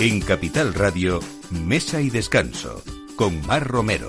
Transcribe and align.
En 0.00 0.22
Capital 0.22 0.72
Radio, 0.72 1.20
Mesa 1.50 2.00
y 2.00 2.08
Descanso, 2.08 2.82
con 3.16 3.46
Mar 3.46 3.68
Romero. 3.68 4.08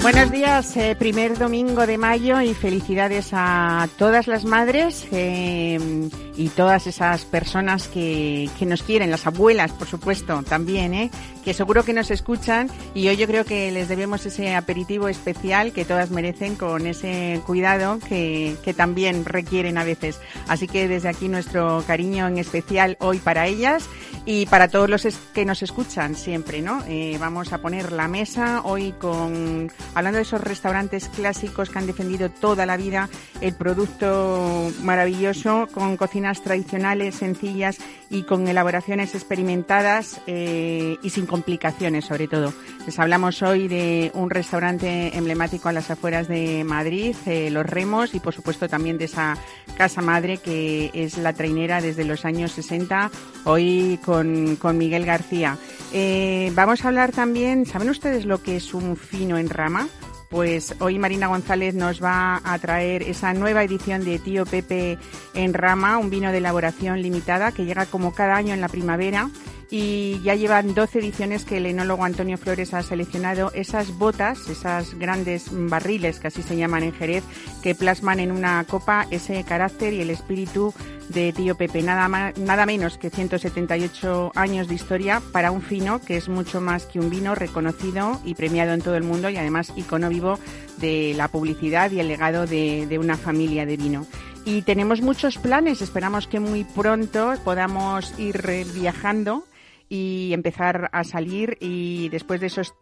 Buenos 0.00 0.30
días, 0.30 0.74
eh, 0.78 0.96
primer 0.98 1.36
domingo 1.36 1.86
de 1.86 1.98
mayo 1.98 2.40
y 2.40 2.54
felicidades 2.54 3.28
a 3.32 3.86
todas 3.98 4.28
las 4.28 4.46
madres 4.46 5.06
eh, 5.12 6.08
y 6.36 6.48
todas 6.48 6.86
esas 6.86 7.24
personas 7.24 7.88
que, 7.88 8.48
que, 8.58 8.66
nos 8.66 8.82
quieren, 8.82 9.10
las 9.10 9.26
abuelas, 9.26 9.72
por 9.72 9.86
supuesto, 9.86 10.42
también, 10.42 10.94
¿eh? 10.94 11.10
que 11.44 11.54
seguro 11.54 11.84
que 11.84 11.92
nos 11.92 12.10
escuchan 12.10 12.70
y 12.94 13.08
hoy 13.08 13.16
yo 13.16 13.26
creo 13.26 13.44
que 13.44 13.70
les 13.70 13.88
debemos 13.88 14.24
ese 14.24 14.54
aperitivo 14.54 15.08
especial 15.08 15.72
que 15.72 15.84
todas 15.84 16.10
merecen 16.10 16.54
con 16.54 16.86
ese 16.86 17.40
cuidado 17.46 17.98
que, 18.08 18.56
que 18.64 18.72
también 18.72 19.24
requieren 19.24 19.76
a 19.76 19.84
veces. 19.84 20.20
Así 20.48 20.68
que 20.68 20.88
desde 20.88 21.08
aquí 21.08 21.28
nuestro 21.28 21.84
cariño 21.86 22.28
en 22.28 22.38
especial 22.38 22.96
hoy 23.00 23.18
para 23.18 23.46
ellas 23.46 23.88
y 24.24 24.46
para 24.46 24.68
todos 24.68 24.88
los 24.88 25.06
que 25.34 25.44
nos 25.44 25.62
escuchan 25.62 26.14
siempre, 26.14 26.62
¿no? 26.62 26.82
Eh, 26.86 27.16
vamos 27.18 27.52
a 27.52 27.58
poner 27.58 27.92
la 27.92 28.08
mesa 28.08 28.62
hoy 28.64 28.92
con 28.92 29.70
hablando 29.94 30.16
de 30.16 30.22
esos 30.22 30.40
restaurantes 30.40 31.08
clásicos 31.08 31.70
que 31.70 31.78
han 31.78 31.86
defendido 31.86 32.30
toda 32.30 32.66
la 32.66 32.76
vida 32.76 33.08
el 33.40 33.54
producto 33.54 34.70
maravilloso, 34.82 35.68
con 35.72 35.96
cocinas 35.96 36.42
tradicionales, 36.42 37.16
sencillas 37.16 37.78
y 38.10 38.22
con 38.22 38.46
elaboraciones 38.46 39.14
experimentadas 39.14 40.20
eh, 40.26 40.96
y 41.02 41.10
sin 41.10 41.26
complicaciones, 41.26 42.04
sobre 42.04 42.28
todo. 42.28 42.54
Les 42.86 42.98
hablamos 42.98 43.42
hoy 43.42 43.66
de 43.66 44.12
un 44.14 44.30
restaurante 44.30 45.16
emblemático 45.16 45.68
a 45.68 45.72
las 45.72 45.90
afueras 45.90 46.28
de 46.28 46.62
Madrid, 46.64 47.16
eh, 47.26 47.50
Los 47.50 47.66
Remos, 47.66 48.14
y 48.14 48.20
por 48.20 48.34
supuesto 48.34 48.68
también 48.68 48.98
de 48.98 49.06
esa 49.06 49.36
casa 49.76 50.02
madre 50.02 50.38
que 50.38 50.90
es 50.94 51.18
la 51.18 51.32
trainera 51.32 51.80
desde 51.80 52.04
los 52.04 52.24
años 52.24 52.52
60, 52.52 53.10
hoy 53.44 53.98
con 54.12 54.78
Miguel 54.78 55.06
García. 55.06 55.56
Eh, 55.92 56.50
vamos 56.54 56.84
a 56.84 56.88
hablar 56.88 57.12
también, 57.12 57.66
¿saben 57.66 57.90
ustedes 57.90 58.24
lo 58.24 58.42
que 58.42 58.56
es 58.56 58.74
un 58.74 58.96
fino 58.96 59.38
en 59.38 59.48
rama? 59.48 59.88
Pues 60.30 60.74
hoy 60.80 60.98
Marina 60.98 61.26
González 61.26 61.74
nos 61.74 62.02
va 62.02 62.40
a 62.42 62.58
traer 62.58 63.02
esa 63.02 63.34
nueva 63.34 63.62
edición 63.62 64.02
de 64.02 64.18
Tío 64.18 64.46
Pepe 64.46 64.96
en 65.34 65.52
Rama, 65.52 65.98
un 65.98 66.08
vino 66.08 66.32
de 66.32 66.38
elaboración 66.38 67.02
limitada 67.02 67.52
que 67.52 67.66
llega 67.66 67.84
como 67.84 68.14
cada 68.14 68.36
año 68.36 68.54
en 68.54 68.62
la 68.62 68.68
primavera 68.68 69.28
y 69.72 70.20
ya 70.20 70.34
llevan 70.34 70.74
12 70.74 70.98
ediciones 70.98 71.46
que 71.46 71.56
el 71.56 71.64
enólogo 71.64 72.04
Antonio 72.04 72.36
Flores 72.36 72.74
ha 72.74 72.82
seleccionado 72.82 73.50
esas 73.54 73.96
botas, 73.96 74.46
esas 74.50 74.92
grandes 74.98 75.46
barriles 75.50 76.20
que 76.20 76.26
así 76.26 76.42
se 76.42 76.58
llaman 76.58 76.82
en 76.82 76.92
Jerez, 76.92 77.24
que 77.62 77.74
plasman 77.74 78.20
en 78.20 78.32
una 78.32 78.62
copa 78.64 79.06
ese 79.10 79.42
carácter 79.44 79.94
y 79.94 80.02
el 80.02 80.10
espíritu 80.10 80.74
de 81.08 81.32
Tío 81.32 81.54
Pepe. 81.54 81.82
Nada, 81.82 82.06
más, 82.08 82.36
nada 82.36 82.66
menos 82.66 82.98
que 82.98 83.08
178 83.08 84.32
años 84.34 84.68
de 84.68 84.74
historia 84.74 85.22
para 85.32 85.50
un 85.50 85.62
fino 85.62 86.02
que 86.02 86.18
es 86.18 86.28
mucho 86.28 86.60
más 86.60 86.84
que 86.84 87.00
un 87.00 87.08
vino 87.08 87.34
reconocido 87.34 88.20
y 88.26 88.34
premiado 88.34 88.74
en 88.74 88.82
todo 88.82 88.96
el 88.96 89.04
mundo 89.04 89.30
y 89.30 89.38
además 89.38 89.72
icono 89.74 90.10
vivo 90.10 90.38
de 90.76 91.14
la 91.16 91.28
publicidad 91.28 91.90
y 91.90 92.00
el 92.00 92.08
legado 92.08 92.46
de, 92.46 92.86
de 92.86 92.98
una 92.98 93.16
familia 93.16 93.64
de 93.64 93.78
vino 93.78 94.06
y 94.44 94.62
tenemos 94.62 95.00
muchos 95.00 95.38
planes. 95.38 95.80
Esperamos 95.80 96.26
que 96.26 96.40
muy 96.40 96.64
pronto 96.64 97.32
podamos 97.44 98.12
ir 98.18 98.42
viajando 98.74 99.46
y 99.92 100.32
empezar 100.32 100.88
a 100.90 101.04
salir 101.04 101.58
y 101.60 102.08
después 102.08 102.40
de 102.40 102.46
esos 102.46 102.74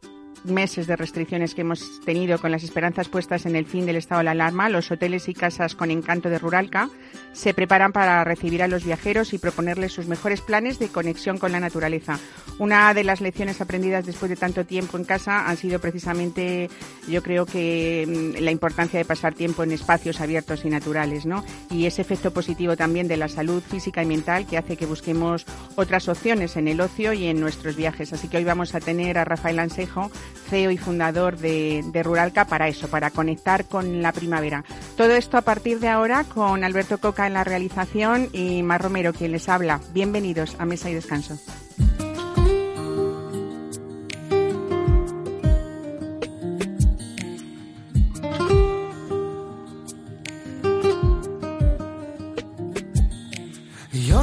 meses 0.45 0.87
de 0.87 0.97
restricciones 0.97 1.55
que 1.55 1.63
hemos 1.63 2.01
tenido 2.05 2.39
con 2.39 2.51
las 2.51 2.63
esperanzas 2.63 3.09
puestas 3.09 3.47
en 3.47 3.57
el 3.57 3.67
fin 3.67 3.87
del 3.87 3.97
estado 3.97 4.21
de 4.21 4.25
la 4.25 4.31
alarma, 4.33 4.69
los 4.69 4.91
hoteles 4.91 5.29
y 5.29 5.35
casas 5.35 5.75
con 5.75 5.91
encanto 5.91 6.29
de 6.31 6.39
Ruralca 6.39 6.89
se 7.33 7.55
preparan 7.55 7.93
para 7.93 8.25
recibir 8.25 8.63
a 8.63 8.69
los 8.69 8.85
viajeros 8.85 9.33
y 9.33 9.39
proponerles 9.39 9.93
sus 9.93 10.07
mejores 10.07 10.41
planes 10.41 10.79
de 10.79 10.89
conexión 10.89 11.39
con 11.39 11.53
la 11.53 11.61
naturaleza. 11.61 12.19
Una 12.59 12.93
de 12.93 13.05
las 13.05 13.21
lecciones 13.21 13.61
aprendidas 13.61 14.07
después 14.07 14.29
de 14.29 14.37
tanto 14.37 14.65
tiempo 14.65 14.99
en 14.99 15.05
casa 15.05 15.49
han 15.49 15.57
sido 15.57 15.79
precisamente, 15.79 16.69
yo 17.09 17.23
creo 17.23 17.47
que 17.47 18.35
mm, 18.37 18.43
la 18.43 18.51
importancia 18.51 18.99
de 18.99 19.05
pasar 19.05 19.35
tiempo 19.35 19.63
en 19.63 19.73
espacios 19.73 20.21
abiertos 20.21 20.65
y 20.65 20.71
naturales, 20.71 21.27
¿no? 21.27 21.45
Y 21.71 21.87
ese 21.87 22.03
efecto 22.03 22.33
positivo 22.33 22.77
también 22.77 23.09
de 23.09 23.17
la 23.17 23.29
salud 23.29 23.63
física 23.63 24.03
y 24.03 24.07
mental 24.07 24.47
que 24.47 24.59
hace 24.59 24.77
que 24.77 24.87
busquemos 24.87 25.47
otras 25.77 26.09
opciones 26.09 26.57
en 26.57 26.69
el 26.69 26.81
ocio 26.81 27.13
y 27.13 27.27
en 27.27 27.41
nuestros 27.41 27.77
viajes. 27.77 28.13
Así 28.13 28.29
que 28.29 28.39
hoy 28.39 28.45
vamos 28.45 28.75
a 28.75 28.81
tener 28.81 29.19
a 29.19 29.25
Rafael 29.25 29.59
Ansejo, 29.59 30.11
CEO 30.49 30.71
y 30.71 30.79
fundador 30.79 31.37
de, 31.37 31.83
Ruralca, 32.03 32.47
para 32.47 32.69
eso, 32.69 32.89
para 32.89 33.11
conectar 33.11 33.65
con 33.67 34.03
la 34.03 34.13
primavera. 34.13 34.65
Todo 34.97 35.13
esto 35.13 35.37
a 35.37 35.43
partir 35.43 35.81
de 35.81 35.89
ahora 35.89 36.25
con 36.25 36.65
Alberto 36.65 36.99
Coca 36.99 37.27
en 37.27 37.35
la 37.35 37.45
realización 37.45 38.29
y 38.33 38.63
Mar 38.63 38.83
Romero 38.83 39.13
quien 39.13 39.33
les 39.33 39.49
habla. 39.49 39.81
Bienvenidos 39.93 40.57
a 40.59 40.67
Mesa 40.67 40.91
y 40.91 40.95
Descanso. 40.95 41.39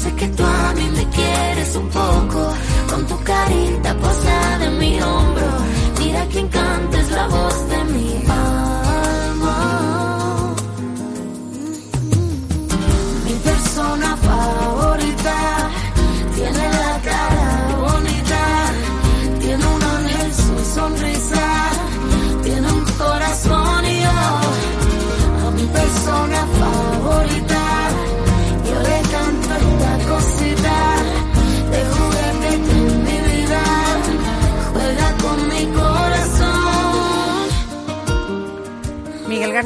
Sé 0.00 0.14
que 0.14 0.28
tú 0.28 0.42
a 0.44 0.72
mí 0.74 0.86
me 0.96 1.08
quieres 1.10 1.76
un 1.76 1.88
poco, 1.88 2.52
con 2.90 3.06
tu 3.06 3.16
carita 3.22 3.94
posada 3.94 4.64
en 4.64 4.78
mi 4.78 5.00
hombro. 5.00 5.48
Mira 5.98 6.26
quién 6.32 6.48
canta 6.48 7.00
es 7.00 7.10
la 7.10 7.26
voz 7.28 7.68
de 7.68 7.84
mi 7.92 8.16
alma. 8.16 8.51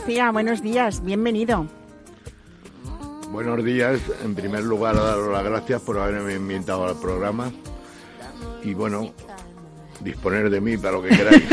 Buenos 0.07 0.63
días, 0.63 1.05
bienvenido. 1.05 1.67
Buenos 3.33 3.65
días. 3.65 4.01
En 4.23 4.37
primer 4.37 4.63
lugar, 4.63 4.95
daros 4.95 5.33
las 5.33 5.43
gracias 5.43 5.83
por 5.83 5.99
haberme 5.99 6.35
invitado 6.35 6.87
al 6.87 6.95
programa. 7.01 7.51
Y 8.63 8.73
bueno, 8.75 9.13
disponer 10.07 10.49
de 10.49 10.61
mí 10.61 10.77
para 10.79 10.93
lo 10.93 11.03
que 11.03 11.11
queráis. 11.11 11.45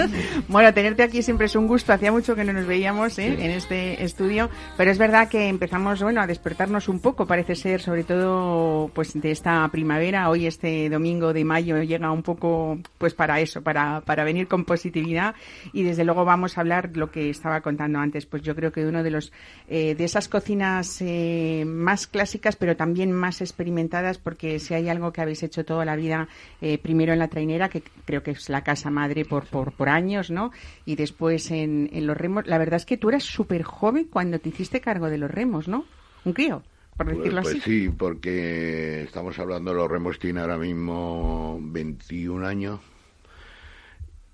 bueno, 0.48 0.72
tenerte 0.72 1.02
aquí 1.02 1.22
siempre 1.22 1.46
es 1.46 1.56
un 1.56 1.66
gusto. 1.66 1.92
Hacía 1.92 2.12
mucho 2.12 2.36
que 2.36 2.44
no 2.44 2.52
nos 2.52 2.66
veíamos 2.66 3.18
¿eh? 3.18 3.34
sí. 3.36 3.42
en 3.42 3.50
este 3.50 4.04
estudio, 4.04 4.50
pero 4.76 4.90
es 4.90 4.98
verdad 4.98 5.28
que 5.28 5.48
empezamos, 5.48 6.02
bueno, 6.02 6.20
a 6.20 6.26
despertarnos 6.26 6.88
un 6.88 7.00
poco. 7.00 7.26
Parece 7.26 7.54
ser, 7.56 7.80
sobre 7.80 8.04
todo, 8.04 8.90
pues 8.94 9.20
de 9.20 9.30
esta 9.30 9.66
primavera. 9.68 10.28
Hoy 10.28 10.46
este 10.46 10.88
domingo 10.88 11.32
de 11.32 11.44
mayo 11.44 11.82
llega 11.82 12.12
un 12.12 12.22
poco, 12.22 12.78
pues 12.98 13.14
para 13.14 13.40
eso, 13.40 13.62
para 13.62 14.02
para 14.02 14.24
venir 14.24 14.46
con 14.46 14.64
positividad. 14.64 15.34
Y 15.72 15.82
desde 15.82 16.04
luego 16.04 16.24
vamos 16.24 16.56
a 16.56 16.60
hablar 16.60 16.90
lo 16.94 17.10
que 17.10 17.30
estaba 17.30 17.60
contando 17.62 17.98
antes. 17.98 18.26
Pues 18.26 18.42
yo 18.42 18.54
creo 18.54 18.72
que 18.72 18.84
uno 18.84 19.02
de 19.02 19.10
los 19.10 19.32
eh, 19.68 19.94
de 19.94 20.04
esas 20.04 20.28
cocinas 20.28 21.00
eh, 21.00 21.64
más 21.66 22.06
clásicas, 22.06 22.56
pero 22.56 22.76
también 22.76 23.12
más 23.12 23.40
experimentadas, 23.40 24.18
porque 24.18 24.58
si 24.58 24.74
hay 24.74 24.88
algo 24.88 25.12
que 25.12 25.22
habéis 25.22 25.42
hecho 25.42 25.64
toda 25.64 25.84
la 25.84 25.96
vida, 25.96 26.28
eh, 26.60 26.78
primero 26.78 27.12
en 27.12 27.18
la 27.18 27.28
trainera, 27.28 27.68
que 27.68 27.82
creo 28.04 28.22
que 28.22 28.32
es 28.32 28.48
la 28.48 28.62
casa 28.62 28.90
madre 28.90 29.24
por, 29.24 29.46
por, 29.46 29.72
por 29.72 29.88
años, 29.88 30.30
¿no? 30.30 30.52
Y 30.84 30.96
después 30.96 31.50
en, 31.50 31.90
en 31.92 32.06
los 32.06 32.16
remos. 32.16 32.46
La 32.46 32.58
verdad 32.58 32.76
es 32.76 32.86
que 32.86 32.96
tú 32.96 33.08
eras 33.08 33.24
súper 33.24 33.62
joven 33.62 34.08
cuando 34.10 34.38
te 34.38 34.48
hiciste 34.48 34.80
cargo 34.80 35.08
de 35.08 35.18
los 35.18 35.30
remos, 35.30 35.68
¿no? 35.68 35.84
Un 36.24 36.32
crío, 36.32 36.62
por 36.96 37.06
decirlo 37.06 37.42
pues, 37.42 37.56
así. 37.56 37.60
Pues 37.60 37.64
sí, 37.64 37.88
porque 37.88 39.02
estamos 39.02 39.38
hablando 39.38 39.72
de 39.72 39.76
los 39.76 39.90
remos 39.90 40.18
tiene 40.18 40.40
ahora 40.40 40.58
mismo 40.58 41.58
21 41.60 42.46
años 42.46 42.80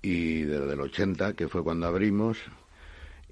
y 0.01 0.41
desde 0.41 0.73
el 0.73 0.81
80, 0.81 1.33
que 1.33 1.47
fue 1.47 1.63
cuando 1.63 1.87
abrimos, 1.87 2.37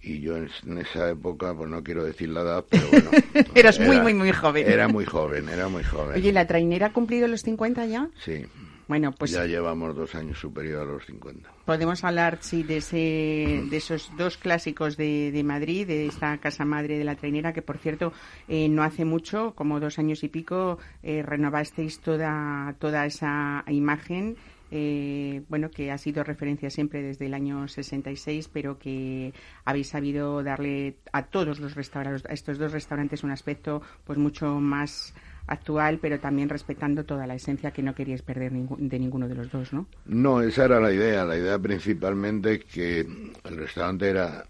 y 0.01 0.19
yo 0.19 0.37
en, 0.37 0.77
esa 0.77 1.09
época, 1.09 1.53
pues 1.53 1.69
no 1.69 1.83
quiero 1.83 2.03
decir 2.03 2.29
la 2.29 2.41
edad, 2.41 2.65
pero 2.69 2.87
bueno. 2.89 3.09
Eras 3.55 3.79
muy, 3.79 3.99
muy, 3.99 4.13
muy 4.13 4.31
joven. 4.31 4.69
Era 4.69 4.87
muy 4.87 5.05
joven, 5.05 5.49
era 5.49 5.67
muy 5.69 5.83
joven. 5.83 6.15
Oye, 6.15 6.31
¿la 6.31 6.45
trainera 6.45 6.87
ha 6.87 6.93
cumplido 6.93 7.27
los 7.27 7.41
50 7.41 7.85
ya? 7.85 8.09
Sí. 8.23 8.45
Bueno, 8.87 9.11
pues 9.11 9.31
ya 9.31 9.45
llevamos 9.45 9.95
dos 9.95 10.15
años 10.15 10.39
superior 10.39 10.81
a 10.81 10.85
los 10.85 11.05
50. 11.05 11.51
Podemos 11.65 12.03
hablar, 12.03 12.37
sí, 12.41 12.63
de, 12.63 12.77
ese, 12.77 13.63
de 13.69 13.77
esos 13.77 14.09
dos 14.17 14.37
clásicos 14.37 14.95
de, 14.95 15.31
de 15.31 15.43
Madrid, 15.43 15.85
de 15.85 16.07
esta 16.07 16.37
casa 16.37 16.63
madre 16.63 16.97
de 16.97 17.03
la 17.03 17.15
trainera, 17.15 17.51
que 17.51 17.61
por 17.61 17.77
cierto, 17.77 18.13
eh, 18.47 18.69
no 18.69 18.83
hace 18.83 19.03
mucho, 19.03 19.53
como 19.55 19.79
dos 19.79 19.99
años 19.99 20.23
y 20.23 20.29
pico, 20.29 20.79
eh, 21.03 21.21
renovasteis 21.21 21.99
toda, 21.99 22.75
toda 22.79 23.05
esa 23.05 23.65
imagen 23.67 24.37
eh, 24.69 25.43
bueno, 25.47 25.69
que 25.71 25.91
ha 25.91 25.97
sido 25.97 26.23
referencia 26.23 26.69
siempre 26.69 27.01
desde 27.01 27.27
el 27.27 27.33
año 27.33 27.67
66, 27.67 28.49
pero 28.51 28.77
que 28.77 29.33
habéis 29.63 29.87
sabido 29.87 30.43
darle 30.43 30.97
a 31.13 31.27
todos 31.27 31.59
los 31.59 31.75
restaurantes, 31.75 32.25
a 32.25 32.33
estos 32.33 32.57
dos 32.57 32.71
restaurantes, 32.71 33.23
un 33.23 33.31
aspecto 33.31 33.81
pues 34.03 34.17
mucho 34.17 34.59
más 34.59 35.13
actual, 35.47 35.99
pero 35.99 36.19
también 36.19 36.49
respetando 36.49 37.05
toda 37.05 37.25
la 37.25 37.35
esencia 37.35 37.71
que 37.71 37.81
no 37.81 37.95
queríais 37.95 38.21
perder 38.21 38.51
de 38.51 38.99
ninguno 38.99 39.27
de 39.27 39.35
los 39.35 39.49
dos, 39.49 39.73
¿no? 39.73 39.87
No, 40.05 40.41
esa 40.41 40.65
era 40.65 40.79
la 40.79 40.91
idea. 40.91 41.25
La 41.25 41.37
idea 41.37 41.57
principalmente 41.57 42.59
que 42.59 42.99
el 42.99 43.57
restaurante 43.57 44.09
era 44.09 44.45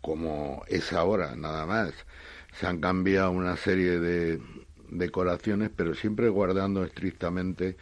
como 0.00 0.62
es 0.68 0.92
ahora, 0.92 1.34
nada 1.34 1.66
más. 1.66 1.92
Se 2.58 2.66
han 2.66 2.80
cambiado 2.80 3.30
una 3.30 3.56
serie 3.56 3.98
de 3.98 4.40
decoraciones, 4.90 5.70
pero 5.74 5.94
siempre 5.94 6.28
guardando 6.28 6.84
estrictamente 6.84 7.76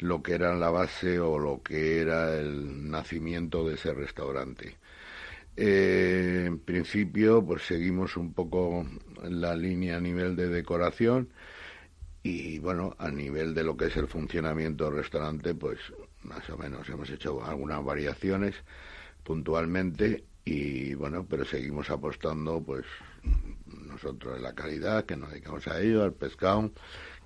lo 0.00 0.22
que 0.22 0.34
era 0.34 0.54
la 0.54 0.70
base 0.70 1.18
o 1.20 1.38
lo 1.38 1.62
que 1.62 2.00
era 2.00 2.36
el 2.38 2.90
nacimiento 2.90 3.66
de 3.66 3.74
ese 3.74 3.94
restaurante. 3.94 4.76
Eh, 5.56 6.44
en 6.46 6.58
principio, 6.60 7.44
pues 7.44 7.62
seguimos 7.62 8.16
un 8.16 8.32
poco 8.32 8.86
la 9.22 9.56
línea 9.56 9.96
a 9.96 10.00
nivel 10.00 10.36
de 10.36 10.48
decoración 10.48 11.30
y 12.22 12.58
bueno, 12.58 12.94
a 12.98 13.10
nivel 13.10 13.54
de 13.54 13.64
lo 13.64 13.76
que 13.76 13.86
es 13.86 13.96
el 13.96 14.08
funcionamiento 14.08 14.84
del 14.84 14.96
restaurante, 14.96 15.54
pues 15.54 15.78
más 16.22 16.48
o 16.50 16.56
menos 16.56 16.88
hemos 16.88 17.08
hecho 17.10 17.44
algunas 17.44 17.84
variaciones 17.84 18.54
puntualmente 19.22 20.24
y 20.44 20.94
bueno, 20.94 21.26
pero 21.28 21.44
seguimos 21.44 21.90
apostando 21.90 22.62
pues 22.62 22.84
nosotros 23.66 24.36
en 24.36 24.42
la 24.42 24.54
calidad 24.54 25.04
que 25.04 25.16
nos 25.16 25.30
dedicamos 25.30 25.66
a 25.68 25.80
ello, 25.80 26.02
al 26.02 26.12
pescado, 26.12 26.70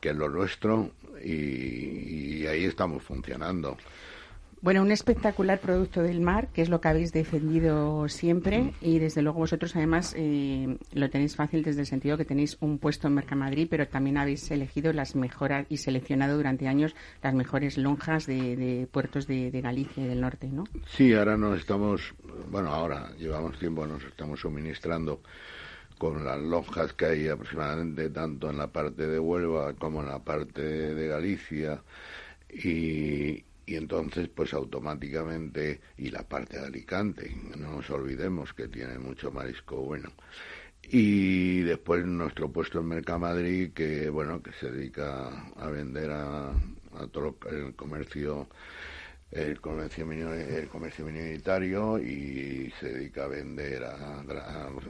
que 0.01 0.11
es 0.11 0.17
lo 0.17 0.29
nuestro 0.29 0.91
y, 1.25 2.47
ahí 2.47 2.65
estamos 2.65 3.03
funcionando. 3.03 3.77
Bueno, 4.63 4.81
un 4.83 4.93
espectacular 4.93 5.59
producto 5.59 6.05
del 6.05 6.21
mar, 6.21 6.47
que 6.53 6.63
es 6.63 6.69
lo 6.69 6.81
que 6.81 6.87
habéis 6.87 7.13
defendido 7.13 8.09
siempre 8.09 8.73
y 8.81 9.01
desde 9.01 9.21
luego 9.21 9.41
vosotros 9.41 9.75
además 9.75 10.15
eh, 10.17 10.79
lo 10.93 11.11
tenéis 11.11 11.35
fácil 11.35 11.65
desde 11.65 11.81
el 11.81 11.87
sentido 11.89 12.17
que 12.17 12.25
tenéis 12.25 12.59
un 12.61 12.79
puesto 12.79 13.09
en 13.09 13.15
Mercamadrid, 13.15 13.67
pero 13.69 13.89
también 13.89 14.19
habéis 14.19 14.49
elegido 14.53 14.93
las 14.93 15.17
mejores 15.17 15.67
y 15.69 15.79
seleccionado 15.79 16.37
durante 16.37 16.69
años 16.69 16.95
las 17.25 17.35
mejores 17.35 17.77
lonjas 17.77 18.27
de, 18.27 18.87
puertos 18.93 19.27
de, 19.27 19.51
de, 19.51 19.61
Galicia 19.63 20.05
y 20.05 20.07
del 20.07 20.21
norte, 20.21 20.47
¿no? 20.47 20.63
Sí, 20.87 21.13
ahora 21.13 21.37
nos 21.37 21.59
estamos, 21.59 22.15
bueno, 22.49 22.69
ahora 22.69 23.11
llevamos 23.19 23.59
tiempo, 23.59 23.85
nos 23.85 24.05
estamos 24.05 24.39
suministrando 24.39 25.23
con 25.99 26.25
las 26.25 26.41
lonjas 26.41 26.93
que 26.93 27.07
hay 27.07 27.27
aproximadamente 27.27 28.11
tanto 28.11 28.49
en 28.49 28.59
la 28.59 28.69
parte 28.69 29.09
de 29.09 29.19
Huelva 29.19 29.73
como 29.73 30.03
en 30.03 30.09
la 30.09 30.21
parte 30.21 30.63
de 30.63 31.09
Galicia 31.09 31.83
y, 32.49 33.45
y 33.67 33.77
entonces 33.77 34.29
pues 34.29 34.53
automáticamente 34.55 35.81
y 35.97 36.11
la 36.11 36.23
parte 36.23 36.59
de 36.59 36.67
Alicante 36.67 37.35
no 37.57 37.73
nos 37.73 37.91
olvidemos 37.91 38.53
que 38.53 38.69
tiene 38.69 38.99
mucho 38.99 39.31
marisco 39.31 39.77
bueno. 39.77 40.11
Y 40.83 41.61
después 41.61 42.05
nuestro 42.05 42.51
puesto 42.51 42.81
en 42.81 42.87
Mercamadrid 42.87 43.73
que 43.73 44.11
bueno 44.11 44.43
que 44.43 44.53
se 44.53 44.71
dedica 44.71 45.53
a 45.57 45.69
vender 45.69 46.11
a, 46.11 46.51
a 46.51 47.07
todo 47.11 47.37
el 47.51 47.75
comercio 47.75 48.49
el 49.33 49.61
comercio, 49.61 50.05
el 50.13 50.69
comercio 50.69 51.07
minoritario 51.07 51.99
y 51.99 52.71
se 52.79 52.93
dedica 52.93 53.25
a 53.25 53.29
vender 53.29 53.83
a, 53.83 54.23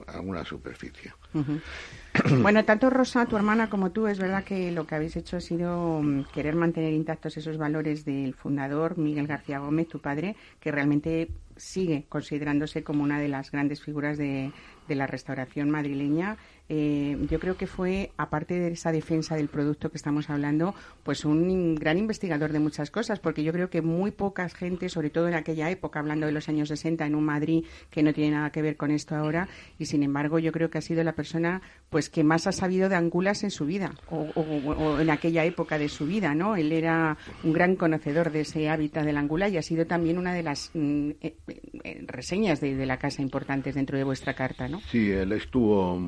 alguna 0.09 0.45
superficie. 0.45 1.13
Bueno, 2.43 2.65
tanto 2.65 2.91
Rosa, 2.91 3.25
tu 3.25 3.37
hermana, 3.37 3.71
como 3.71 3.91
tú, 3.91 4.07
es 4.07 4.19
verdad 4.19 4.45
que 4.45 4.71
lo 4.71 4.87
que 4.87 4.95
habéis 4.95 5.17
hecho 5.17 5.39
ha 5.39 5.41
sido 5.41 6.03
mm, 6.03 6.25
querer 6.33 6.55
mantener 6.55 6.93
intactos 6.93 7.37
esos 7.39 7.57
valores 7.57 8.05
del 8.05 8.35
fundador 8.35 8.99
Miguel 8.99 9.27
García 9.27 9.61
Gómez, 9.61 9.89
tu 9.89 9.99
padre, 9.99 10.37
que 10.61 10.71
realmente 10.71 11.29
sigue 11.57 12.05
considerándose 12.09 12.83
como 12.83 13.03
una 13.03 13.19
de 13.19 13.29
las 13.29 13.51
grandes 13.51 13.83
figuras 13.83 14.19
de, 14.19 14.53
de 14.89 14.95
la 14.95 15.07
restauración 15.07 15.71
madrileña 15.71 16.37
eh, 16.75 17.19
yo 17.29 17.39
creo 17.39 17.59
que 17.59 17.67
fue, 17.67 18.13
aparte 18.17 18.59
de 18.59 18.73
esa 18.73 18.93
defensa 18.93 19.37
del 19.37 19.49
producto 19.49 19.91
que 19.91 19.99
estamos 19.99 20.31
hablando, 20.31 20.75
pues 21.03 21.27
un 21.27 21.75
gran 21.75 21.99
investigador 21.99 22.51
de 22.51 22.61
muchas 22.61 22.91
cosas, 22.91 23.21
porque 23.21 23.45
yo 23.45 23.53
creo 23.53 23.69
que 23.69 23.83
muy 23.83 24.11
poca 24.11 24.49
gente, 24.49 24.89
sobre 24.89 25.11
todo 25.11 25.29
en 25.29 25.35
aquella 25.35 25.69
época, 25.69 25.99
hablando 25.99 26.25
de 26.25 26.33
los 26.33 26.49
años 26.49 26.71
60, 26.71 27.05
en 27.05 27.15
un 27.15 27.25
Madrid 27.25 27.67
que 27.91 28.03
no 28.03 28.15
tiene 28.15 28.37
nada 28.37 28.53
que 28.53 28.63
ver 28.63 28.79
con 28.79 28.91
esto 28.91 29.15
ahora, 29.15 29.49
y 29.79 29.85
sin 29.85 30.03
embargo 30.03 30.39
yo 30.39 30.51
creo 30.51 30.71
que 30.71 30.79
ha 30.79 30.81
sido 30.81 31.05
la 31.05 31.13
persona 31.13 31.61
pues 31.91 32.09
que 32.09 32.25
más 32.25 32.47
ha 32.47 32.53
sabido 32.53 32.89
de 32.89 32.95
angulas 32.95 33.45
en 33.45 33.51
su 33.51 33.67
vida, 33.67 33.93
o, 34.09 34.99
en 34.99 35.11
aquella 35.11 35.45
época 35.45 35.77
de 35.77 35.91
su 35.91 36.07
vida, 36.07 36.35
¿no? 36.35 36.57
Él 36.57 36.73
era 36.73 37.19
un 37.45 37.53
gran 37.53 37.77
conocedor 37.77 38.33
de 38.33 38.41
ese 38.41 38.71
hábitat 38.71 39.05
del 39.05 39.19
angula 39.19 39.51
y 39.51 39.59
ha 39.59 39.63
sido 39.63 39.87
también 39.87 40.17
una 40.17 40.33
de 40.33 40.43
las 40.43 40.71
mm, 40.73 41.11
eh, 41.21 41.37
eh, 41.85 42.05
reseñas 42.07 42.63
de, 42.63 42.77
de 42.77 42.87
la 42.87 42.97
casa 42.97 43.21
importantes 43.21 43.75
dentro 43.75 43.99
de 43.99 44.05
vuestra 44.05 44.33
carta, 44.33 44.69
¿no? 44.69 44.81
Sí, 44.91 45.11
él 45.11 45.33
estuvo 45.33 46.01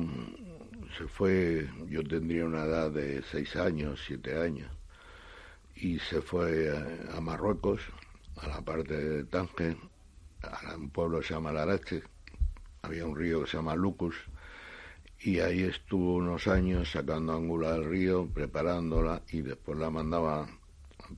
se 0.97 1.07
fue, 1.07 1.69
yo 1.87 2.03
tendría 2.03 2.45
una 2.45 2.65
edad 2.65 2.91
de 2.91 3.21
seis 3.23 3.55
años, 3.55 4.01
siete 4.05 4.37
años, 4.39 4.71
y 5.75 5.99
se 5.99 6.21
fue 6.21 6.71
a, 7.13 7.19
Marruecos, 7.19 7.81
a 8.37 8.47
la 8.47 8.61
parte 8.61 8.95
de 8.95 9.23
Tánger, 9.25 9.77
a 10.41 10.75
un 10.75 10.89
pueblo 10.89 11.19
que 11.19 11.27
se 11.27 11.33
llama 11.33 11.51
Larache, 11.51 12.03
había 12.81 13.05
un 13.05 13.15
río 13.15 13.43
que 13.43 13.51
se 13.51 13.57
llama 13.57 13.75
Lucus, 13.75 14.15
y 15.19 15.39
ahí 15.39 15.63
estuvo 15.63 16.15
unos 16.15 16.47
años 16.47 16.91
sacando 16.91 17.33
ángulo 17.33 17.71
del 17.71 17.85
río, 17.85 18.27
preparándola, 18.27 19.21
y 19.29 19.41
después 19.41 19.77
la 19.77 19.89
mandaba 19.89 20.47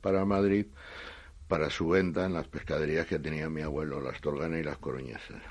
para 0.02 0.26
Madrid 0.26 0.66
para 1.48 1.70
su 1.70 1.90
venta 1.90 2.26
en 2.26 2.34
las 2.34 2.48
pescaderías 2.48 3.08
que 3.08 3.20
tenía 3.20 3.50
mi 3.50 3.62
abuelo, 3.62 4.02
las 4.02 4.20
Torganas 4.20 4.60
y 4.60 4.64
las 4.64 4.78
Coruñesas. 4.78 5.42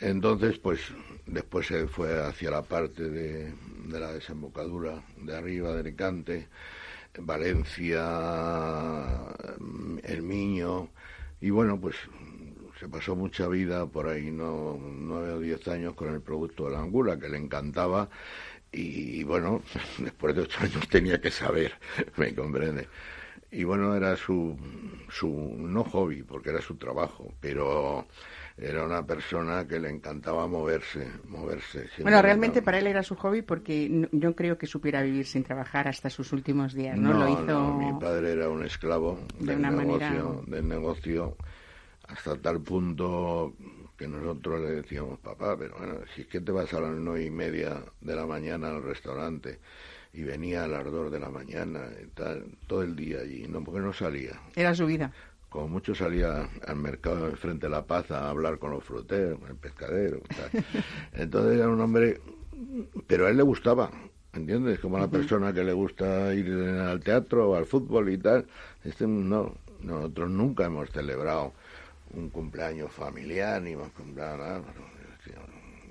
Entonces, 0.00 0.58
pues 0.58 0.80
después 1.26 1.66
se 1.66 1.86
fue 1.86 2.20
hacia 2.24 2.50
la 2.50 2.62
parte 2.62 3.08
de, 3.08 3.52
la 3.88 4.12
desembocadura 4.12 5.02
de 5.16 5.36
arriba 5.36 5.72
de 5.72 5.80
Alicante, 5.80 6.48
Valencia, 7.18 8.00
El 10.02 10.22
Miño, 10.22 10.88
y 11.40 11.50
bueno, 11.50 11.80
pues 11.80 11.96
se 12.80 12.88
pasó 12.88 13.14
mucha 13.14 13.46
vida 13.48 13.86
por 13.86 14.08
ahí, 14.08 14.30
no, 14.30 14.78
nueve 14.80 15.32
o 15.32 15.38
diez 15.40 15.66
años 15.68 15.94
con 15.94 16.12
el 16.12 16.20
producto 16.20 16.66
de 16.66 16.72
la 16.72 16.80
angula, 16.80 17.18
que 17.18 17.28
le 17.28 17.38
encantaba, 17.38 18.08
y, 18.72 19.22
bueno, 19.24 19.62
después 19.98 20.34
de 20.34 20.42
ocho 20.42 20.60
años 20.62 20.88
tenía 20.88 21.20
que 21.20 21.30
saber, 21.30 21.74
me 22.16 22.34
comprende. 22.34 22.88
Y 23.50 23.64
bueno, 23.64 23.94
era 23.94 24.16
su, 24.16 24.56
su, 25.10 25.28
no 25.28 25.84
hobby, 25.84 26.22
porque 26.22 26.50
era 26.50 26.62
su 26.62 26.76
trabajo, 26.76 27.34
pero 27.40 28.06
era 28.62 28.84
una 28.84 29.04
persona 29.04 29.66
que 29.66 29.80
le 29.80 29.90
encantaba 29.90 30.46
moverse, 30.46 31.06
moverse. 31.28 31.88
Bueno, 32.00 32.22
realmente 32.22 32.62
para 32.62 32.78
él 32.78 32.86
era 32.86 33.02
su 33.02 33.16
hobby 33.16 33.42
porque 33.42 34.08
yo 34.12 34.36
creo 34.36 34.56
que 34.56 34.66
supiera 34.66 35.02
vivir 35.02 35.26
sin 35.26 35.42
trabajar 35.42 35.88
hasta 35.88 36.08
sus 36.10 36.32
últimos 36.32 36.72
días, 36.72 36.96
¿no? 36.96 37.12
Lo 37.12 37.28
hizo 37.28 37.74
mi 37.74 37.92
padre 37.98 38.32
era 38.32 38.48
un 38.48 38.64
esclavo 38.64 39.18
del 39.40 39.60
negocio, 39.60 40.44
del 40.46 40.68
negocio 40.68 41.36
hasta 42.06 42.36
tal 42.36 42.60
punto 42.60 43.54
que 43.96 44.06
nosotros 44.06 44.60
le 44.60 44.70
decíamos, 44.76 45.18
papá, 45.18 45.56
pero 45.56 45.76
bueno, 45.78 45.94
si 46.14 46.22
es 46.22 46.26
que 46.28 46.40
te 46.40 46.52
vas 46.52 46.72
a 46.72 46.80
las 46.80 46.92
nueve 46.92 47.24
y 47.24 47.30
media 47.30 47.82
de 48.00 48.16
la 48.16 48.26
mañana 48.26 48.68
al 48.68 48.82
restaurante 48.82 49.58
y 50.12 50.22
venía 50.22 50.64
al 50.64 50.74
ardor 50.74 51.10
de 51.10 51.18
la 51.18 51.30
mañana 51.30 51.86
y 52.02 52.06
tal, 52.08 52.44
todo 52.66 52.82
el 52.82 52.94
día 52.94 53.20
allí, 53.20 53.46
no, 53.48 53.62
porque 53.64 53.80
no 53.80 53.92
salía. 53.92 54.40
Era 54.54 54.74
su 54.74 54.86
vida 54.86 55.12
como 55.52 55.68
mucho 55.68 55.94
salía 55.94 56.48
al 56.66 56.76
mercado 56.76 57.30
frente 57.36 57.66
a 57.66 57.68
La 57.68 57.86
Paz 57.86 58.10
a 58.10 58.30
hablar 58.30 58.58
con 58.58 58.70
los 58.70 58.82
fruteros, 58.82 59.38
con 59.38 59.50
el 59.50 59.56
pescadero. 59.56 60.20
Entonces 61.12 61.58
era 61.58 61.68
un 61.68 61.80
hombre, 61.80 62.20
pero 63.06 63.26
a 63.26 63.30
él 63.30 63.36
le 63.36 63.42
gustaba, 63.42 63.90
¿entiendes? 64.32 64.80
Como 64.80 64.96
a 64.96 65.00
la 65.00 65.08
persona 65.08 65.52
que 65.52 65.62
le 65.62 65.74
gusta 65.74 66.34
ir 66.34 66.50
al 66.50 67.00
teatro 67.00 67.50
o 67.50 67.54
al 67.54 67.66
fútbol 67.66 68.08
y 68.08 68.18
tal. 68.18 68.46
Este 68.82 69.06
no, 69.06 69.54
nosotros 69.82 70.30
nunca 70.30 70.64
hemos 70.64 70.90
celebrado 70.90 71.52
un 72.14 72.30
cumpleaños 72.30 72.90
familiar 72.90 73.60
ni 73.60 73.72
hemos 73.72 73.90
comprado 73.92 74.38
nada. 74.38 74.62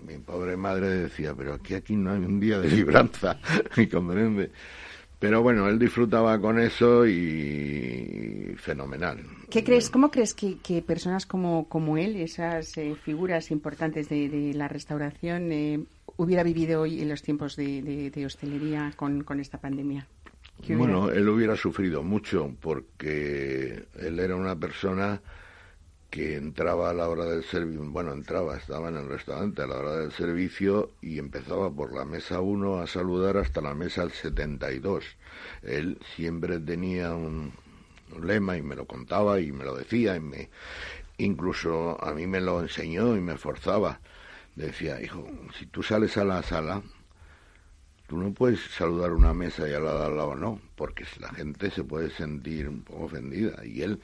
Mi 0.05 0.17
pobre 0.17 0.57
madre 0.57 0.89
decía, 0.89 1.35
pero 1.35 1.53
aquí 1.53 1.75
aquí 1.75 1.95
no 1.95 2.11
hay 2.11 2.19
un 2.19 2.39
día 2.39 2.59
de 2.59 2.67
libranza, 2.71 3.39
¿me 3.77 3.87
comprende? 3.87 4.51
Pero 5.21 5.43
bueno, 5.43 5.69
él 5.69 5.77
disfrutaba 5.77 6.41
con 6.41 6.57
eso 6.59 7.05
y 7.05 8.55
fenomenal. 8.57 9.19
¿Qué 9.51 9.63
crees, 9.63 9.91
cómo 9.91 10.09
crees 10.09 10.33
que, 10.33 10.57
que 10.57 10.81
personas 10.81 11.27
como, 11.27 11.69
como 11.69 11.95
él, 11.97 12.15
esas 12.15 12.75
eh, 12.79 12.95
figuras 13.05 13.51
importantes 13.51 14.09
de, 14.09 14.29
de 14.29 14.53
la 14.55 14.67
restauración, 14.67 15.51
eh, 15.51 15.79
hubiera 16.17 16.41
vivido 16.41 16.81
hoy 16.81 17.01
en 17.01 17.09
los 17.09 17.21
tiempos 17.21 17.55
de, 17.55 17.83
de, 17.83 18.09
de 18.09 18.25
hostelería 18.25 18.91
con, 18.95 19.23
con 19.23 19.39
esta 19.39 19.59
pandemia? 19.59 20.07
¿Qué 20.65 20.75
hubiera- 20.75 20.93
Bueno, 20.97 21.11
él 21.11 21.29
hubiera 21.29 21.55
sufrido 21.55 22.01
mucho 22.01 22.51
porque 22.59 23.85
él 23.99 24.19
era 24.19 24.35
una 24.35 24.55
persona 24.55 25.21
que 26.11 26.35
entraba 26.35 26.89
a 26.89 26.93
la 26.93 27.07
hora 27.07 27.25
del 27.25 27.43
servicio, 27.45 27.89
bueno, 27.89 28.11
entraba, 28.11 28.57
estaba 28.57 28.89
en 28.89 28.97
el 28.97 29.07
restaurante 29.07 29.61
a 29.61 29.67
la 29.67 29.77
hora 29.77 29.95
del 29.95 30.11
servicio 30.11 30.91
y 31.01 31.17
empezaba 31.17 31.71
por 31.71 31.95
la 31.95 32.03
mesa 32.03 32.41
1 32.41 32.81
a 32.81 32.87
saludar 32.87 33.37
hasta 33.37 33.61
la 33.61 33.73
mesa 33.73 34.09
72. 34.09 35.05
Él 35.63 35.97
siempre 36.15 36.59
tenía 36.59 37.13
un, 37.15 37.53
lema 38.21 38.57
y 38.57 38.61
me 38.61 38.75
lo 38.75 38.85
contaba 38.85 39.39
y 39.39 39.53
me 39.53 39.63
lo 39.63 39.73
decía 39.73 40.17
y 40.17 40.19
me 40.19 40.49
incluso 41.17 41.97
a 42.03 42.13
mí 42.13 42.27
me 42.27 42.41
lo 42.41 42.61
enseñó 42.61 43.15
y 43.15 43.21
me 43.21 43.37
forzaba. 43.37 44.01
Decía, 44.55 45.01
hijo, 45.01 45.25
si 45.57 45.65
tú 45.67 45.81
sales 45.81 46.17
a 46.17 46.25
la 46.25 46.43
sala, 46.43 46.83
Tú 48.11 48.17
no 48.17 48.33
puedes 48.33 48.59
saludar 48.59 49.13
una 49.13 49.33
mesa 49.33 49.69
y 49.69 49.71
al 49.71 49.85
lado 49.85 50.03
al 50.03 50.17
lado 50.17 50.35
no, 50.35 50.59
porque 50.75 51.05
la 51.21 51.29
gente 51.29 51.71
se 51.71 51.85
puede 51.85 52.09
sentir 52.09 52.67
un 52.67 52.81
poco 52.81 53.05
ofendida. 53.05 53.65
Y 53.65 53.83
él, 53.83 54.01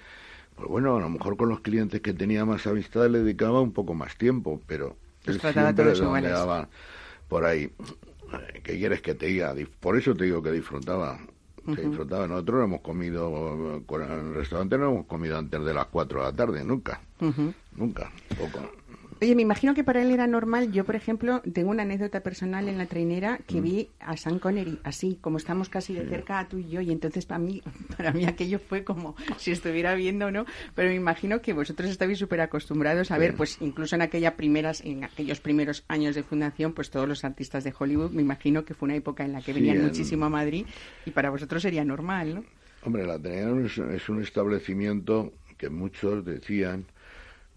pues 0.58 0.68
bueno, 0.68 0.98
a 0.98 1.00
lo 1.00 1.10
mejor 1.10 1.38
con 1.38 1.50
los 1.50 1.62
clientes 1.62 2.02
que 2.02 2.14
tenía 2.14 2.44
más 2.44 2.66
amistad 2.68 3.08
le 3.10 3.20
dedicaba 3.20 3.62
un 3.62 3.72
poco 3.72 3.94
más 3.94 4.18
tiempo, 4.18 4.60
pero 4.68 4.98
él 5.26 5.40
siempre 5.40 5.94
iguales. 5.94 6.00
redondeaba 6.00 6.68
por 7.30 7.46
ahí. 7.46 7.72
¿Qué 8.64 8.78
quieres 8.78 9.02
que 9.02 9.14
te 9.14 9.28
diga? 9.28 9.56
Por 9.80 9.98
eso 9.98 10.16
te 10.16 10.26
digo 10.26 10.42
que 10.42 10.52
disfrutaba. 10.52 11.20
Se 11.76 11.82
disfrutaba. 11.82 12.28
Nosotros 12.28 12.60
no 12.60 12.64
hemos 12.66 12.82
comido, 12.82 13.84
con 13.86 14.02
el 14.02 14.34
restaurante 14.34 14.78
no 14.78 14.90
hemos 14.90 15.06
comido 15.06 15.38
antes 15.38 15.64
de 15.64 15.74
las 15.74 15.86
4 15.86 16.20
de 16.20 16.26
la 16.26 16.34
tarde, 16.34 16.64
nunca. 16.64 17.02
Nunca. 17.76 18.12
Poco. 18.38 18.60
Oye, 19.20 19.34
me 19.34 19.42
imagino 19.42 19.74
que 19.74 19.84
para 19.84 20.02
él 20.04 20.12
era 20.12 20.28
normal. 20.28 20.72
Yo, 20.72 20.86
por 20.86 20.96
ejemplo, 20.96 21.42
tengo 21.54 21.72
una 21.72 21.82
anécdota 21.84 22.22
personal 22.22 22.68
en 22.70 22.78
la 22.78 22.86
trainera 22.86 23.40
que 23.48 23.62
vi 23.62 23.90
a 24.00 24.16
Sean 24.16 24.38
Connery, 24.38 24.80
así, 24.84 25.18
como 25.22 25.38
estamos 25.38 25.70
casi 25.70 25.96
de 25.96 26.08
cerca 26.08 26.48
tú 26.48 26.60
y 26.60 26.70
yo, 26.70 26.82
y 26.82 26.92
entonces 26.92 27.26
para 27.26 27.40
mí, 27.40 27.64
para 27.98 28.12
mí 28.14 28.26
aquello 28.26 28.60
fue 28.60 28.84
como 28.84 29.16
si 29.38 29.52
estuviera 29.52 29.96
viendo, 29.96 30.30
¿no? 30.30 30.46
Pero 30.76 30.90
me 30.90 30.96
imagino 30.96 31.42
que 31.42 31.54
vosotros 31.54 31.90
estabais 31.90 32.20
súper 32.20 32.42
acostumbrados 32.42 33.10
a 33.10 33.18
ver, 33.18 33.34
pues 33.36 33.58
incluso 33.60 33.96
en 33.96 34.04
aquella 34.04 34.36
primeras, 34.36 34.82
en 34.82 35.04
aquellos 35.04 35.40
primeros 35.40 35.84
años 35.88 36.14
de 36.14 36.22
fundación, 36.22 36.74
pues 36.74 36.92
todos 36.92 37.08
los 37.08 37.24
artistas 37.26 37.64
de 37.64 37.74
Hollywood, 37.78 38.12
me 38.12 38.22
imagino 38.22 38.66
que 38.66 38.76
fue 38.76 38.86
una 38.88 38.96
época 38.96 39.26
en 39.26 39.32
la 39.34 39.40
que 39.42 39.52
Sí, 39.54 39.60
venían 39.60 39.78
en- 39.78 39.84
muchísimo 39.86 40.26
a 40.26 40.30
Madrid 40.30 40.66
y 41.06 41.12
para 41.12 41.32
vosotros 41.32 41.64
sería 41.64 41.84
normal, 41.84 42.36
¿no? 42.36 42.44
Hombre, 42.84 43.06
la 43.08 43.16
es, 43.16 43.78
es 43.80 44.10
un 44.10 44.22
establecimiento 44.22 45.34
que 45.58 45.70
muchos 45.70 46.24
decían 46.24 46.86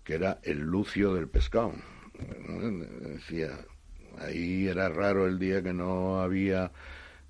que 0.05 0.15
era 0.15 0.41
el 0.43 0.59
lucio 0.61 1.15
del 1.15 1.29
pescado. 1.29 1.73
Decía, 3.03 3.59
ahí 4.19 4.69
era 4.69 4.89
raro 4.89 5.27
el 5.27 5.39
día 5.39 5.63
que 5.63 5.73
no 5.73 6.21
había, 6.21 6.71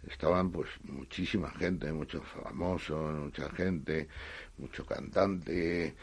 estaban 0.08 0.50
pues 0.50 0.68
muchísima 0.84 1.50
gente, 1.52 1.92
muchos 1.92 2.22
famosos, 2.42 3.14
mucha 3.18 3.48
gente, 3.50 4.08
mucho 4.58 4.84
cantante. 4.86 5.86
eh, 5.88 5.94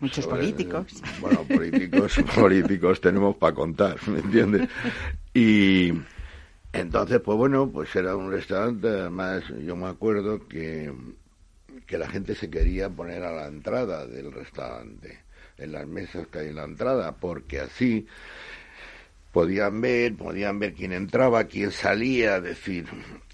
Muchos 0.00 0.24
sobre- 0.24 0.42
políticos. 0.42 0.86
Bueno, 1.20 1.44
políticos, 1.46 2.20
políticos 2.34 3.00
tenemos 3.00 3.36
para 3.36 3.54
contar, 3.54 3.96
¿me 4.08 4.20
entiendes? 4.20 4.68
Y 5.34 5.92
entonces, 6.72 7.20
pues 7.20 7.38
bueno, 7.38 7.70
pues 7.70 7.94
era 7.96 8.16
un 8.16 8.30
restaurante, 8.30 8.88
además 8.88 9.44
yo 9.64 9.76
me 9.76 9.86
acuerdo 9.88 10.46
que, 10.48 10.92
que 11.86 11.98
la 11.98 12.08
gente 12.08 12.34
se 12.34 12.50
quería 12.50 12.88
poner 12.90 13.22
a 13.24 13.32
la 13.32 13.46
entrada 13.48 14.06
del 14.06 14.32
restaurante, 14.32 15.20
en 15.58 15.72
las 15.72 15.86
mesas 15.86 16.26
que 16.28 16.38
hay 16.40 16.48
en 16.48 16.56
la 16.56 16.64
entrada, 16.64 17.16
porque 17.16 17.60
así 17.60 18.06
podían 19.32 19.80
ver, 19.80 20.14
podían 20.16 20.58
ver 20.58 20.74
quién 20.74 20.92
entraba, 20.92 21.44
quién 21.44 21.70
salía, 21.70 22.40
decir, 22.40 22.86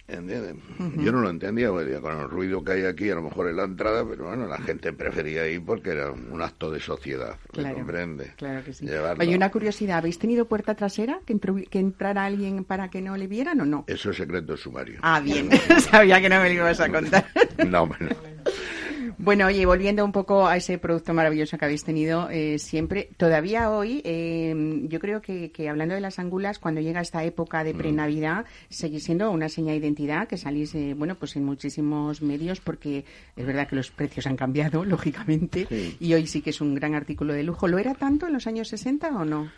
¿entiendes? 0.08 0.56
Yo 0.96 1.12
no 1.12 1.20
lo 1.20 1.30
entendía, 1.30 1.70
porque 1.70 1.98
con 2.00 2.20
el 2.20 2.28
ruido 2.28 2.62
que 2.64 2.72
hay 2.72 2.84
aquí, 2.84 3.08
a 3.10 3.14
lo 3.14 3.22
mejor 3.22 3.48
en 3.48 3.56
la 3.56 3.64
entrada, 3.64 4.04
pero 4.08 4.24
bueno, 4.26 4.46
la 4.46 4.58
gente 4.58 4.92
prefería 4.92 5.46
ir 5.48 5.64
porque 5.64 5.90
era 5.90 6.10
un 6.10 6.42
acto 6.42 6.70
de 6.70 6.80
sociedad, 6.80 7.36
¿me 7.56 7.62
Claro, 7.62 7.76
comprende? 7.76 8.32
Claro 8.36 8.64
que 8.64 8.72
sí. 8.72 8.86
Llevarlo. 8.86 9.22
Oye, 9.22 9.36
una 9.36 9.50
curiosidad, 9.50 9.98
¿habéis 9.98 10.18
tenido 10.18 10.46
puerta 10.46 10.74
trasera 10.74 11.20
que, 11.24 11.38
que 11.70 11.78
entrara 11.78 12.24
alguien 12.24 12.64
para 12.64 12.90
que 12.90 13.00
no 13.00 13.16
le 13.16 13.26
vieran 13.28 13.60
o 13.60 13.64
no? 13.64 13.84
Eso 13.86 14.10
es 14.10 14.16
secreto 14.16 14.56
sumario. 14.56 14.98
Ah, 15.02 15.20
bien. 15.20 15.48
Sabía 15.90 16.20
que 16.20 16.28
no 16.28 16.40
me 16.40 16.48
lo 16.48 16.54
ibas 16.54 16.80
a 16.80 16.88
contar. 16.90 17.26
No, 17.66 17.82
hombre, 17.82 17.98
no. 18.00 18.16
Bueno, 19.18 19.46
oye, 19.46 19.64
volviendo 19.64 20.04
un 20.04 20.12
poco 20.12 20.46
a 20.46 20.56
ese 20.56 20.76
producto 20.78 21.14
maravilloso 21.14 21.56
que 21.56 21.64
habéis 21.64 21.84
tenido 21.84 22.28
eh, 22.30 22.58
siempre, 22.58 23.08
todavía 23.16 23.70
hoy, 23.70 24.02
eh, 24.04 24.82
yo 24.88 24.98
creo 24.98 25.22
que, 25.22 25.52
que 25.52 25.68
hablando 25.68 25.94
de 25.94 26.00
las 26.00 26.18
angulas, 26.18 26.58
cuando 26.58 26.80
llega 26.80 27.00
esta 27.00 27.22
época 27.24 27.62
Mm. 27.62 27.66
de 27.66 27.74
pre-Navidad, 27.74 28.44
seguís 28.68 29.04
siendo 29.04 29.30
una 29.30 29.48
seña 29.48 29.70
de 29.72 29.78
identidad 29.78 30.26
que 30.26 30.36
salís, 30.36 30.74
eh, 30.74 30.94
bueno, 30.96 31.14
pues 31.14 31.36
en 31.36 31.44
muchísimos 31.44 32.22
medios, 32.22 32.60
porque 32.60 33.04
es 33.36 33.46
verdad 33.46 33.68
que 33.68 33.76
los 33.76 33.90
precios 33.90 34.26
han 34.26 34.36
cambiado, 34.36 34.84
lógicamente, 34.84 35.66
Sí. 35.68 35.96
y 36.00 36.14
hoy 36.14 36.26
sí 36.26 36.42
que 36.42 36.50
es 36.50 36.60
un 36.60 36.74
gran 36.74 36.94
artículo 36.94 37.32
de 37.32 37.44
lujo. 37.44 37.68
¿Lo 37.68 37.78
era 37.78 37.94
tanto 37.94 38.26
en 38.26 38.32
los 38.32 38.46
años 38.46 38.68
60 38.68 39.08
o 39.10 39.24
no? 39.24 39.50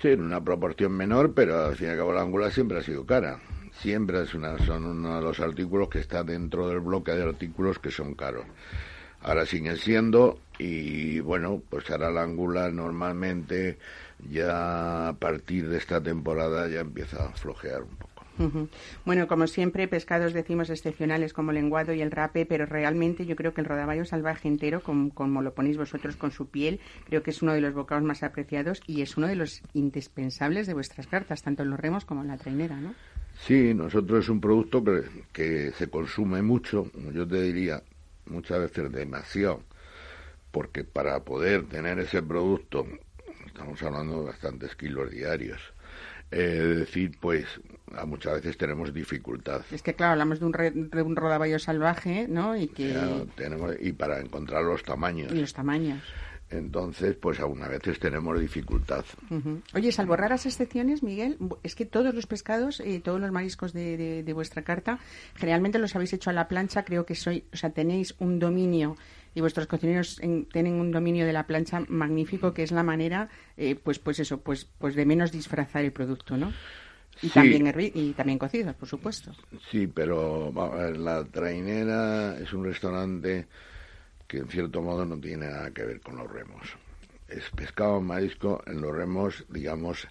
Sí, 0.00 0.08
en 0.08 0.22
una 0.22 0.42
proporción 0.42 0.92
menor, 0.92 1.34
pero 1.34 1.66
al 1.66 1.76
fin 1.76 1.88
y 1.88 1.90
al 1.90 1.98
cabo 1.98 2.12
la 2.12 2.22
angular 2.22 2.50
siempre 2.52 2.78
ha 2.78 2.82
sido 2.82 3.04
cara. 3.06 3.38
Siempre 3.80 4.22
es 4.22 4.34
una, 4.34 4.56
son 4.64 4.84
uno 4.86 5.16
de 5.16 5.22
los 5.22 5.40
artículos 5.40 5.88
que 5.88 5.98
está 5.98 6.22
dentro 6.22 6.68
del 6.68 6.80
bloque 6.80 7.12
de 7.12 7.22
artículos 7.24 7.78
que 7.78 7.90
son 7.90 8.14
caros. 8.14 8.44
Ahora 9.24 9.46
siguen 9.46 9.76
siendo 9.76 10.38
y 10.58 11.20
bueno, 11.20 11.62
pues 11.70 11.90
ahora 11.90 12.10
la 12.10 12.22
angular 12.22 12.72
normalmente 12.72 13.78
ya 14.30 15.08
a 15.08 15.12
partir 15.14 15.68
de 15.68 15.78
esta 15.78 16.02
temporada 16.02 16.68
ya 16.68 16.80
empieza 16.80 17.26
a 17.26 17.32
flojear 17.32 17.82
un 17.82 17.96
poco. 17.96 18.22
Bueno, 19.04 19.26
como 19.28 19.46
siempre, 19.46 19.86
pescados 19.88 20.32
decimos 20.32 20.68
excepcionales 20.68 21.32
como 21.32 21.50
el 21.52 21.54
lenguado 21.56 21.92
y 21.92 22.02
el 22.02 22.10
rape, 22.10 22.46
pero 22.46 22.66
realmente 22.66 23.26
yo 23.26 23.36
creo 23.36 23.54
que 23.54 23.60
el 23.60 23.66
rodaballo 23.66 24.04
salvaje 24.04 24.48
entero, 24.48 24.82
com- 24.82 25.10
como 25.10 25.40
lo 25.40 25.54
ponéis 25.54 25.76
vosotros 25.76 26.16
con 26.16 26.30
su 26.32 26.48
piel, 26.48 26.80
creo 27.06 27.22
que 27.22 27.30
es 27.30 27.42
uno 27.42 27.52
de 27.54 27.60
los 27.60 27.74
bocados 27.74 28.02
más 28.04 28.22
apreciados 28.22 28.82
y 28.86 29.02
es 29.02 29.16
uno 29.16 29.28
de 29.28 29.36
los 29.36 29.62
indispensables 29.72 30.66
de 30.66 30.74
vuestras 30.74 31.06
cartas, 31.06 31.42
tanto 31.42 31.62
en 31.62 31.70
los 31.70 31.80
remos 31.80 32.04
como 32.04 32.22
en 32.22 32.28
la 32.28 32.36
trainera, 32.36 32.76
¿no? 32.76 32.92
Sí, 33.46 33.72
nosotros 33.74 34.24
es 34.24 34.28
un 34.30 34.40
producto 34.40 34.82
que, 34.84 35.02
que 35.32 35.72
se 35.72 35.88
consume 35.88 36.42
mucho, 36.42 36.90
yo 37.12 37.26
te 37.26 37.42
diría 37.42 37.82
muchas 38.26 38.60
veces 38.60 38.90
demasiado, 38.92 39.62
porque 40.50 40.84
para 40.84 41.20
poder 41.24 41.64
tener 41.64 41.98
ese 41.98 42.22
producto, 42.22 42.86
estamos 43.46 43.82
hablando 43.82 44.20
de 44.20 44.26
bastantes 44.26 44.74
kilos 44.76 45.10
diarios, 45.10 45.60
eh, 46.30 46.68
es 46.72 46.78
decir, 46.78 47.16
pues 47.20 47.44
a 47.96 48.06
muchas 48.06 48.34
veces 48.34 48.56
tenemos 48.56 48.92
dificultad. 48.92 49.62
Es 49.70 49.82
que, 49.82 49.94
claro, 49.94 50.12
hablamos 50.12 50.40
de 50.40 50.46
un, 50.46 50.52
re- 50.52 50.72
de 50.72 51.02
un 51.02 51.14
rodaballo 51.16 51.58
salvaje, 51.58 52.26
¿no? 52.28 52.56
Y 52.56 52.68
que... 52.68 52.96
Tenemos, 53.36 53.76
y 53.80 53.92
para 53.92 54.20
encontrar 54.20 54.64
los 54.64 54.82
tamaños. 54.82 55.32
Y 55.32 55.40
los 55.40 55.52
tamaños. 55.52 56.02
Entonces, 56.50 57.16
pues 57.16 57.40
algunas 57.40 57.68
veces 57.68 57.98
tenemos 57.98 58.38
dificultad. 58.38 59.04
Ujú. 59.30 59.60
Oye, 59.74 59.90
salvo 59.92 60.14
raras 60.16 60.46
excepciones, 60.46 61.02
Miguel, 61.02 61.36
es 61.62 61.74
que 61.74 61.84
todos 61.86 62.14
los 62.14 62.26
pescados, 62.26 62.80
eh, 62.80 63.00
todos 63.02 63.20
los 63.20 63.32
mariscos 63.32 63.72
de, 63.72 63.96
de- 63.96 64.22
de 64.22 64.32
vuestra 64.32 64.62
carta, 64.62 64.98
generalmente 65.34 65.78
los 65.78 65.96
habéis 65.96 66.12
hecho 66.12 66.30
a 66.30 66.32
la 66.32 66.46
plancha. 66.46 66.84
Creo 66.84 67.06
que 67.06 67.14
soy, 67.14 67.44
o 67.52 67.56
sea, 67.56 67.70
tenéis 67.70 68.14
un 68.18 68.38
dominio 68.38 68.96
y 69.34 69.40
vuestros 69.40 69.66
cocineros 69.66 70.20
en- 70.20 70.44
tienen 70.44 70.74
un 70.74 70.92
dominio 70.92 71.26
de 71.26 71.32
la 71.32 71.46
plancha 71.46 71.80
magnífico, 71.88 72.52
que 72.54 72.62
es 72.62 72.70
la 72.72 72.82
manera, 72.84 73.28
eh, 73.56 73.74
pues, 73.74 73.98
pues 73.98 74.20
eso, 74.20 74.40
pues, 74.40 74.66
pues 74.78 74.94
de 74.94 75.06
menos 75.06 75.32
disfrazar 75.32 75.84
el 75.84 75.92
producto, 75.92 76.36
¿no? 76.36 76.52
Y 77.22 77.28
Sí. 77.28 77.34
también 77.34 77.72
y 77.94 78.12
también 78.12 78.38
cocidos, 78.38 78.74
por 78.74 78.88
supuesto. 78.88 79.32
Sí, 79.70 79.86
pero 79.86 80.52
la 80.96 81.24
trainera 81.24 82.38
es 82.38 82.52
un 82.52 82.64
restaurante 82.64 83.46
que 84.34 84.40
en 84.40 84.48
cierto 84.48 84.82
modo 84.82 85.04
no 85.04 85.16
tiene 85.18 85.46
nada 85.46 85.70
que 85.70 85.84
ver 85.84 86.00
con 86.00 86.16
los 86.16 86.30
remos. 86.30 86.62
Es 87.28 87.44
pescado, 87.56 88.00
marisco, 88.00 88.62
en 88.66 88.80
los 88.80 88.94
remos, 88.94 89.44
digamos, 89.48 90.06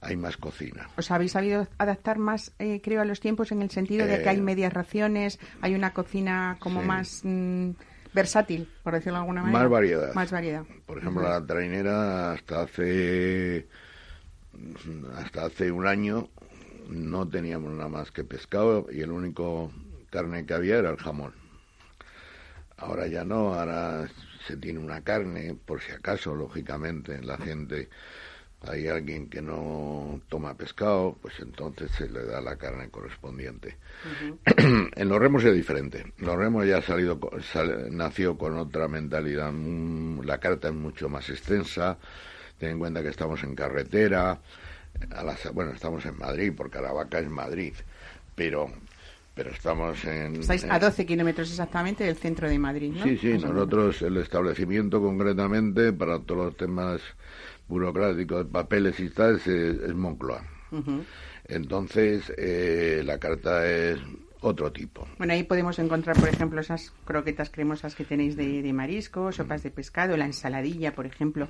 hay 0.00 0.16
más 0.16 0.36
cocina. 0.36 0.88
¿Os 0.96 1.10
habéis 1.10 1.32
sabido 1.32 1.66
adaptar 1.76 2.18
más, 2.18 2.52
eh, 2.58 2.80
creo, 2.82 3.00
a 3.00 3.04
los 3.04 3.20
tiempos 3.20 3.50
en 3.52 3.62
el 3.62 3.70
sentido 3.70 4.06
de 4.06 4.22
que 4.22 4.28
hay 4.28 4.38
Eh, 4.38 4.42
medias 4.42 4.72
raciones, 4.72 5.38
hay 5.60 5.74
una 5.74 5.92
cocina 5.92 6.56
como 6.60 6.80
sí. 6.80 6.86
más 6.86 7.20
mm, 7.24 7.70
versátil, 8.14 8.68
por 8.82 8.94
decirlo 8.94 9.14
de 9.18 9.20
alguna 9.22 9.42
manera? 9.42 9.58
Más 9.60 9.70
variedad. 9.70 10.14
Más 10.14 10.30
variedad. 10.30 10.64
Por 10.86 10.98
ejemplo, 10.98 11.22
la 11.22 11.44
trainera 11.44 12.32
hasta 12.32 12.62
hace 12.62 13.66
hasta 15.16 15.46
hace 15.46 15.70
un 15.70 15.86
año 15.86 16.28
no 16.88 17.28
teníamos 17.28 17.72
nada 17.72 17.88
más 17.88 18.10
que 18.10 18.24
pescado 18.24 18.86
y 18.90 19.00
el 19.02 19.10
único 19.12 19.70
carne 20.10 20.46
que 20.46 20.54
había 20.54 20.78
era 20.78 20.90
el 20.90 20.96
jamón. 20.96 21.32
Ahora 22.78 23.06
ya 23.06 23.24
no, 23.24 23.54
ahora 23.54 24.08
se 24.46 24.56
tiene 24.56 24.78
una 24.78 25.02
carne, 25.02 25.56
por 25.64 25.80
si 25.80 25.92
acaso, 25.92 26.34
lógicamente, 26.34 27.20
la 27.22 27.36
gente, 27.36 27.88
hay 28.62 28.88
alguien 28.88 29.28
que 29.28 29.42
no 29.42 30.20
toma 30.28 30.56
pescado, 30.56 31.16
pues 31.20 31.34
entonces 31.40 31.90
se 31.90 32.08
le 32.08 32.24
da 32.24 32.40
la 32.40 32.56
carne 32.56 32.88
correspondiente. 32.88 33.76
en 34.56 35.08
los 35.08 35.18
remos 35.18 35.44
es 35.44 35.54
diferente. 35.54 36.12
Los 36.18 36.36
remos 36.36 36.66
ya 36.66 36.78
ha 36.78 36.82
salido, 36.82 37.18
nació 37.90 38.38
con 38.38 38.56
otra 38.56 38.88
mentalidad. 38.88 39.52
Mm, 39.52 40.22
la 40.22 40.38
carta 40.38 40.68
es 40.68 40.74
mucho 40.74 41.08
más 41.08 41.28
extensa. 41.30 41.98
Ten 42.58 42.70
en 42.70 42.78
cuenta 42.78 43.02
que 43.02 43.08
estamos 43.08 43.42
en 43.42 43.54
carretera. 43.54 44.40
A 45.10 45.50
bueno, 45.52 45.72
estamos 45.72 46.04
en 46.06 46.18
Madrid, 46.18 46.52
porque 46.56 46.78
Caravaca 46.78 47.18
es 47.18 47.28
Madrid. 47.28 47.74
Pero 48.34 48.72
pero 49.38 49.52
estamos 49.52 50.04
en... 50.04 50.34
Estáis 50.34 50.64
a 50.64 50.80
12 50.80 51.06
kilómetros 51.06 51.48
exactamente 51.48 52.02
del 52.02 52.16
centro 52.16 52.48
de 52.48 52.58
Madrid, 52.58 52.92
¿no? 52.92 53.04
Sí, 53.04 53.16
sí, 53.18 53.38
nosotros, 53.38 54.02
el 54.02 54.16
establecimiento 54.16 55.00
concretamente, 55.00 55.92
para 55.92 56.18
todos 56.18 56.46
los 56.46 56.56
temas 56.56 57.00
burocráticos, 57.68 58.46
papeles 58.46 58.98
y 58.98 59.10
tal, 59.10 59.36
es, 59.36 59.94
Moncloa. 59.94 60.42
Entonces, 61.44 62.32
eh, 62.36 63.00
la 63.04 63.18
carta 63.18 63.64
es 63.64 64.00
otro 64.40 64.72
tipo. 64.72 65.06
Bueno, 65.18 65.34
ahí 65.34 65.44
podemos 65.44 65.78
encontrar, 65.78 66.18
por 66.18 66.28
ejemplo, 66.28 66.60
esas 66.60 66.92
croquetas 67.04 67.48
cremosas 67.48 67.94
que 67.94 68.04
tenéis 68.04 68.34
de, 68.34 68.60
de 68.60 68.72
marisco, 68.72 69.30
sopas 69.30 69.62
de 69.62 69.70
pescado, 69.70 70.16
la 70.16 70.26
ensaladilla, 70.26 70.96
por 70.96 71.06
ejemplo. 71.06 71.46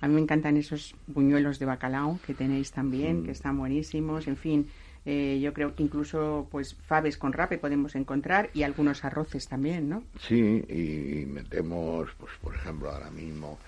A 0.00 0.08
mí 0.08 0.14
me 0.14 0.20
encantan 0.20 0.56
esos 0.56 0.96
buñuelos 1.06 1.60
de 1.60 1.66
bacalao 1.66 2.18
que 2.26 2.34
tenéis 2.34 2.72
también, 2.72 3.22
que 3.22 3.30
están 3.30 3.56
buenísimos, 3.56 4.26
en 4.26 4.36
fin. 4.36 4.68
Eh, 5.10 5.40
yo 5.40 5.54
creo 5.54 5.74
que 5.74 5.82
incluso 5.82 6.46
pues 6.50 6.74
faves 6.74 7.16
con 7.16 7.32
rape 7.32 7.56
podemos 7.56 7.94
encontrar 7.94 8.50
y 8.52 8.62
algunos 8.62 9.06
arroces 9.06 9.48
también, 9.48 9.88
¿no? 9.88 10.04
Sí, 10.20 10.62
y 10.68 11.24
metemos, 11.24 12.10
pues 12.18 12.34
por 12.42 12.54
ejemplo, 12.54 12.90
ahora 12.90 13.10
mismo 13.10 13.58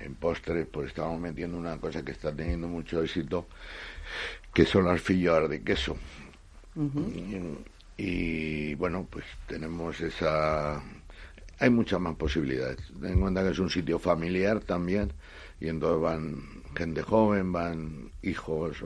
en 0.00 0.14
postres, 0.14 0.66
pues 0.66 0.86
estamos 0.86 1.20
metiendo 1.20 1.58
una 1.58 1.76
cosa 1.76 2.02
que 2.02 2.12
está 2.12 2.34
teniendo 2.34 2.66
mucho 2.66 3.02
éxito, 3.02 3.46
que 4.54 4.64
son 4.64 4.86
las 4.86 5.06
de 5.06 5.62
queso. 5.62 5.98
y, 7.98 8.74
bueno, 8.76 9.06
pues 9.10 9.26
tenemos 9.46 10.00
esa... 10.00 10.82
Hay 11.58 11.68
muchas 11.68 12.00
más 12.00 12.16
posibilidades. 12.16 12.78
Ten 12.98 13.12
en 13.12 13.20
cuenta 13.20 13.42
que 13.42 13.50
es 13.50 13.58
un 13.58 13.68
sitio 13.68 13.98
familiar 13.98 14.60
también, 14.60 15.12
y 15.60 15.68
entonces 15.68 16.00
van 16.00 16.55
gente 16.76 17.02
joven, 17.02 17.52
van 17.52 18.10
hijos, 18.22 18.84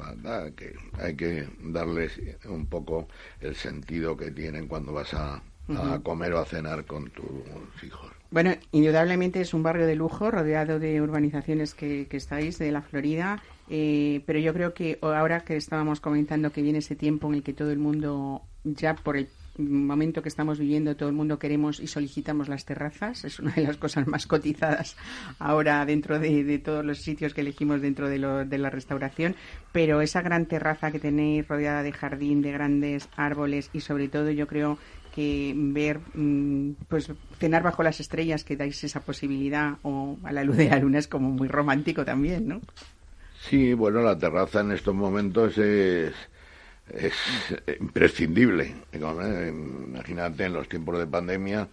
que 0.56 0.74
hay 0.98 1.16
que 1.16 1.48
darles 1.60 2.20
un 2.48 2.66
poco 2.66 3.08
el 3.40 3.54
sentido 3.54 4.16
que 4.16 4.30
tienen 4.30 4.68
cuando 4.68 4.92
vas 4.92 5.12
a, 5.14 5.42
comer 6.02 6.32
o 6.32 6.40
a 6.40 6.44
cenar 6.44 6.84
con 6.84 7.10
tus 7.10 7.84
hijos. 7.84 8.10
Bueno, 8.30 8.54
indudablemente 8.72 9.40
es 9.40 9.54
un 9.54 9.62
barrio 9.62 9.86
de 9.86 9.96
lujo 9.96 10.30
rodeado 10.30 10.78
de 10.78 11.00
urbanizaciones 11.00 11.74
que, 11.74 12.06
que 12.08 12.16
estáis 12.16 12.58
de 12.58 12.70
la 12.70 12.82
Florida, 12.82 13.42
eh, 13.68 14.22
pero 14.26 14.38
yo 14.38 14.52
creo 14.52 14.74
que 14.74 14.98
ahora 15.00 15.40
que 15.40 15.56
estábamos 15.56 16.00
comentando 16.00 16.50
que 16.50 16.62
viene 16.62 16.78
ese 16.78 16.96
tiempo 16.96 17.28
en 17.28 17.34
el 17.34 17.42
que 17.42 17.52
todo 17.52 17.70
el 17.70 17.78
mundo 17.78 18.42
ya 18.64 18.94
por 18.94 19.16
el 19.16 19.28
momento 19.68 20.22
que 20.22 20.28
estamos 20.28 20.58
viviendo 20.58 20.96
todo 20.96 21.08
el 21.08 21.14
mundo 21.14 21.38
queremos 21.38 21.80
y 21.80 21.86
solicitamos 21.86 22.48
las 22.48 22.64
terrazas. 22.64 23.24
Es 23.24 23.38
una 23.38 23.52
de 23.52 23.62
las 23.62 23.76
cosas 23.76 24.06
más 24.06 24.26
cotizadas 24.26 24.96
ahora 25.38 25.84
dentro 25.84 26.18
de, 26.18 26.58
todos 26.58 26.84
los 26.84 26.98
sitios 26.98 27.34
que 27.34 27.40
elegimos 27.42 27.80
dentro 27.80 28.08
de, 28.08 28.18
de, 28.46 28.58
la 28.58 28.70
restauración. 28.70 29.36
Pero 29.72 30.00
esa 30.00 30.22
gran 30.22 30.46
terraza 30.46 30.90
que 30.90 30.98
tenéis 30.98 31.46
rodeada 31.46 31.82
de 31.82 31.92
jardín, 31.92 32.42
de 32.42 32.52
grandes 32.52 33.08
árboles 33.16 33.70
y 33.72 33.80
sobre 33.80 34.08
todo 34.08 34.30
yo 34.30 34.46
creo 34.46 34.78
que 35.14 35.52
ver, 35.56 36.00
mm, 36.14 36.72
pues 36.88 37.12
cenar 37.38 37.62
bajo 37.62 37.82
las 37.82 38.00
estrellas, 38.00 38.44
que 38.44 38.56
dais 38.56 38.82
esa 38.84 39.00
posibilidad, 39.00 39.78
o 39.82 40.18
a 40.22 40.32
la 40.32 40.44
luz 40.44 40.56
de 40.56 40.68
la 40.68 40.78
luna 40.78 40.98
es 40.98 41.08
como 41.08 41.30
muy 41.30 41.48
romántico 41.48 42.04
también, 42.04 42.48
¿no? 42.48 42.60
Sí, 43.40 43.74
bueno, 43.74 44.02
la 44.02 44.18
terraza 44.18 44.60
en 44.60 44.72
estos 44.72 44.94
momentos 44.94 45.56
es 45.58 46.12
es 46.94 47.14
imprescindible. 47.80 48.74
Imagínate 48.92 50.44
en 50.44 50.52
los 50.52 50.68
tiempos 50.68 50.98
de 50.98 51.06
pandemia 51.06 51.68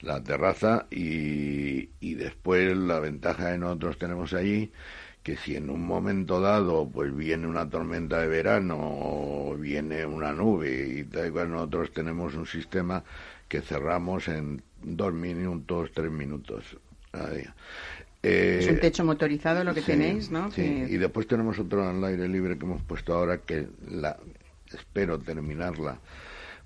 la 0.00 0.22
terraza 0.22 0.86
y, 0.90 1.90
y 2.00 2.14
después 2.14 2.76
la 2.76 3.00
ventaja 3.00 3.52
que 3.52 3.58
nosotros 3.58 3.98
tenemos 3.98 4.32
allí 4.32 4.70
que 5.22 5.36
si 5.36 5.56
en 5.56 5.68
un 5.68 5.86
momento 5.86 6.40
dado 6.40 6.88
pues 6.88 7.14
viene 7.14 7.46
una 7.46 7.68
tormenta 7.68 8.20
de 8.20 8.28
verano 8.28 8.78
o 8.80 9.56
viene 9.56 10.06
una 10.06 10.32
nube 10.32 11.00
y 11.00 11.04
tal 11.04 11.30
cual 11.32 11.50
nosotros 11.50 11.92
tenemos 11.92 12.34
un 12.34 12.46
sistema 12.46 13.04
que 13.48 13.60
cerramos 13.60 14.28
en 14.28 14.62
dos 14.82 15.12
minutos, 15.12 15.90
tres 15.92 16.10
minutos. 16.10 16.76
es 18.22 18.68
un 18.68 18.80
techo 18.80 19.04
motorizado 19.04 19.64
lo 19.64 19.74
que 19.74 19.82
tenéis, 19.82 20.30
¿no? 20.30 20.50
Sí, 20.52 20.62
y 20.88 20.96
después 20.96 21.26
tenemos 21.26 21.58
otro 21.58 21.86
al 21.86 22.02
aire 22.04 22.28
libre 22.28 22.56
que 22.56 22.64
hemos 22.64 22.82
puesto 22.82 23.12
ahora 23.14 23.38
que 23.38 23.66
la, 23.90 24.16
espero 24.72 25.18
terminarla 25.18 25.98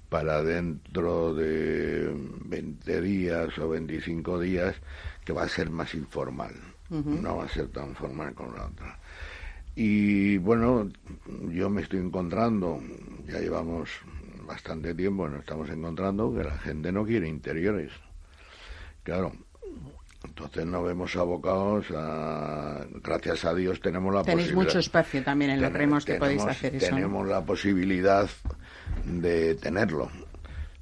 para 0.09 0.43
dentro 0.43 1.35
de 1.35 2.13
20 2.45 3.01
días 3.01 3.59
o 3.59 3.69
25 3.71 4.39
días, 4.39 4.77
que 5.25 5.33
va 5.33 5.43
a 5.43 5.49
ser 5.49 5.71
más 5.71 5.95
informal, 5.95 6.55
no 6.89 7.39
va 7.39 7.45
a 7.45 7.49
ser 7.49 7.69
tan 7.69 7.95
formal 7.95 8.35
como 8.35 8.53
la 8.57 8.67
otra. 8.67 8.99
Y 9.75 10.39
bueno, 10.39 10.89
yo 11.51 11.69
me 11.69 11.83
estoy 11.83 11.99
encontrando, 11.99 12.81
ya 13.27 13.41
llevamos 13.41 13.91
bastante 14.47 14.95
tiempo, 14.95 15.29
nos 15.29 15.41
estamos 15.41 15.69
encontrando 15.71 16.33
que 16.33 16.45
la 16.45 16.59
gente 16.59 16.93
no 16.93 17.05
quiere 17.05 17.27
interiores. 17.27 17.91
Claro, 19.03 19.33
entonces 20.25 20.67
nos 20.67 20.85
vemos 20.85 21.15
abocados 21.17 21.87
a... 21.95 22.85
Gracias 23.03 23.45
a 23.45 23.55
Dios 23.55 23.81
tenemos 23.81 24.15
la 24.15 24.23
Tenéis 24.23 24.49
posibilidad... 24.49 24.65
mucho 24.67 24.79
espacio 24.79 25.23
también 25.23 25.53
en 25.53 25.63
los 25.63 25.73
remos 25.73 26.05
que 26.05 26.15
podéis 26.15 26.43
hacer 26.45 26.75
eso. 26.77 26.87
Tenemos 26.87 27.27
la 27.29 27.43
posibilidad 27.45 28.29
de 29.05 29.55
tenerlo. 29.57 30.11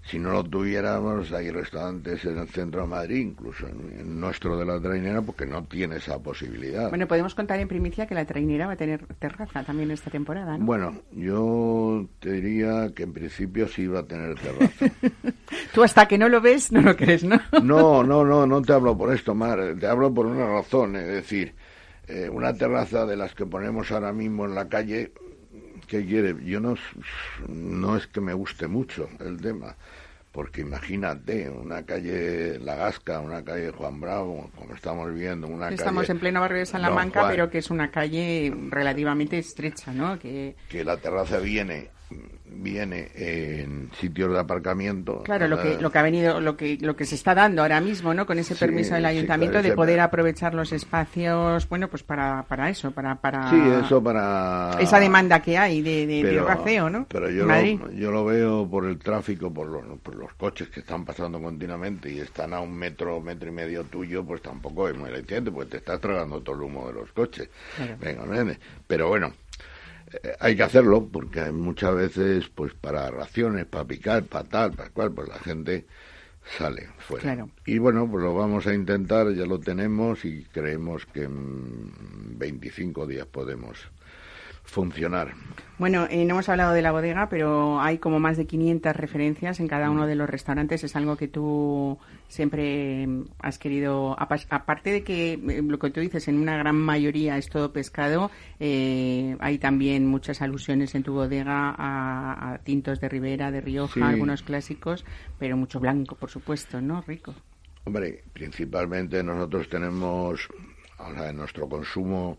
Si 0.05 0.19
no 0.19 0.33
lo 0.33 0.43
tuviéramos, 0.43 1.33
hay 1.33 1.51
restaurantes 1.51 2.25
en 2.25 2.39
el 2.39 2.49
centro 2.49 2.83
de 2.83 2.87
Madrid, 2.89 3.19
incluso 3.19 3.69
en, 3.69 4.21
nuestro 4.21 4.59
de 4.59 4.65
la 4.65 4.81
trainera, 4.81 5.23
porque 5.23 5.47
no 5.47 5.65
tiene 5.65 5.97
esa 5.97 6.19
posibilidad. 6.19 6.89
Bueno, 6.89 7.07
podemos 7.07 7.35
contar 7.35 7.61
en 7.61 7.69
primicia 7.69 8.07
que 8.07 8.15
la 8.15 8.25
trainera 8.25 8.67
va 8.67 8.73
a 8.73 8.77
tener 8.77 9.07
terraza 9.21 9.63
también 9.63 9.93
esta 9.93 10.11
temporada, 10.11 10.59
¿no? 10.59 10.65
Bueno, 10.65 11.03
yo 11.13 12.07
te 12.19 12.33
diría 12.33 12.91
que 12.95 13.05
en 13.05 13.13
principio 13.13 13.69
sí 13.69 13.87
va 13.87 14.01
a 14.01 14.07
tener 14.07 14.35
terraza. 14.39 14.87
Tú 15.73 15.85
hasta 15.85 16.07
que 16.07 16.19
no 16.19 16.29
lo 16.29 16.41
ves 16.41 16.73
no 16.73 16.81
lo 16.81 16.97
crees, 16.97 17.23
¿no? 17.23 17.41
no, 17.63 18.03
no, 18.03 18.25
no, 18.25 18.47
no 18.47 18.63
te 18.63 18.73
hablo 18.73 18.99
por 18.99 19.15
esto, 19.15 19.35
Mar, 19.35 19.77
te 19.79 19.87
hablo 19.87 20.13
por 20.13 20.27
una 20.27 20.47
razón, 20.47 20.97
es 20.97 21.07
decir, 21.07 21.55
eh, 22.09 22.29
una 22.29 22.53
terraza 22.53 23.07
de 23.07 23.17
las 23.17 23.35
que 23.35 23.47
ponemos 23.47 23.91
ahora 23.93 24.13
mismo 24.13 24.45
en 24.45 24.55
la 24.55 24.69
calle 24.69 25.13
¿qué 25.93 26.07
quiere? 26.07 26.35
Yo 26.43 26.59
no, 26.59 26.75
no 27.49 27.97
es 27.99 28.07
que 28.07 28.23
me 28.23 28.33
guste 28.33 28.67
mucho 28.67 29.11
el 29.21 29.39
tema, 29.43 29.77
porque 30.33 30.63
imagínate, 30.63 31.51
una 31.51 31.85
calle 31.85 32.59
La 32.61 32.77
Gasca, 32.77 33.21
una 33.21 33.45
calle 33.45 33.73
Juan 33.73 34.01
Bravo, 34.01 34.51
como 34.57 34.75
estamos 34.75 35.15
viendo, 35.15 35.47
una 35.47 35.69
Estamos 35.69 36.09
en 36.09 36.19
pleno 36.19 36.41
barrio 36.41 36.61
de 36.61 36.67
Salamanca, 36.67 37.29
pero 37.29 37.51
que 37.51 37.59
es 37.59 37.71
una 37.71 37.91
calle 37.91 38.55
relativamente 38.71 39.37
estrecha, 39.37 39.93
¿no? 39.93 40.19
Que, 40.19 40.57
que 40.71 40.83
la 40.83 40.97
terraza 40.97 41.39
viene 41.41 41.91
viene 42.55 43.11
en 43.15 43.91
sitios 44.01 44.33
de 44.33 44.39
aparcamiento. 44.39 45.23
Claro, 45.25 45.49
lo 45.49 45.61
que, 45.61 45.79
lo 45.81 45.91
que 45.91 45.99
ha 45.99 46.03
venido, 46.03 46.41
lo 46.41 46.57
que, 46.57 46.79
lo 46.81 46.97
que 46.97 47.05
se 47.05 47.15
está 47.15 47.35
dando 47.35 47.63
ahora 47.63 47.81
mismo, 47.81 48.15
¿no? 48.15 48.27
Con 48.27 48.39
ese 48.39 48.55
permiso 48.55 48.95
del 48.95 49.05
ayuntamiento 49.05 49.63
de 49.63 49.73
poder 49.73 50.01
aprovechar 50.01 50.55
los 50.55 50.73
espacios, 50.73 51.69
bueno, 51.69 51.89
pues 51.89 52.03
para, 52.03 52.45
para 52.45 52.71
eso, 52.71 52.91
para, 52.91 53.17
para. 53.17 53.51
Sí, 53.51 53.61
eso 53.85 54.03
para. 54.03 54.77
Esa 54.81 55.01
demanda 55.01 55.41
que 55.41 55.59
hay 55.59 55.83
de, 55.83 56.07
de, 56.07 56.23
¿no? 56.91 57.07
Pero 57.09 57.31
yo 57.31 57.47
lo, 57.47 57.93
yo 57.93 58.11
lo 58.11 58.25
veo 58.25 58.69
por 58.69 58.87
el 58.87 58.99
tráfico, 58.99 59.53
por 59.53 59.69
los, 59.69 59.99
por 60.01 60.15
los 60.15 60.33
coches 60.35 60.69
que 60.69 60.81
están 60.81 61.05
pasando 61.05 61.41
continuamente 61.41 62.11
y 62.11 62.21
están 62.21 62.53
a 62.53 62.61
un 62.61 62.73
metro, 62.73 63.21
metro 63.21 63.49
y 63.49 63.53
medio 63.53 63.85
tuyo, 63.85 64.25
pues 64.25 64.43
tampoco 64.43 64.89
es 64.89 64.97
muy 64.97 65.11
eficiente, 65.11 65.51
porque 65.51 65.73
te 65.73 65.77
estás 65.79 66.01
tragando 66.01 66.41
todo 66.41 66.57
el 66.57 66.63
humo 66.63 66.87
de 66.89 66.95
los 66.95 67.13
coches. 67.13 67.49
Venga, 68.01 68.25
pero 68.87 69.09
bueno 69.09 69.33
hay 70.41 70.57
que 70.57 70.63
hacerlo 70.63 71.09
porque 71.11 71.51
muchas 71.53 71.95
veces 71.95 72.49
pues 72.49 72.75
para 72.75 73.11
raciones, 73.11 73.67
para 73.67 73.85
picar, 73.85 74.25
para 74.25 74.49
tal, 74.49 74.73
para 74.73 74.91
cual, 74.91 75.13
pues 75.13 75.29
la 75.29 75.39
gente 75.39 75.87
sale 76.59 76.89
fuera. 76.99 77.47
Y 77.67 77.79
bueno, 77.79 78.09
pues 78.11 78.23
lo 78.25 78.35
vamos 78.35 78.67
a 78.67 78.75
intentar, 78.75 79.33
ya 79.33 79.47
lo 79.47 79.61
tenemos 79.61 80.25
y 80.25 80.45
creemos 80.45 81.07
que 81.07 81.25
en 81.25 82.39
25 82.39 83.07
días 83.07 83.27
podemos 83.27 83.79
funcionar. 84.73 85.35
Bueno, 85.79 86.07
eh, 86.11 86.25
no 86.25 86.35
hemos 86.35 86.49
hablado 86.49 86.73
de 86.73 86.81
la 86.81 86.93
bodega, 86.93 87.29
pero 87.29 87.81
hay 87.81 87.99
como 87.99 88.21
más 88.21 88.37
de 88.37 88.47
500 88.47 88.95
referencias 88.97 89.61
en 89.61 89.69
cada 89.69 89.91
uno 89.91 90.07
de 90.07 90.15
los 90.15 90.31
restaurantes. 90.31 90.85
Es 90.85 90.97
algo 90.97 91.17
que 91.17 91.29
tú 91.29 91.99
siempre 92.29 93.07
has 93.41 93.59
querido, 93.59 94.17
aparte 94.19 94.93
de 94.93 95.03
que 95.03 95.33
eh, 95.35 95.63
lo 95.63 95.79
que 95.79 95.91
tú 95.91 96.01
dices, 96.01 96.29
en 96.29 96.39
una 96.39 96.57
gran 96.57 96.77
mayoría 96.77 97.37
es 97.37 97.49
todo 97.49 97.73
pescado, 97.73 98.31
eh, 98.61 99.37
hay 99.41 99.59
también 99.59 100.07
muchas 100.07 100.41
alusiones 100.41 100.95
en 100.95 101.03
tu 101.03 101.13
bodega 101.13 101.75
a, 101.77 102.59
tintos 102.65 103.01
de 103.01 103.09
Ribera, 103.09 103.51
de 103.51 103.61
Rioja, 103.61 104.09
algunos 104.09 104.43
clásicos, 104.43 105.05
pero 105.39 105.57
mucho 105.57 105.81
blanco, 105.81 106.15
por 106.15 106.31
supuesto, 106.31 106.81
¿no? 106.81 107.03
Rico. 107.03 107.35
Hombre, 107.85 108.23
principalmente 108.33 109.23
nosotros 109.23 109.69
tenemos, 109.69 110.49
en 111.29 111.37
nuestro 111.37 111.69
consumo 111.69 112.39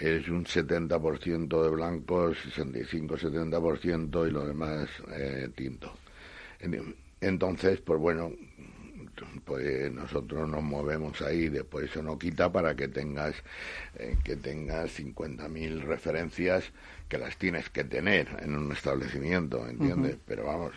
es 0.00 0.28
un 0.28 0.44
70% 0.44 1.62
de 1.62 1.70
blancos, 1.70 2.38
65-70% 2.56 4.28
y 4.28 4.30
lo 4.30 4.46
demás 4.46 4.88
eh, 5.12 5.48
tinto. 5.54 5.92
Entonces, 7.20 7.80
pues 7.80 8.00
bueno, 8.00 8.32
pues 9.44 9.92
nosotros 9.92 10.48
nos 10.48 10.62
movemos 10.62 11.20
ahí, 11.22 11.48
después 11.48 11.90
eso 11.90 12.02
no 12.02 12.18
quita 12.18 12.50
para 12.50 12.74
que 12.74 12.88
tengas 12.88 13.34
eh, 13.96 14.16
que 14.24 14.36
tengas 14.36 14.98
50.000 14.98 15.82
referencias 15.82 16.72
que 17.08 17.18
las 17.18 17.36
tienes 17.36 17.68
que 17.68 17.84
tener 17.84 18.28
en 18.40 18.56
un 18.56 18.72
establecimiento, 18.72 19.66
¿entiendes? 19.68 20.16
Pero 20.26 20.46
vamos. 20.46 20.72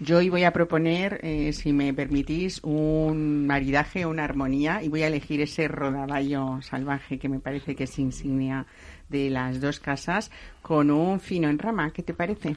Yo 0.00 0.18
hoy 0.18 0.28
voy 0.28 0.44
a 0.44 0.52
proponer, 0.52 1.20
eh, 1.24 1.52
si 1.52 1.72
me 1.72 1.92
permitís, 1.92 2.60
un 2.62 3.46
maridaje, 3.46 4.06
una 4.06 4.24
armonía, 4.24 4.82
y 4.82 4.88
voy 4.88 5.02
a 5.02 5.08
elegir 5.08 5.40
ese 5.40 5.66
rodaballo 5.66 6.62
salvaje 6.62 7.18
que 7.18 7.28
me 7.28 7.40
parece 7.40 7.74
que 7.74 7.84
es 7.84 7.98
insignia 7.98 8.66
de 9.08 9.28
las 9.30 9.60
dos 9.60 9.80
casas, 9.80 10.30
con 10.62 10.90
un 10.90 11.18
fino 11.18 11.48
en 11.48 11.58
rama. 11.58 11.92
¿Qué 11.92 12.02
te 12.02 12.14
parece? 12.14 12.56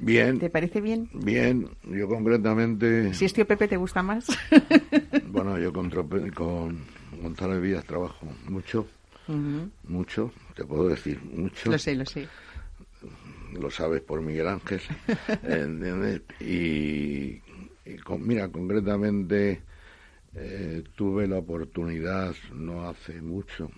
Bien, 0.00 0.38
¿Te 0.38 0.48
parece 0.48 0.80
bien? 0.80 1.08
bien, 1.12 1.68
yo 1.82 2.06
concretamente, 2.06 3.12
Si 3.14 3.24
es 3.24 3.32
tío 3.32 3.46
Pepe, 3.46 3.66
¿te 3.66 3.76
gusta 3.76 4.02
más? 4.02 4.28
bueno, 5.32 5.58
yo 5.58 5.72
con, 5.72 5.90
con 5.90 6.78
González 7.20 7.60
Vías 7.60 7.84
trabajo 7.84 8.26
mucho, 8.48 8.86
mucho, 9.88 10.30
te 10.54 10.64
puedo 10.64 10.88
decir, 10.88 11.20
mucho. 11.34 11.72
Lo 11.72 11.78
sé, 11.78 11.96
lo 11.96 12.06
sé. 12.06 12.28
Lo 13.52 13.70
sabes 13.70 14.02
por 14.02 14.20
Miguel 14.22 14.48
Ángel, 14.48 14.80
¿entiendes? 15.42 16.22
Y, 16.40 17.42
y 17.84 17.96
con- 18.04 18.26
mira, 18.26 18.48
concretamente 18.50 19.62
eh, 20.34 20.84
tuve 20.96 21.26
la 21.26 21.38
oportunidad, 21.38 22.34
no 22.52 22.88
hace 22.88 23.20
mucho, 23.22 23.70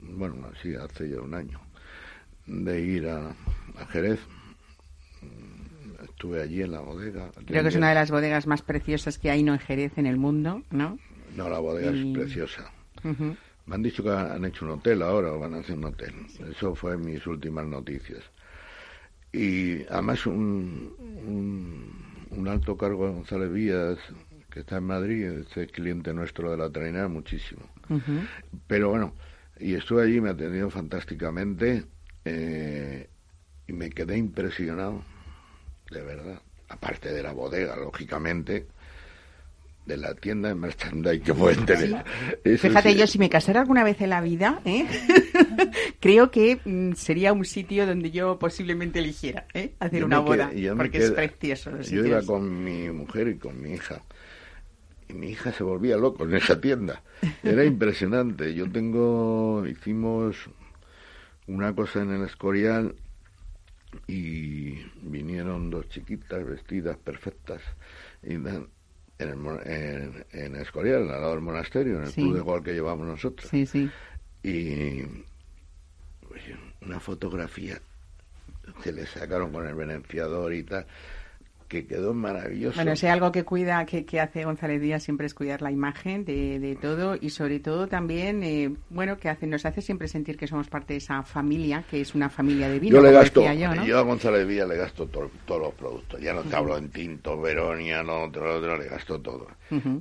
bueno, 0.00 0.50
sí, 0.62 0.74
hace 0.74 1.08
ya 1.10 1.20
un 1.20 1.34
año, 1.34 1.60
de 2.46 2.80
ir 2.80 3.08
a, 3.08 3.30
a 3.30 3.86
Jerez. 3.90 4.20
Estuve 6.02 6.42
allí 6.42 6.62
en 6.62 6.72
la 6.72 6.80
bodega. 6.80 7.30
Creo 7.46 7.62
que 7.62 7.68
es 7.70 7.76
una 7.76 7.88
de 7.88 7.94
las 7.94 8.10
bodegas 8.10 8.46
más 8.46 8.62
preciosas 8.62 9.18
que 9.18 9.30
hay, 9.30 9.42
no 9.42 9.54
en 9.54 9.58
Jerez, 9.60 9.92
en 9.96 10.06
el 10.06 10.16
mundo, 10.18 10.62
¿no? 10.70 10.98
No, 11.34 11.48
la 11.48 11.58
bodega 11.58 11.90
y- 11.92 12.10
es 12.12 12.14
preciosa. 12.14 12.70
Me 13.66 13.74
han 13.74 13.82
dicho 13.82 14.02
que 14.02 14.10
han 14.10 14.44
hecho 14.44 14.64
un 14.64 14.72
hotel 14.72 15.02
ahora, 15.02 15.32
o 15.32 15.38
van 15.40 15.54
a 15.54 15.58
hacer 15.58 15.76
un 15.76 15.86
hotel. 15.86 16.14
Eso 16.50 16.74
fue 16.74 16.96
mis 16.96 17.26
últimas 17.26 17.66
noticias. 17.66 18.22
Y 19.32 19.84
además 19.86 20.26
un, 20.26 20.94
un, 21.26 22.28
un 22.30 22.48
alto 22.48 22.76
cargo 22.76 23.06
de 23.06 23.12
González 23.14 23.52
Vías, 23.52 23.98
que 24.50 24.60
está 24.60 24.78
en 24.78 24.84
Madrid, 24.84 25.24
este 25.24 25.64
es 25.64 25.72
cliente 25.72 26.14
nuestro 26.14 26.50
de 26.50 26.56
la 26.56 26.70
trainera 26.70 27.08
muchísimo. 27.08 27.68
Pero 28.66 28.90
bueno, 28.90 29.12
y 29.58 29.74
estuve 29.74 30.04
allí, 30.04 30.20
me 30.20 30.30
atendió 30.30 30.70
fantásticamente 30.70 31.84
eh, 32.24 33.08
y 33.66 33.72
me 33.72 33.90
quedé 33.90 34.16
impresionado, 34.16 35.02
de 35.90 36.02
verdad. 36.02 36.40
Aparte 36.68 37.12
de 37.12 37.22
la 37.22 37.32
bodega, 37.32 37.76
lógicamente, 37.76 38.66
de 39.86 39.96
la 39.96 40.14
tienda 40.14 40.48
de 40.48 40.56
merchandise 40.56 41.20
que 41.22 41.32
pueden 41.32 41.64
tener. 41.64 42.04
Fíjate, 42.58 42.92
sí. 42.92 42.98
yo 42.98 43.06
si 43.06 43.18
me 43.18 43.30
casara 43.30 43.60
alguna 43.60 43.84
vez 43.84 44.00
en 44.00 44.10
la 44.10 44.20
vida, 44.20 44.60
¿eh? 44.64 44.86
creo 46.06 46.30
que 46.30 46.60
mm, 46.64 46.92
sería 46.94 47.32
un 47.32 47.44
sitio 47.44 47.86
donde 47.86 48.10
yo 48.10 48.38
posiblemente 48.38 48.98
eligiera 49.00 49.46
¿eh? 49.54 49.72
hacer 49.80 50.00
Yo 50.00 50.06
una 50.06 50.20
boda, 50.20 50.50
porque 50.76 50.98
es 50.98 51.10
precioso. 51.10 51.70
los 51.70 51.88
Yo 51.90 52.04
iba 52.06 52.22
con 52.22 52.64
mi 52.64 52.90
mujer 52.90 53.28
y 53.28 53.38
con 53.38 53.60
mi 53.60 53.72
hija. 53.72 54.02
Y 55.08 55.12
mi 55.14 55.30
hija 55.30 55.52
se 55.52 55.62
volvía 55.62 55.96
loco 55.96 56.24
en 56.24 56.34
esa 56.34 56.60
tienda. 56.60 57.02
Era 57.42 57.64
impresionante. 57.74 58.54
Yo 58.54 58.70
tengo, 58.70 59.64
hicimos 59.66 60.36
una 61.46 61.74
cosa 61.74 62.02
en 62.02 62.10
el 62.12 62.22
Escorial 62.24 62.94
y 64.06 64.74
vinieron 65.02 65.70
dos 65.70 65.88
chiquitas 65.88 66.44
vestidas 66.44 66.96
perfectas 66.98 67.62
y 68.22 68.34
en 68.34 68.46
el, 68.46 68.66
en, 69.18 70.24
en 70.32 70.56
Escorial, 70.56 71.02
al 71.02 71.08
lado 71.20 71.30
del 71.32 71.40
monasterio, 71.40 71.96
en 71.98 72.02
el 72.04 72.08
Sí. 72.12 72.22
club 72.22 72.34
de 72.34 72.40
golf 72.40 72.64
que 72.64 72.72
llevamos 72.74 73.06
nosotros. 73.06 73.48
Sí, 73.50 73.64
sí. 73.66 73.88
Y 74.42 75.02
oye, 76.36 76.56
una 76.82 77.00
fotografía 77.00 77.80
se 78.82 78.92
le 78.92 79.06
sacaron 79.06 79.50
con 79.52 79.66
el 79.66 79.74
venenciador 79.74 80.52
y 80.54 80.62
tal, 80.62 80.86
que 81.68 81.84
quedó 81.86 82.14
maravilloso. 82.14 82.76
Bueno, 82.76 82.94
si 82.94 83.06
hay 83.06 83.12
algo 83.12 83.32
que 83.32 83.42
cuida, 83.42 83.84
que, 83.86 84.04
que 84.04 84.20
hace 84.20 84.44
González 84.44 84.80
Díaz 84.80 85.02
siempre 85.02 85.26
es 85.26 85.34
cuidar 85.34 85.62
la 85.62 85.72
imagen 85.72 86.24
de, 86.24 86.60
de 86.60 86.76
todo 86.76 87.16
y 87.20 87.30
sobre 87.30 87.58
todo 87.58 87.88
también, 87.88 88.44
eh, 88.44 88.72
bueno, 88.90 89.18
que 89.18 89.28
hace, 89.28 89.48
nos 89.48 89.66
hace 89.66 89.82
siempre 89.82 90.06
sentir 90.06 90.36
que 90.36 90.46
somos 90.46 90.68
parte 90.68 90.92
de 90.94 90.98
esa 90.98 91.22
familia, 91.24 91.84
que 91.90 92.00
es 92.00 92.14
una 92.14 92.28
familia 92.28 92.68
de 92.68 92.78
vino, 92.78 92.96
yo 92.98 93.02
le 93.02 93.10
gasto, 93.10 93.52
yo, 93.52 93.74
¿no? 93.74 93.96
a 93.98 94.02
González 94.02 94.46
Villa 94.46 94.64
le 94.66 94.76
gasto 94.76 95.06
to- 95.08 95.30
todos 95.44 95.60
los 95.60 95.74
productos. 95.74 96.20
Ya 96.20 96.32
no 96.34 96.42
te 96.42 96.54
hablo 96.54 96.76
en 96.78 96.88
tinto, 96.90 97.40
Veronia, 97.40 98.02
no, 98.04 98.24
otro, 98.24 98.58
otro, 98.58 98.78
le 98.78 98.86
gasto 98.88 99.20
todo. 99.20 99.48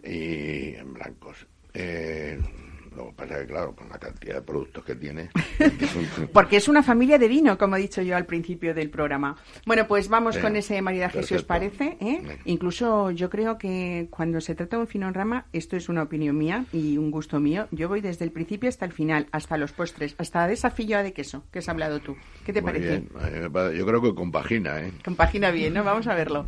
Y 0.04 0.76
en 0.76 0.94
blancos. 0.94 1.48
Eh, 1.74 2.40
lo 2.96 3.08
que 3.08 3.14
pasa 3.14 3.36
es 3.36 3.42
que, 3.42 3.48
claro, 3.48 3.76
con 3.76 3.90
la 3.90 3.98
cantidad 3.98 4.36
de 4.36 4.42
productos 4.42 4.84
que 4.84 4.96
tiene. 4.96 5.30
Porque 6.34 6.58
es 6.58 6.68
una 6.68 6.84
familia 6.84 7.18
de 7.18 7.28
vino, 7.28 7.58
como 7.58 7.76
he 7.76 7.80
dicho 7.82 8.02
yo 8.02 8.16
al 8.16 8.26
principio 8.26 8.74
del 8.74 8.90
programa. 8.90 9.36
Bueno, 9.66 9.88
pues 9.88 10.08
vamos 10.08 10.36
Sí, 10.36 10.42
con 10.42 10.56
ese 10.56 10.82
maridaje, 10.82 11.24
si 11.24 11.36
os 11.36 11.44
perfecto. 11.44 11.48
parece. 11.88 11.98
¿eh? 12.02 12.38
Incluso 12.46 13.12
yo 13.12 13.30
creo 13.30 13.58
que 13.58 14.08
cuando 14.10 14.42
se 14.42 14.56
trata 14.56 14.78
de 14.78 14.82
un 14.84 14.88
fino 14.88 15.08
en 15.08 15.14
rama, 15.14 15.46
esto 15.54 15.76
es 15.78 15.90
una 15.90 16.04
opinión 16.04 16.38
mía 16.38 16.66
y 16.74 16.98
un 16.98 17.12
gusto 17.12 17.40
mío. 17.40 17.68
Yo 17.72 17.88
voy 17.90 18.02
desde 18.02 18.26
el 18.26 18.32
principio 18.32 18.70
hasta 18.70 18.86
el 18.86 18.92
final, 18.92 19.28
hasta 19.32 19.58
los 19.58 19.72
postres, 19.72 20.16
hasta 20.18 20.48
de 20.48 20.54
esa 20.54 20.70
filloa 20.72 21.04
de 21.04 21.14
queso 21.14 21.44
que 21.52 21.60
has 21.60 21.70
hablado 21.70 22.00
tú. 22.00 22.16
¿Qué 22.46 22.54
te 22.54 22.62
Muy 22.62 22.74
bien. 22.74 23.10
Parece- 23.52 23.78
Yo 23.78 23.86
creo 23.86 24.02
que 24.02 24.16
compagina, 24.16 24.80
¿eh? 24.82 24.92
Compagina 25.04 25.52
bien, 25.52 25.74
¿no? 25.74 25.84
Vamos 25.84 26.08
a 26.08 26.16
verlo. 26.16 26.48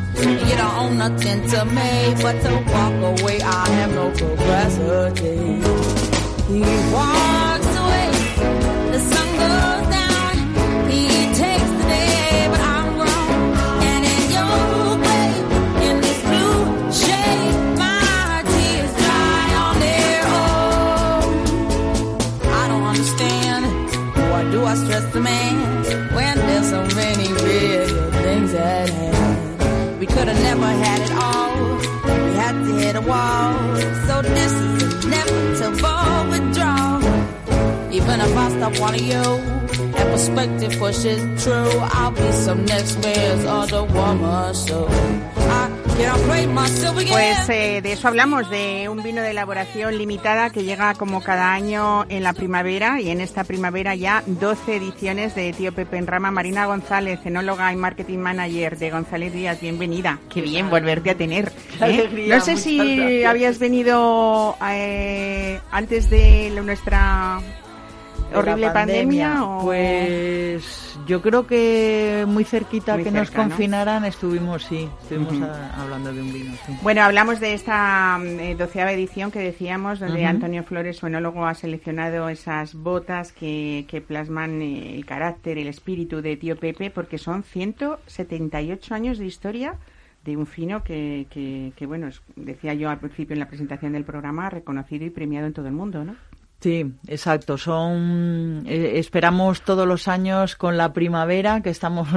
You 0.21 0.55
don't 0.55 0.75
own 0.77 0.97
nothing 0.97 1.47
to 1.49 1.65
me, 1.65 2.13
but 2.21 2.39
to 2.43 2.53
walk 2.71 3.19
away, 3.21 3.41
I 3.41 3.67
have 3.69 3.93
no 3.95 4.11
capacity. 4.11 5.61
He 6.47 6.61
walks 6.93 7.40
wall. 33.11 33.51
So 34.07 34.15
this 34.37 34.53
is 34.65 35.05
inevitable 35.05 36.15
withdrawal. 36.31 37.01
Even 37.97 38.17
if 38.25 38.33
I 38.43 38.45
stop 38.57 38.73
wanting 38.79 39.05
you, 39.13 39.25
that 39.93 40.07
perspective 40.13 40.73
pushes 40.79 41.19
true. 41.43 41.71
I'll 41.97 42.11
be 42.11 42.31
some 42.31 42.65
next 42.65 42.95
man's 43.03 43.45
other 43.45 43.83
woman, 43.83 44.53
so 44.53 44.87
I 45.59 45.80
Pues 47.11 47.49
eh, 47.49 47.81
de 47.81 47.91
eso 47.93 48.07
hablamos, 48.07 48.49
de 48.49 48.89
un 48.89 49.03
vino 49.03 49.21
de 49.21 49.31
elaboración 49.31 49.97
limitada 49.97 50.49
que 50.49 50.63
llega 50.63 50.93
como 50.95 51.21
cada 51.21 51.53
año 51.53 52.05
en 52.09 52.23
la 52.23 52.33
primavera 52.33 52.99
y 53.01 53.09
en 53.09 53.21
esta 53.21 53.43
primavera 53.43 53.93
ya 53.95 54.23
12 54.25 54.77
ediciones 54.77 55.35
de 55.35 55.53
Tío 55.53 55.73
Pepe 55.73 55.97
en 55.97 56.07
Rama. 56.07 56.31
Marina 56.31 56.65
González, 56.65 57.19
enóloga 57.25 57.71
y 57.71 57.75
marketing 57.75 58.19
manager 58.19 58.77
de 58.77 58.89
González 58.89 59.33
Díaz, 59.33 59.61
bienvenida. 59.61 60.19
Qué 60.33 60.41
bien 60.41 60.69
volverte 60.69 61.11
a 61.11 61.17
tener. 61.17 61.51
¿eh? 61.81 62.27
no 62.29 62.41
sé 62.41 62.57
si 62.57 63.23
habías 63.23 63.59
venido 63.59 64.55
eh, 64.69 65.59
antes 65.71 66.09
de 66.09 66.49
nuestra 66.63 67.39
la 68.31 68.39
horrible 68.39 68.69
pandemia, 68.71 69.43
o... 69.43 69.63
Pues 69.65 70.97
yo 71.07 71.21
creo 71.21 71.47
que 71.47 72.25
muy 72.27 72.43
cerquita 72.43 72.95
Muy 72.95 73.03
que 73.03 73.11
nos 73.11 73.31
confinaran 73.31 74.05
estuvimos, 74.05 74.63
sí, 74.65 74.87
estuvimos 75.01 75.41
a- 75.41 75.81
hablando 75.81 76.13
de 76.13 76.21
un 76.21 76.31
vino, 76.33 76.51
sí. 76.65 76.73
Bueno, 76.81 77.01
hablamos 77.03 77.39
de 77.39 77.53
esta 77.53 78.17
mm, 78.19 78.39
eh, 78.39 78.55
doceava 78.55 78.91
edición 78.91 79.31
que 79.31 79.39
decíamos, 79.39 79.99
donde. 79.99 80.25
Antonio 80.25 80.63
Flores, 80.63 80.97
su 80.97 81.07
enólogo, 81.07 81.45
ha 81.45 81.53
seleccionado 81.53 82.29
esas 82.29 82.75
botas 82.75 83.31
que, 83.33 83.85
que 83.89 84.01
plasman 84.01 84.61
el 84.61 85.05
carácter, 85.05 85.57
el 85.57 85.67
espíritu 85.67 86.21
de 86.21 86.37
Tío 86.37 86.55
Pepe, 86.55 86.89
porque 86.91 87.17
son 87.17 87.43
178 87.43 88.93
años 88.93 89.17
de 89.17 89.25
historia 89.25 89.75
de 90.23 90.37
un 90.37 90.45
fino 90.45 90.83
que, 90.83 91.25
que, 91.31 91.73
que, 91.75 91.85
bueno, 91.87 92.09
decía 92.35 92.73
yo 92.75 92.89
al 92.89 92.99
principio 92.99 93.33
en 93.33 93.39
la 93.39 93.47
presentación 93.47 93.93
del 93.93 94.03
programa, 94.03 94.49
reconocido 94.51 95.03
y 95.05 95.09
premiado 95.09 95.47
en 95.47 95.53
todo 95.53 95.65
el 95.67 95.73
mundo, 95.73 96.03
¿no? 96.05 96.15
Sí, 96.61 96.85
exacto. 97.07 97.57
Son 97.57 98.63
eh, 98.67 98.99
esperamos 98.99 99.63
todos 99.63 99.87
los 99.87 100.07
años 100.07 100.55
con 100.55 100.77
la 100.77 100.93
primavera 100.93 101.61
que 101.61 101.71
estamos 101.71 102.07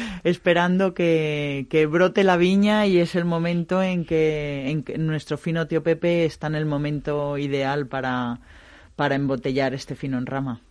esperando 0.24 0.94
que, 0.94 1.66
que 1.68 1.84
brote 1.84 2.24
la 2.24 2.38
viña 2.38 2.86
y 2.86 2.98
es 2.98 3.14
el 3.14 3.26
momento 3.26 3.82
en 3.82 4.06
que, 4.06 4.70
en 4.70 4.82
que 4.82 4.96
nuestro 4.96 5.36
fino 5.36 5.66
tío 5.66 5.82
Pepe 5.82 6.24
está 6.24 6.46
en 6.46 6.54
el 6.54 6.64
momento 6.64 7.36
ideal 7.36 7.86
para, 7.86 8.40
para 8.96 9.14
embotellar 9.14 9.74
este 9.74 9.94
fino 9.94 10.16
en 10.16 10.24
rama. 10.24 10.62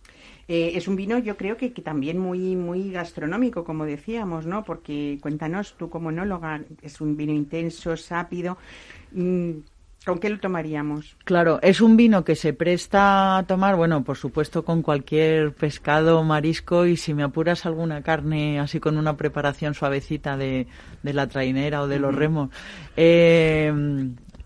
Eh, 0.48 0.72
es 0.74 0.88
un 0.88 0.96
vino, 0.96 1.18
yo 1.20 1.36
creo 1.36 1.56
que, 1.56 1.72
que 1.72 1.82
también 1.82 2.18
muy 2.18 2.56
muy 2.56 2.90
gastronómico, 2.90 3.62
como 3.62 3.84
decíamos, 3.84 4.46
¿no? 4.46 4.64
Porque 4.64 5.18
cuéntanos, 5.22 5.76
tú 5.78 5.88
como 5.88 6.10
enóloga, 6.10 6.60
es 6.82 7.00
un 7.00 7.16
vino 7.16 7.32
intenso, 7.32 7.96
sápido. 7.96 8.58
mm, 9.12 9.52
¿Con 10.04 10.18
qué 10.18 10.30
lo 10.30 10.40
tomaríamos? 10.40 11.16
Claro, 11.24 11.60
es 11.62 11.80
un 11.80 11.96
vino 11.96 12.24
que 12.24 12.34
se 12.34 12.52
presta 12.52 13.38
a 13.38 13.42
tomar, 13.44 13.76
bueno, 13.76 14.02
por 14.02 14.16
supuesto 14.16 14.64
con 14.64 14.82
cualquier 14.82 15.52
pescado, 15.52 16.24
marisco 16.24 16.86
y 16.86 16.96
si 16.96 17.14
me 17.14 17.22
apuras 17.22 17.66
alguna 17.66 18.02
carne 18.02 18.58
así 18.58 18.80
con 18.80 18.98
una 18.98 19.16
preparación 19.16 19.74
suavecita 19.74 20.36
de, 20.36 20.66
de 21.04 21.12
la 21.12 21.28
trainera 21.28 21.82
o 21.82 21.86
de 21.86 22.00
los 22.00 22.12
remos. 22.14 22.50
Eh, 22.96 23.72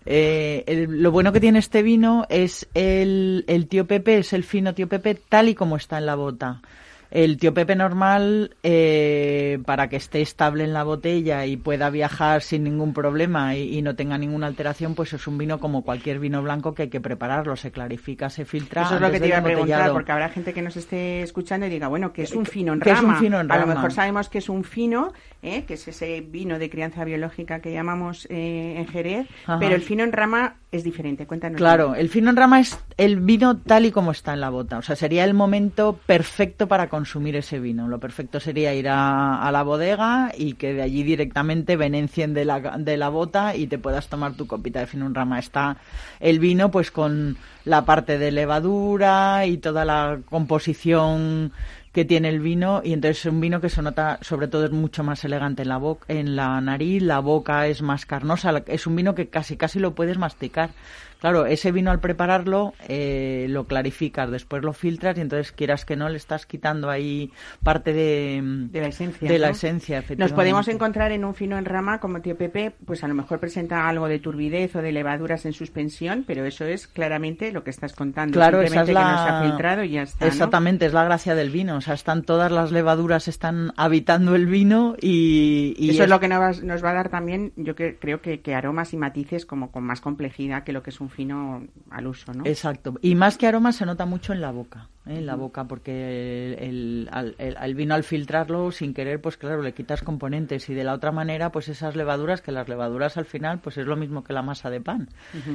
eh, 0.05 0.63
el- 0.67 1.01
lo 1.01 1.11
bueno 1.11 1.33
que 1.33 1.39
tiene 1.39 1.59
este 1.59 1.81
vino 1.81 2.25
es 2.29 2.67
el, 2.75 3.43
el 3.47 3.67
tío 3.67 3.87
Pepe, 3.87 4.19
es 4.19 4.33
el 4.33 4.43
fino 4.43 4.73
tío 4.75 4.87
Pepe 4.87 5.15
tal 5.15 5.49
y 5.49 5.55
como 5.55 5.75
está 5.75 5.97
en 5.97 6.05
la 6.05 6.15
bota. 6.15 6.61
El 7.09 7.37
tío 7.37 7.53
Pepe 7.53 7.75
normal, 7.75 8.55
eh, 8.63 9.59
para 9.65 9.87
que 9.89 9.95
esté 9.95 10.21
estable 10.21 10.63
en 10.63 10.73
la 10.73 10.83
botella 10.83 11.45
y 11.45 11.57
pueda 11.57 11.89
viajar 11.89 12.41
sin 12.41 12.63
ningún 12.63 12.93
problema 12.93 13.55
y, 13.55 13.77
y 13.77 13.81
no 13.81 13.95
tenga 13.95 14.17
ninguna 14.17 14.47
alteración, 14.47 14.95
pues 14.95 15.13
es 15.13 15.25
un 15.27 15.37
vino 15.37 15.59
como 15.59 15.83
cualquier 15.83 16.19
vino 16.19 16.41
blanco 16.43 16.73
que 16.73 16.83
hay 16.83 16.89
que 16.89 16.99
prepararlo. 17.01 17.55
Se 17.55 17.71
clarifica, 17.71 18.29
se 18.29 18.45
filtra. 18.45 18.83
Eso 18.83 18.95
es 18.95 19.01
lo 19.01 19.11
que 19.11 19.19
te 19.19 19.27
iba 19.27 19.37
a 19.37 19.43
preguntar, 19.43 19.91
porque 19.91 20.11
habrá 20.11 20.29
gente 20.29 20.53
que 20.53 20.61
nos 20.61 20.75
esté 20.77 21.21
escuchando 21.21 21.65
y 21.65 21.69
diga, 21.69 21.87
bueno, 21.87 22.11
que 22.13 22.23
es 22.23 22.33
un 22.33 22.45
fino 22.45 22.73
en 22.73 22.79
¿Qué 22.81 22.91
es 22.91 22.99
un 22.99 23.05
rama. 23.07 23.19
fino 23.19 23.39
en 23.39 23.51
A 23.51 23.55
lo 23.55 23.61
rama? 23.61 23.75
mejor 23.75 23.91
sabemos 23.93 24.29
que 24.29 24.39
es 24.39 24.49
un 24.49 24.63
fino, 24.63 25.13
¿eh? 25.41 25.63
que 25.65 25.75
es 25.75 25.87
ese 25.87 26.21
vino 26.21 26.59
de 26.59 26.69
crianza 26.69 27.03
biológica 27.05 27.59
que 27.61 27.71
llamamos 27.71 28.27
eh, 28.29 28.75
en 28.77 28.87
Jerez, 28.87 29.27
Ajá. 29.45 29.59
pero 29.59 29.75
el 29.75 29.81
fino 29.81 30.03
en 30.03 30.11
rama 30.11 30.55
es 30.71 30.83
diferente. 30.83 31.25
Cuéntanos. 31.25 31.57
Claro, 31.57 31.95
el 31.95 32.09
fino 32.09 32.29
en 32.29 32.35
rama 32.35 32.59
es 32.59 32.77
el 32.97 33.21
vino 33.21 33.57
tal 33.57 33.85
y 33.85 33.91
como 33.91 34.11
está 34.11 34.33
en 34.33 34.41
la 34.41 34.49
bota. 34.49 34.77
O 34.77 34.81
sea, 34.81 34.95
sería 34.95 35.23
el 35.23 35.33
momento 35.33 35.97
perfecto 36.05 36.67
para 36.67 36.89
consumir 36.89 37.35
ese 37.37 37.59
vino. 37.59 37.87
Lo 37.87 37.99
perfecto 37.99 38.39
sería 38.39 38.73
ir 38.73 38.89
a, 38.89 39.41
a 39.41 39.51
la 39.51 39.63
bodega 39.63 40.31
y 40.37 40.53
que 40.53 40.73
de 40.73 40.81
allí 40.81 41.03
directamente 41.03 41.77
venencien 41.77 42.33
de 42.33 42.45
la, 42.45 42.59
de 42.59 42.97
la 42.97 43.09
bota 43.09 43.55
y 43.55 43.67
te 43.67 43.77
puedas 43.77 44.09
tomar 44.09 44.33
tu 44.33 44.45
copita 44.45 44.81
de 44.81 44.87
fino 44.87 45.05
en 45.05 45.15
rama. 45.15 45.39
Está 45.39 45.77
el 46.19 46.39
vino 46.39 46.69
pues 46.69 46.91
con 46.91 47.37
la 47.63 47.85
parte 47.85 48.17
de 48.17 48.31
levadura 48.31 49.45
y 49.45 49.57
toda 49.57 49.85
la 49.85 50.19
composición 50.29 51.53
que 51.97 52.05
tiene 52.05 52.29
el 52.29 52.41
vino 52.41 52.81
y 52.83 52.93
entonces 52.93 53.25
es 53.25 53.25
un 53.25 53.41
vino 53.41 53.59
que 53.59 53.69
se 53.69 53.81
nota 53.81 54.19
sobre 54.21 54.47
todo 54.47 54.65
es 54.65 54.71
mucho 54.71 55.03
más 55.03 55.25
elegante 55.25 55.63
en 55.63 55.69
la 55.69 55.77
boca 55.77 56.05
en 56.09 56.35
la 56.35 56.61
nariz 56.61 57.01
la 57.01 57.17
boca 57.17 57.65
es 57.65 57.81
más 57.81 58.05
carnosa 58.05 58.61
es 58.67 58.85
un 58.85 58.95
vino 58.95 59.15
que 59.15 59.29
casi 59.29 59.57
casi 59.57 59.79
lo 59.79 59.95
puedes 59.95 60.19
masticar 60.19 60.69
claro 61.19 61.45
ese 61.45 61.71
vino 61.71 61.91
al 61.91 61.99
prepararlo 61.99 62.73
eh, 62.87 63.47
lo 63.49 63.65
clarificas 63.65 64.29
después 64.31 64.63
lo 64.63 64.73
filtras 64.73 65.17
y 65.17 65.21
entonces 65.21 65.51
quieras 65.51 65.85
que 65.85 65.95
no 65.95 66.09
le 66.09 66.17
estás 66.17 66.45
quitando 66.45 66.89
ahí 66.89 67.31
parte 67.63 67.93
de, 67.93 68.41
De 68.71 68.81
la 68.81 68.87
esencia. 68.87 69.29
de 69.29 69.39
la 69.39 69.49
esencia 69.49 70.03
Nos 70.17 70.33
podemos 70.33 70.67
encontrar 70.67 71.11
en 71.11 71.25
un 71.25 71.33
fino 71.35 71.57
en 71.57 71.65
rama 71.65 71.99
como 71.99 72.21
tío 72.21 72.35
Pepe, 72.37 72.73
pues 72.85 73.03
a 73.03 73.07
lo 73.07 73.13
mejor 73.13 73.39
presenta 73.39 73.87
algo 73.87 74.07
de 74.07 74.19
turbidez 74.19 74.75
o 74.75 74.81
de 74.81 74.91
levaduras 74.91 75.45
en 75.45 75.53
suspensión, 75.53 76.23
pero 76.25 76.45
eso 76.45 76.65
es 76.65 76.87
claramente 76.87 77.51
lo 77.51 77.63
que 77.63 77.69
estás 77.69 77.93
contando. 77.93 78.33
Claro, 78.33 78.61
esa 78.61 78.81
es 78.83 78.89
la... 78.89 78.99
que 79.01 79.05
no 79.11 79.23
se 79.23 79.29
ha 79.29 79.41
filtrado 79.43 79.83
y 79.83 79.89
ya 79.91 80.01
está. 80.03 80.25
¿no? 80.25 80.31
Exactamente, 80.31 80.85
es 80.85 80.93
la 80.93 81.03
gracia 81.03 81.35
del 81.35 81.49
vino. 81.49 81.77
O 81.77 81.81
sea, 81.81 81.93
están 81.93 82.23
todas 82.23 82.51
las 82.51 82.71
levaduras 82.71 83.27
están 83.27 83.71
habitando 83.77 84.35
el 84.35 84.45
vino 84.45 84.95
y... 85.01 85.73
y 85.77 85.89
Eso 85.91 86.03
es 86.03 86.09
lo 86.09 86.19
que 86.19 86.27
nos 86.27 86.39
va, 86.39 86.51
nos 86.63 86.83
va 86.83 86.91
a 86.91 86.93
dar 86.93 87.09
también, 87.09 87.53
yo 87.55 87.75
que- 87.75 87.97
creo 87.97 88.21
que, 88.21 88.41
que 88.41 88.55
aromas 88.55 88.93
y 88.93 88.97
matices 88.97 89.45
como 89.45 89.71
con 89.71 89.83
más 89.83 90.01
complejidad 90.01 90.63
que 90.63 90.73
lo 90.73 90.83
que 90.83 90.89
es 90.91 90.99
un 91.01 91.06
fino 91.09 91.65
al 91.89 92.07
uso, 92.07 92.33
¿no? 92.33 92.45
Exacto. 92.45 92.95
Y 93.01 93.15
más 93.15 93.37
que 93.37 93.47
aroma 93.47 93.71
se 93.71 93.85
nota 93.85 94.05
mucho 94.05 94.33
en 94.33 94.41
la 94.41 94.51
boca, 94.51 94.89
¿eh? 95.05 95.17
en 95.17 95.25
la 95.25 95.35
boca, 95.35 95.65
porque 95.65 96.53
el, 96.59 97.09
el- 97.37 97.55
el- 97.59 97.75
vino 97.75 97.93
al 97.95 98.03
filtrarlo 98.03 98.71
sin 98.71 98.93
querer, 98.93 99.21
pues 99.21 99.37
claro, 99.37 99.61
le 99.61 99.73
quitas 99.73 100.01
componentes 100.03 100.69
y 100.69 100.73
de 100.73 100.83
la 100.83 100.93
otra 100.93 101.11
manera, 101.11 101.51
pues 101.51 101.67
esas 101.69 101.95
levaduras, 101.95 102.41
que 102.41 102.51
las 102.51 102.67
levaduras 102.67 103.17
al 103.17 103.25
final, 103.25 103.59
pues 103.59 103.77
es 103.77 103.85
lo 103.87 103.95
mismo 103.95 104.23
que 104.23 104.33
la 104.33 104.41
masa 104.41 104.69
de 104.69 104.81
pan. 104.81 105.09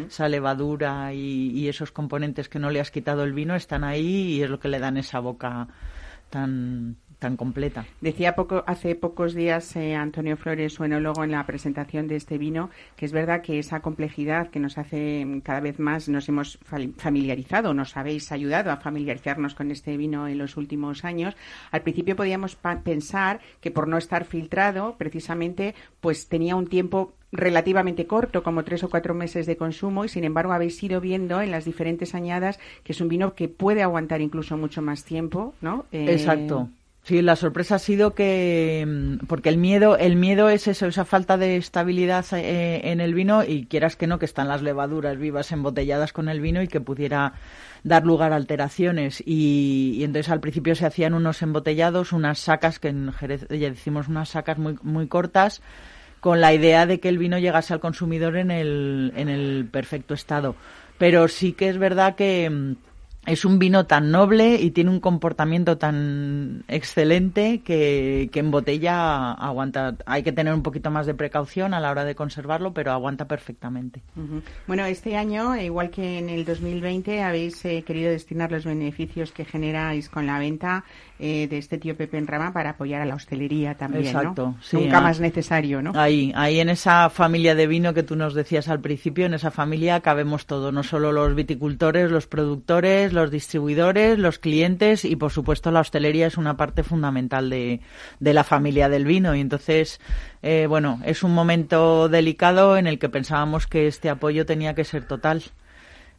Esa 0.08 0.28
levadura 0.28 1.12
y, 1.14 1.50
y 1.50 1.68
esos 1.68 1.92
componentes 1.92 2.48
que 2.48 2.58
no 2.58 2.70
le 2.70 2.80
has 2.80 2.90
quitado 2.90 3.24
el 3.24 3.32
vino 3.32 3.54
están 3.54 3.84
ahí 3.84 4.34
y 4.34 4.42
es 4.42 4.50
lo 4.50 4.58
que 4.60 4.68
le 4.68 4.78
dan 4.78 4.96
esa 4.96 5.20
boca 5.20 5.68
tan 6.30 6.96
tan 7.22 7.36
completa. 7.36 7.86
Decía 8.00 8.34
poco, 8.34 8.64
hace 8.66 8.96
pocos 8.96 9.32
días 9.32 9.76
eh, 9.76 9.94
Antonio 9.94 10.36
Flores, 10.36 10.74
su 10.74 10.82
enólogo, 10.82 11.22
en 11.22 11.30
la 11.30 11.46
presentación 11.46 12.08
de 12.08 12.16
este 12.16 12.36
vino, 12.36 12.68
que 12.96 13.06
es 13.06 13.12
verdad 13.12 13.42
que 13.42 13.60
esa 13.60 13.78
complejidad 13.78 14.50
que 14.50 14.58
nos 14.58 14.76
hace 14.76 15.24
mm, 15.24 15.40
cada 15.42 15.60
vez 15.60 15.78
más, 15.78 16.08
nos 16.08 16.28
hemos 16.28 16.58
familiarizado, 16.96 17.74
nos 17.74 17.96
habéis 17.96 18.32
ayudado 18.32 18.72
a 18.72 18.78
familiarizarnos 18.78 19.54
con 19.54 19.70
este 19.70 19.96
vino 19.96 20.26
en 20.26 20.36
los 20.36 20.56
últimos 20.56 21.04
años. 21.04 21.36
Al 21.70 21.82
principio 21.82 22.16
podíamos 22.16 22.56
pensar 22.82 23.38
que 23.60 23.70
por 23.70 23.86
no 23.86 23.98
estar 23.98 24.24
filtrado, 24.24 24.96
precisamente, 24.98 25.76
pues 26.00 26.26
tenía 26.26 26.56
un 26.56 26.66
tiempo 26.66 27.14
relativamente 27.30 28.08
corto, 28.08 28.42
como 28.42 28.64
tres 28.64 28.82
o 28.82 28.90
cuatro 28.90 29.14
meses 29.14 29.46
de 29.46 29.56
consumo, 29.56 30.04
y 30.04 30.08
sin 30.08 30.24
embargo 30.24 30.52
habéis 30.52 30.82
ido 30.82 31.00
viendo 31.00 31.40
en 31.40 31.52
las 31.52 31.64
diferentes 31.64 32.16
añadas 32.16 32.58
que 32.82 32.92
es 32.92 33.00
un 33.00 33.08
vino 33.08 33.34
que 33.34 33.48
puede 33.48 33.82
aguantar 33.82 34.20
incluso 34.20 34.56
mucho 34.56 34.82
más 34.82 35.04
tiempo, 35.04 35.54
¿no? 35.60 35.86
Eh, 35.92 36.06
Exacto. 36.10 36.68
Sí, 37.04 37.20
la 37.20 37.34
sorpresa 37.34 37.74
ha 37.76 37.78
sido 37.80 38.14
que 38.14 38.84
mm, 38.86 39.26
porque 39.26 39.48
el 39.48 39.56
miedo, 39.56 39.96
el 39.98 40.14
miedo 40.14 40.48
es 40.48 40.68
eso, 40.68 40.86
esa 40.86 41.04
falta 41.04 41.36
de 41.36 41.56
estabilidad 41.56 42.24
eh, 42.32 42.92
en 42.92 43.00
el 43.00 43.12
vino 43.12 43.42
y 43.42 43.66
quieras 43.66 43.96
que 43.96 44.06
no, 44.06 44.20
que 44.20 44.24
están 44.24 44.46
las 44.46 44.62
levaduras 44.62 45.18
vivas 45.18 45.50
embotelladas 45.50 46.12
con 46.12 46.28
el 46.28 46.40
vino 46.40 46.62
y 46.62 46.68
que 46.68 46.80
pudiera 46.80 47.34
dar 47.82 48.04
lugar 48.06 48.32
a 48.32 48.36
alteraciones 48.36 49.20
y, 49.26 49.94
y 49.96 50.04
entonces 50.04 50.30
al 50.30 50.40
principio 50.40 50.76
se 50.76 50.86
hacían 50.86 51.14
unos 51.14 51.42
embotellados, 51.42 52.12
unas 52.12 52.38
sacas 52.38 52.78
que 52.78 52.88
en 52.88 53.12
Jerez 53.12 53.48
ya 53.48 53.70
decimos 53.70 54.06
unas 54.06 54.28
sacas 54.28 54.58
muy 54.58 54.78
muy 54.82 55.08
cortas 55.08 55.60
con 56.20 56.40
la 56.40 56.54
idea 56.54 56.86
de 56.86 57.00
que 57.00 57.08
el 57.08 57.18
vino 57.18 57.36
llegase 57.40 57.74
al 57.74 57.80
consumidor 57.80 58.36
en 58.36 58.52
el, 58.52 59.12
en 59.16 59.28
el 59.28 59.68
perfecto 59.68 60.14
estado. 60.14 60.54
Pero 60.96 61.26
sí 61.26 61.52
que 61.52 61.68
es 61.68 61.78
verdad 61.78 62.14
que 62.14 62.48
mm, 62.48 62.76
es 63.26 63.44
un 63.44 63.60
vino 63.60 63.86
tan 63.86 64.10
noble 64.10 64.56
y 64.56 64.72
tiene 64.72 64.90
un 64.90 64.98
comportamiento 64.98 65.78
tan 65.78 66.64
excelente 66.66 67.60
que, 67.60 68.28
que 68.32 68.40
en 68.40 68.50
botella 68.50 69.32
aguanta. 69.32 69.96
Hay 70.06 70.24
que 70.24 70.32
tener 70.32 70.52
un 70.52 70.62
poquito 70.62 70.90
más 70.90 71.06
de 71.06 71.14
precaución 71.14 71.72
a 71.72 71.80
la 71.80 71.92
hora 71.92 72.04
de 72.04 72.16
conservarlo, 72.16 72.74
pero 72.74 72.90
aguanta 72.90 73.28
perfectamente. 73.28 74.02
Bueno, 74.66 74.84
este 74.86 75.16
año, 75.16 75.56
igual 75.56 75.90
que 75.90 76.18
en 76.18 76.30
el 76.30 76.44
2020, 76.44 77.22
habéis 77.22 77.64
eh, 77.64 77.84
querido 77.86 78.10
destinar 78.10 78.50
los 78.50 78.64
beneficios 78.64 79.30
que 79.30 79.44
generáis 79.44 80.08
con 80.08 80.26
la 80.26 80.40
venta 80.40 80.84
eh, 81.18 81.46
de 81.48 81.58
este 81.58 81.78
tío 81.78 81.96
Pepe 81.96 82.18
en 82.18 82.26
Rama 82.26 82.52
para 82.52 82.70
apoyar 82.70 83.00
a 83.00 83.04
la 83.04 83.14
hostelería 83.14 83.74
también, 83.76 84.06
Exacto, 84.06 84.46
¿no? 84.46 84.56
sí, 84.62 84.76
Nunca 84.76 84.98
ah. 84.98 85.02
más 85.02 85.20
necesario, 85.20 85.80
¿no? 85.82 85.92
Ahí, 85.94 86.32
ahí 86.34 86.58
en 86.58 86.68
esa 86.68 87.10
familia 87.10 87.54
de 87.54 87.66
vino 87.66 87.94
que 87.94 88.02
tú 88.02 88.16
nos 88.16 88.34
decías 88.34 88.68
al 88.68 88.80
principio, 88.80 89.26
en 89.26 89.34
esa 89.34 89.50
familia 89.50 90.00
cabemos 90.00 90.46
todo, 90.46 90.72
no 90.72 90.82
solo 90.82 91.12
los 91.12 91.34
viticultores, 91.34 92.10
los 92.10 92.26
productores, 92.26 93.12
los 93.12 93.30
distribuidores, 93.30 94.18
los 94.18 94.38
clientes 94.38 95.04
y 95.04 95.16
por 95.16 95.30
supuesto 95.30 95.70
la 95.70 95.80
hostelería 95.80 96.26
es 96.26 96.36
una 96.36 96.56
parte 96.56 96.82
fundamental 96.82 97.50
de, 97.50 97.80
de 98.18 98.34
la 98.34 98.44
familia 98.44 98.88
del 98.88 99.04
vino 99.04 99.34
y 99.34 99.40
entonces, 99.40 100.00
eh, 100.42 100.66
bueno, 100.68 101.00
es 101.04 101.22
un 101.22 101.34
momento 101.34 102.08
delicado 102.08 102.76
en 102.76 102.86
el 102.86 102.98
que 102.98 103.08
pensábamos 103.08 103.66
que 103.66 103.86
este 103.86 104.10
apoyo 104.10 104.46
tenía 104.46 104.74
que 104.74 104.84
ser 104.84 105.06
total 105.06 105.42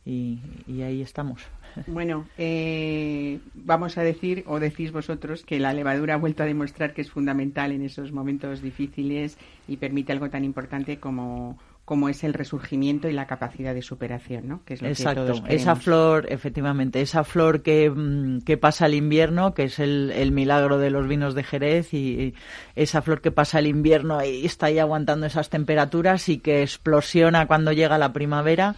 y, 0.05 0.39
y 0.67 0.81
ahí 0.81 1.01
estamos. 1.01 1.41
Bueno, 1.87 2.27
eh, 2.37 3.39
vamos 3.53 3.97
a 3.97 4.03
decir, 4.03 4.43
o 4.47 4.59
decís 4.59 4.91
vosotros, 4.91 5.43
que 5.43 5.59
la 5.59 5.73
levadura 5.73 6.15
ha 6.15 6.17
vuelto 6.17 6.43
a 6.43 6.45
demostrar 6.45 6.93
que 6.93 7.01
es 7.01 7.11
fundamental 7.11 7.71
en 7.71 7.83
esos 7.83 8.11
momentos 8.11 8.61
difíciles 8.61 9.37
y 9.67 9.77
permite 9.77 10.11
algo 10.11 10.29
tan 10.29 10.43
importante 10.43 10.97
como, 10.97 11.57
como 11.85 12.07
es 12.07 12.23
el 12.23 12.33
resurgimiento 12.33 13.09
y 13.09 13.13
la 13.13 13.27
capacidad 13.27 13.73
de 13.73 13.81
superación, 13.81 14.47
¿no? 14.47 14.61
Que 14.63 14.75
es 14.75 14.81
lo 14.81 14.87
que 14.87 14.93
Exacto, 14.93 15.25
todos 15.25 15.43
esa 15.49 15.75
flor, 15.75 16.27
efectivamente, 16.29 17.01
esa 17.01 17.23
flor 17.23 17.61
que, 17.61 17.89
mm, 17.89 18.41
que 18.41 18.57
pasa 18.57 18.85
el 18.85 18.93
invierno, 18.93 19.53
que 19.53 19.63
es 19.63 19.79
el, 19.79 20.11
el 20.15 20.31
milagro 20.31 20.77
de 20.77 20.89
los 20.89 21.07
vinos 21.07 21.35
de 21.35 21.43
Jerez, 21.43 21.93
y, 21.93 21.97
y 21.97 22.33
esa 22.75 23.01
flor 23.01 23.21
que 23.21 23.31
pasa 23.31 23.59
el 23.59 23.67
invierno 23.67 24.23
y 24.23 24.45
está 24.45 24.67
ahí 24.67 24.79
aguantando 24.79 25.25
esas 25.25 25.49
temperaturas 25.49 26.29
y 26.29 26.37
que 26.37 26.61
explosiona 26.61 27.47
cuando 27.47 27.73
llega 27.73 27.97
la 27.97 28.13
primavera, 28.13 28.75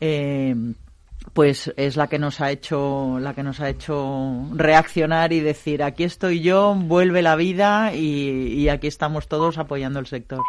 eh, 0.00 0.54
pues 1.32 1.72
es 1.76 1.96
la 1.96 2.06
que 2.06 2.18
nos 2.18 2.40
ha 2.40 2.50
hecho, 2.50 3.18
la 3.20 3.34
que 3.34 3.42
nos 3.42 3.60
ha 3.60 3.68
hecho 3.68 4.46
reaccionar 4.54 5.32
y 5.32 5.40
decir 5.40 5.82
aquí 5.82 6.04
estoy 6.04 6.40
yo, 6.40 6.74
vuelve 6.74 7.22
la 7.22 7.36
vida 7.36 7.94
y, 7.94 8.68
aquí 8.68 8.86
estamos 8.86 9.28
todos 9.28 9.58
apoyando 9.58 10.00
el 10.00 10.06
sector. 10.06 10.40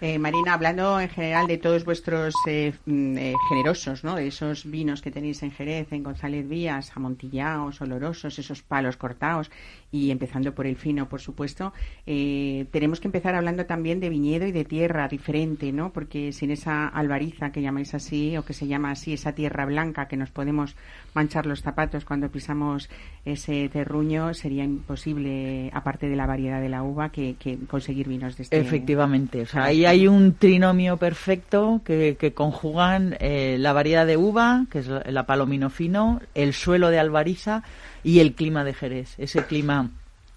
Eh, 0.00 0.18
Marina, 0.18 0.54
hablando 0.54 1.00
en 1.00 1.08
general 1.08 1.46
de 1.46 1.56
todos 1.56 1.84
vuestros 1.84 2.34
eh, 2.46 2.74
mm, 2.84 3.16
eh, 3.16 3.32
generosos, 3.48 4.04
¿no? 4.04 4.16
De 4.16 4.26
esos 4.26 4.68
vinos 4.68 5.00
que 5.00 5.10
tenéis 5.10 5.42
en 5.42 5.50
Jerez, 5.50 5.92
en 5.92 6.02
González 6.02 6.46
Vías, 6.46 6.92
amontillados, 6.94 7.80
olorosos, 7.80 8.38
esos 8.38 8.62
palos 8.62 8.96
cortados 8.96 9.50
y 9.94 10.10
empezando 10.10 10.56
por 10.56 10.66
el 10.66 10.74
fino, 10.74 11.08
por 11.08 11.20
supuesto, 11.20 11.72
eh, 12.04 12.66
tenemos 12.72 12.98
que 12.98 13.06
empezar 13.06 13.36
hablando 13.36 13.64
también 13.64 14.00
de 14.00 14.08
viñedo 14.08 14.44
y 14.44 14.50
de 14.50 14.64
tierra 14.64 15.06
diferente, 15.06 15.70
¿no? 15.70 15.92
Porque 15.92 16.32
sin 16.32 16.50
esa 16.50 16.88
albariza 16.88 17.52
que 17.52 17.62
llamáis 17.62 17.94
así 17.94 18.36
o 18.36 18.44
que 18.44 18.54
se 18.54 18.66
llama 18.66 18.90
así, 18.90 19.12
esa 19.12 19.36
tierra 19.36 19.66
blanca 19.66 20.08
que 20.08 20.16
nos 20.16 20.32
podemos 20.32 20.74
manchar 21.14 21.46
los 21.46 21.62
zapatos 21.62 22.04
cuando 22.04 22.28
pisamos 22.28 22.90
ese 23.24 23.68
terruño, 23.68 24.34
sería 24.34 24.64
imposible, 24.64 25.70
aparte 25.72 26.08
de 26.08 26.16
la 26.16 26.26
variedad 26.26 26.60
de 26.60 26.70
la 26.70 26.82
uva, 26.82 27.10
que, 27.10 27.36
que 27.38 27.56
conseguir 27.68 28.08
vinos 28.08 28.36
de 28.36 28.42
este 28.42 28.58
Efectivamente, 28.58 29.42
o 29.42 29.46
sea, 29.46 29.62
ahí 29.62 29.84
hay 29.84 30.08
un 30.08 30.34
trinomio 30.34 30.96
perfecto 30.96 31.82
que, 31.84 32.16
que 32.18 32.32
conjugan 32.32 33.16
eh, 33.20 33.58
la 33.60 33.72
variedad 33.72 34.06
de 34.08 34.16
uva, 34.16 34.66
que 34.72 34.80
es 34.80 34.88
la, 34.88 35.04
la 35.06 35.24
palomino 35.24 35.70
fino, 35.70 36.20
el 36.34 36.52
suelo 36.52 36.90
de 36.90 36.98
albariza 36.98 37.62
y 38.04 38.20
el 38.20 38.34
clima 38.34 38.62
de 38.62 38.74
Jerez, 38.74 39.14
ese 39.18 39.44
clima 39.44 39.90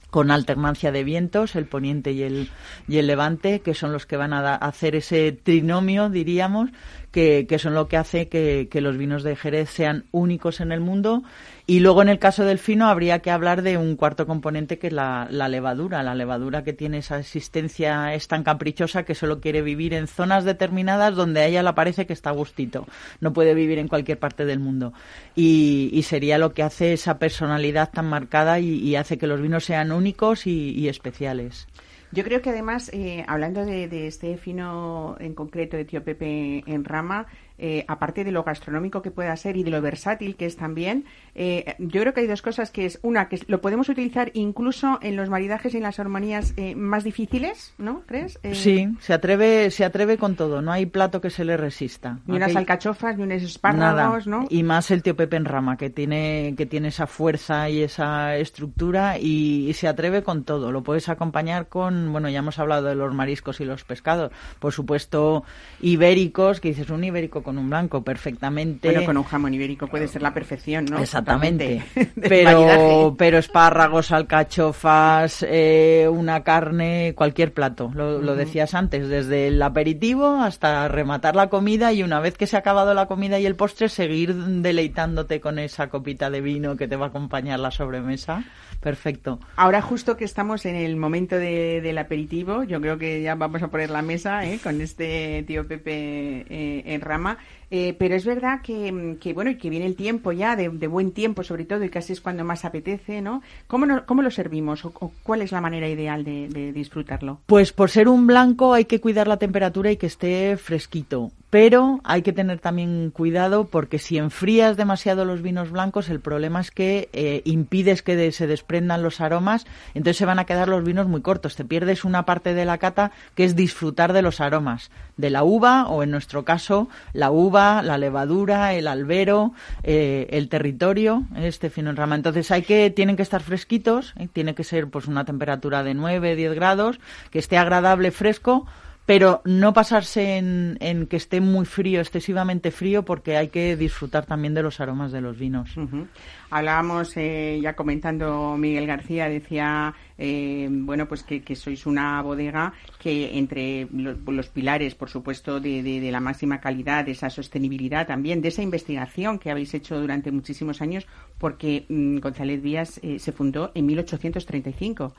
con 0.10 0.32
alternancia 0.32 0.94
de 0.94 1.04
vientos, 1.04 1.56
el 1.58 1.66
poniente 1.66 2.14
y 2.14 2.24
el, 2.24 2.50
y 2.88 2.98
el 2.98 3.08
levante, 3.08 3.60
que 3.60 3.74
son 3.74 3.92
los 3.92 4.06
que 4.06 4.16
van 4.16 4.32
a 4.32 4.42
da- 4.42 4.56
hacer 4.56 4.96
ese 4.96 5.34
trinomio, 5.34 6.10
diríamos, 6.10 6.70
que, 7.12 7.46
que 7.48 7.60
son 7.60 7.74
lo 7.74 7.90
que 7.90 7.98
hace 7.98 8.30
que, 8.30 8.70
que 8.72 8.80
los 8.80 8.98
vinos 8.98 9.24
de 9.24 9.36
Jerez 9.36 9.70
sean 9.70 10.06
únicos 10.12 10.62
en 10.62 10.72
el 10.72 10.80
mundo. 10.80 11.24
Y 11.70 11.82
luego, 11.82 12.02
en 12.02 12.08
el 12.08 12.18
caso 12.18 12.46
del 12.46 12.60
fino, 12.60 12.88
habría 12.88 13.20
que 13.20 13.30
hablar 13.30 13.62
de 13.62 13.78
un 13.78 13.98
cuarto 13.98 14.26
componente 14.26 14.80
que 14.80 14.88
es 14.88 14.94
la, 14.94 15.28
levadura. 15.30 16.02
La 16.02 16.16
levadura 16.16 16.64
que 16.64 16.72
tiene 16.72 17.00
esa 17.00 17.20
existencia 17.20 18.14
es 18.14 18.30
tan 18.30 18.44
caprichosa 18.44 19.04
que 19.04 19.16
solo 19.16 19.42
quiere 19.42 19.62
vivir 19.62 19.94
en 19.94 20.08
zonas 20.08 20.46
determinadas 20.46 21.14
donde 21.14 21.42
a 21.42 21.46
ella 21.46 21.64
le 21.64 21.74
parece 21.74 22.08
que 22.08 22.14
está 22.14 22.30
a 22.30 22.34
gustito. 22.34 22.88
No 23.20 23.34
puede 23.34 23.54
vivir 23.54 23.80
en 23.80 23.90
cualquier 23.90 24.18
parte 24.18 24.46
del 24.46 24.60
mundo. 24.60 24.94
Y, 25.36 26.02
sería 26.04 26.38
lo 26.38 26.54
que 26.54 26.64
hace 26.64 26.94
esa 26.94 27.20
personalidad 27.20 27.92
tan 27.92 28.06
marcada 28.06 28.62
y, 28.62 28.96
hace 28.96 29.18
que 29.18 29.28
los 29.28 29.42
vinos 29.42 29.66
sean 29.66 29.92
únicos 29.92 30.48
y, 30.48 30.88
especiales. 30.88 31.68
Yo 32.14 32.24
creo 32.24 32.42
que 32.42 32.52
además, 32.52 32.90
eh, 32.94 33.26
hablando 33.28 33.66
de, 33.66 33.90
de 33.90 34.08
este 34.08 34.38
fino 34.38 35.18
en 35.20 35.34
concreto 35.34 35.76
de 35.76 35.84
Tío 35.84 36.02
Pepe 36.02 36.64
en 36.66 36.86
rama, 36.86 37.28
eh, 37.60 37.86
aparte 37.88 38.24
de 38.24 38.32
lo 38.32 38.44
gastronómico 38.44 39.02
que 39.02 39.10
pueda 39.10 39.36
ser 39.36 39.58
y 39.58 39.64
de 39.64 39.72
lo 39.72 39.82
versátil 39.82 40.36
que 40.36 40.46
es 40.46 40.58
también, 40.58 41.06
eh, 41.38 41.76
yo 41.80 42.02
creo 42.02 42.14
que 42.14 42.22
hay 42.22 42.28
dos 42.28 42.42
cosas 42.42 42.72
que 42.72 42.86
es 42.86 43.00
una 43.04 43.30
que 43.30 43.40
lo 43.48 43.62
podemos 43.62 43.88
utilizar 43.90 44.32
incluso 44.34 45.00
en 45.02 45.16
los 45.16 45.30
maridajes 45.30 45.74
y 45.74 45.78
en 45.78 45.84
las 45.84 46.00
armonías 46.00 46.54
eh, 46.58 46.76
más 46.76 47.04
difíciles, 47.04 47.74
¿no? 47.78 48.02
¿Crees? 48.08 48.40
Eh, 48.44 48.56
Sí, 48.56 48.90
se 49.00 49.14
atreve, 49.14 49.70
se 49.72 49.86
atreve 49.86 50.18
con 50.18 50.36
todo. 50.36 50.62
No 50.62 50.72
hay 50.72 50.86
plato 50.88 51.22
que 51.22 51.30
se 51.30 51.46
le 51.46 51.56
resista. 51.56 52.20
Ni 52.26 52.36
unas 52.38 52.50
Aquel- 52.52 52.58
alcachofas, 52.58 53.18
ni 53.18 53.24
unos 53.24 53.44
espárragos, 53.44 54.28
¿no? 54.28 54.46
Y 54.50 54.64
más 54.64 54.90
el 54.92 55.04
tío 55.04 55.16
Pepe 55.16 55.38
en 55.38 55.46
rama, 55.46 55.78
que 55.78 55.90
tiene, 55.90 56.56
que 56.58 56.66
tiene 56.66 56.88
esa 56.90 57.08
fuerza 57.08 57.70
y 57.70 57.82
esa 57.84 58.36
estructura 58.38 59.18
y, 59.20 59.70
y 59.70 59.74
se 59.74 59.88
atreve 59.88 60.24
con 60.24 60.44
todo. 60.44 60.72
Lo 60.72 60.82
puedes 60.84 61.08
acompañar 61.10 61.68
con, 61.68 62.12
bueno, 62.12 62.30
ya 62.30 62.40
hemos 62.40 62.58
hablado 62.60 62.88
de 62.88 62.96
los 62.96 63.14
mariscos 63.14 63.60
y 63.62 63.66
los 63.66 63.84
pescados. 63.84 64.32
Por 64.60 64.74
supuesto, 64.74 65.44
ibéricos, 65.82 66.60
que 66.60 66.70
dices 66.70 66.90
un 66.90 67.04
ibérico 67.04 67.44
con 67.44 67.58
un 67.58 67.70
blanco, 67.70 68.04
perfectamente. 68.04 68.90
Bueno, 68.90 69.06
con 69.06 69.18
un 69.18 69.24
jamón 69.24 69.54
ibérico 69.54 69.88
puede 69.88 70.08
ser 70.08 70.22
la 70.22 70.34
perfección, 70.34 70.86
¿no? 70.86 70.98
Exactamente. 71.28 71.84
Pero, 72.28 73.16
pero 73.18 73.38
espárragos, 73.38 74.12
alcachofas, 74.12 75.46
eh, 75.48 76.08
una 76.10 76.44
carne, 76.44 77.14
cualquier 77.16 77.54
plato. 77.54 77.92
Lo, 77.94 78.22
lo 78.22 78.36
decías 78.36 78.74
antes, 78.74 79.08
desde 79.10 79.48
el 79.50 79.62
aperitivo 79.62 80.40
hasta 80.42 80.88
rematar 80.88 81.36
la 81.36 81.48
comida 81.50 81.92
y 81.94 82.04
una 82.04 82.20
vez 82.20 82.38
que 82.38 82.48
se 82.48 82.56
ha 82.56 82.60
acabado 82.60 82.94
la 82.94 83.08
comida 83.08 83.40
y 83.40 83.46
el 83.46 83.56
postre, 83.56 83.90
seguir 83.90 84.34
deleitándote 84.36 85.42
con 85.42 85.60
esa 85.60 85.88
copita 85.90 86.30
de 86.30 86.42
vino 86.42 86.76
que 86.78 86.88
te 86.88 86.96
va 86.96 87.08
a 87.08 87.10
acompañar 87.10 87.60
la 87.60 87.72
sobremesa. 87.72 88.44
Perfecto. 88.80 89.40
Ahora 89.56 89.82
justo 89.82 90.18
que 90.18 90.26
estamos 90.26 90.66
en 90.66 90.76
el 90.76 90.96
momento 90.98 91.36
de- 91.38 91.82
del 91.82 91.98
aperitivo, 91.98 92.64
yo 92.64 92.80
creo 92.80 92.98
que 92.98 93.22
ya 93.22 93.36
vamos 93.36 93.62
a 93.64 93.68
poner 93.70 93.90
la 93.90 94.02
mesa 94.02 94.46
¿eh? 94.46 94.60
con 94.62 94.80
este 94.82 95.44
tío 95.48 95.68
Pepe 95.68 96.46
eh, 96.50 96.84
en 96.86 97.02
rama. 97.02 97.38
Eh, 97.70 97.96
pero 98.00 98.16
es 98.16 98.26
verdad 98.26 98.62
que, 98.62 99.34
bueno, 99.34 99.52
y 99.52 99.58
que 99.58 99.70
viene 99.70 99.86
el 99.86 99.96
tiempo 99.98 100.32
ya, 100.32 100.56
de, 100.56 100.70
de 100.70 100.88
buen 100.88 101.12
tiempo 101.12 101.44
sobre 101.44 101.66
todo, 101.66 101.84
y 101.84 101.90
casi 101.90 102.14
es 102.14 102.22
cuando 102.22 102.46
más 102.46 102.64
apetece, 102.64 103.22
¿no? 103.22 103.42
¿Cómo, 103.68 103.86
no- 103.86 104.06
cómo 104.06 104.22
lo 104.22 104.32
servimos 104.32 104.86
o, 104.86 104.94
o 105.00 105.12
cuál 105.24 105.42
es 105.42 105.52
la 105.52 105.60
manera 105.60 105.90
ideal 105.90 106.24
de, 106.24 106.48
de 106.48 106.72
disfrutarlo? 106.72 107.40
Pues 107.46 107.74
por 107.74 107.90
ser 107.90 108.08
un 108.08 108.26
blanco 108.26 108.74
hay 108.74 108.86
que 108.86 109.02
cuidar 109.02 109.28
la 109.28 109.38
temperatura 109.38 109.92
y 109.92 109.98
que 109.98 110.06
esté 110.08 110.56
fresquito. 110.56 111.32
Pero 111.50 112.02
hay 112.04 112.24
que 112.24 112.34
tener 112.34 112.60
también 112.60 113.10
cuidado 113.10 113.68
porque 113.68 114.00
si 114.00 114.18
enfrías 114.18 114.76
demasiado 114.76 115.24
los 115.24 115.42
vinos 115.42 115.72
blancos, 115.72 116.10
el 116.10 116.20
problema 116.20 116.60
es 116.60 116.72
que 116.72 117.08
eh, 117.14 117.42
impides 117.46 118.02
que 118.02 118.18
de- 118.18 118.34
se 118.34 118.48
desprendan 118.48 119.02
los 119.02 119.22
aromas, 119.22 119.66
entonces 119.94 120.18
se 120.18 120.26
van 120.26 120.40
a 120.40 120.46
quedar 120.46 120.68
los 120.68 120.84
vinos 120.84 121.08
muy 121.08 121.22
cortos. 121.22 121.56
Te 121.56 121.64
pierdes 121.64 122.04
una 122.04 122.26
parte 122.26 122.54
de 122.54 122.66
la 122.66 122.80
cata 122.80 123.12
que 123.34 123.46
es 123.46 123.56
disfrutar 123.56 124.12
de 124.12 124.22
los 124.24 124.42
aromas, 124.42 124.92
de 125.16 125.30
la 125.30 125.46
uva 125.46 125.88
o 125.88 126.04
en 126.04 126.12
nuestro 126.12 126.44
caso 126.44 126.90
la 127.14 127.32
uva, 127.32 127.82
la 127.82 127.98
levadura, 127.98 128.74
el 128.74 128.86
albero, 128.86 129.54
eh, 129.84 130.28
el 130.32 130.50
territorio, 130.50 131.24
este 131.38 131.70
fino 131.70 131.90
en 131.92 131.96
rama. 131.96 132.16
Entonces 132.16 132.52
hay 132.52 132.64
que, 132.64 132.90
tienen 132.90 133.16
que 133.16 133.24
estar 133.24 133.42
fresquitos, 133.42 134.14
¿eh? 134.18 134.28
tiene 134.34 134.54
que 134.54 134.66
ser 134.66 134.90
pues 134.90 135.08
una 135.08 135.24
temperatura 135.24 135.82
de 135.84 135.94
9, 135.94 136.36
10 136.36 136.54
grados, 136.56 137.00
que 137.32 137.40
esté 137.40 137.58
agradable, 137.58 138.12
fresco, 138.12 138.68
pero 139.08 139.42
no 139.46 139.72
pasarse 139.72 140.36
en, 140.38 140.78
en 140.82 141.08
que 141.08 141.16
esté 141.16 141.40
muy 141.40 141.66
frío, 141.66 142.02
excesivamente 142.02 142.72
frío, 142.72 143.04
porque 143.06 143.38
hay 143.38 143.48
que 143.48 143.78
disfrutar 143.78 144.26
también 144.26 144.54
de 144.54 144.62
los 144.62 144.82
aromas 144.82 145.14
de 145.14 145.22
los 145.22 145.40
vinos. 145.40 145.78
Ujú. 145.78 146.08
Hablábamos, 146.50 147.16
eh, 147.16 147.58
ya 147.64 147.74
comentando 147.74 148.56
Miguel 148.58 148.86
García, 148.86 149.30
decía, 149.30 149.94
eh, 150.18 150.68
bueno, 150.70 151.08
pues 151.08 151.24
que, 151.24 151.56
sois 151.56 151.86
una 151.86 152.22
bodega 152.22 152.74
que 153.00 153.38
entre 153.38 153.88
lo- 153.94 154.18
los, 154.30 154.50
pilares, 154.50 154.94
por 154.94 155.10
supuesto, 155.10 155.62
de, 155.62 155.82
de- 155.84 156.12
la 156.12 156.20
máxima 156.20 156.60
calidad, 156.60 157.06
de 157.06 157.12
esa 157.12 157.30
sostenibilidad 157.30 158.06
también, 158.08 158.42
de 158.42 158.50
esa 158.50 158.62
investigación 158.62 159.40
que 159.40 159.52
habéis 159.52 159.74
hecho 159.74 159.98
durante 160.02 160.32
muchísimos 160.32 160.82
años, 160.82 161.08
porque 161.38 161.86
mm, 161.88 162.18
González 162.20 162.62
Vías 162.62 163.00
eh, 163.02 163.20
se 163.20 163.32
fundó 163.32 163.72
en 163.74 163.86
1835. 163.86 165.14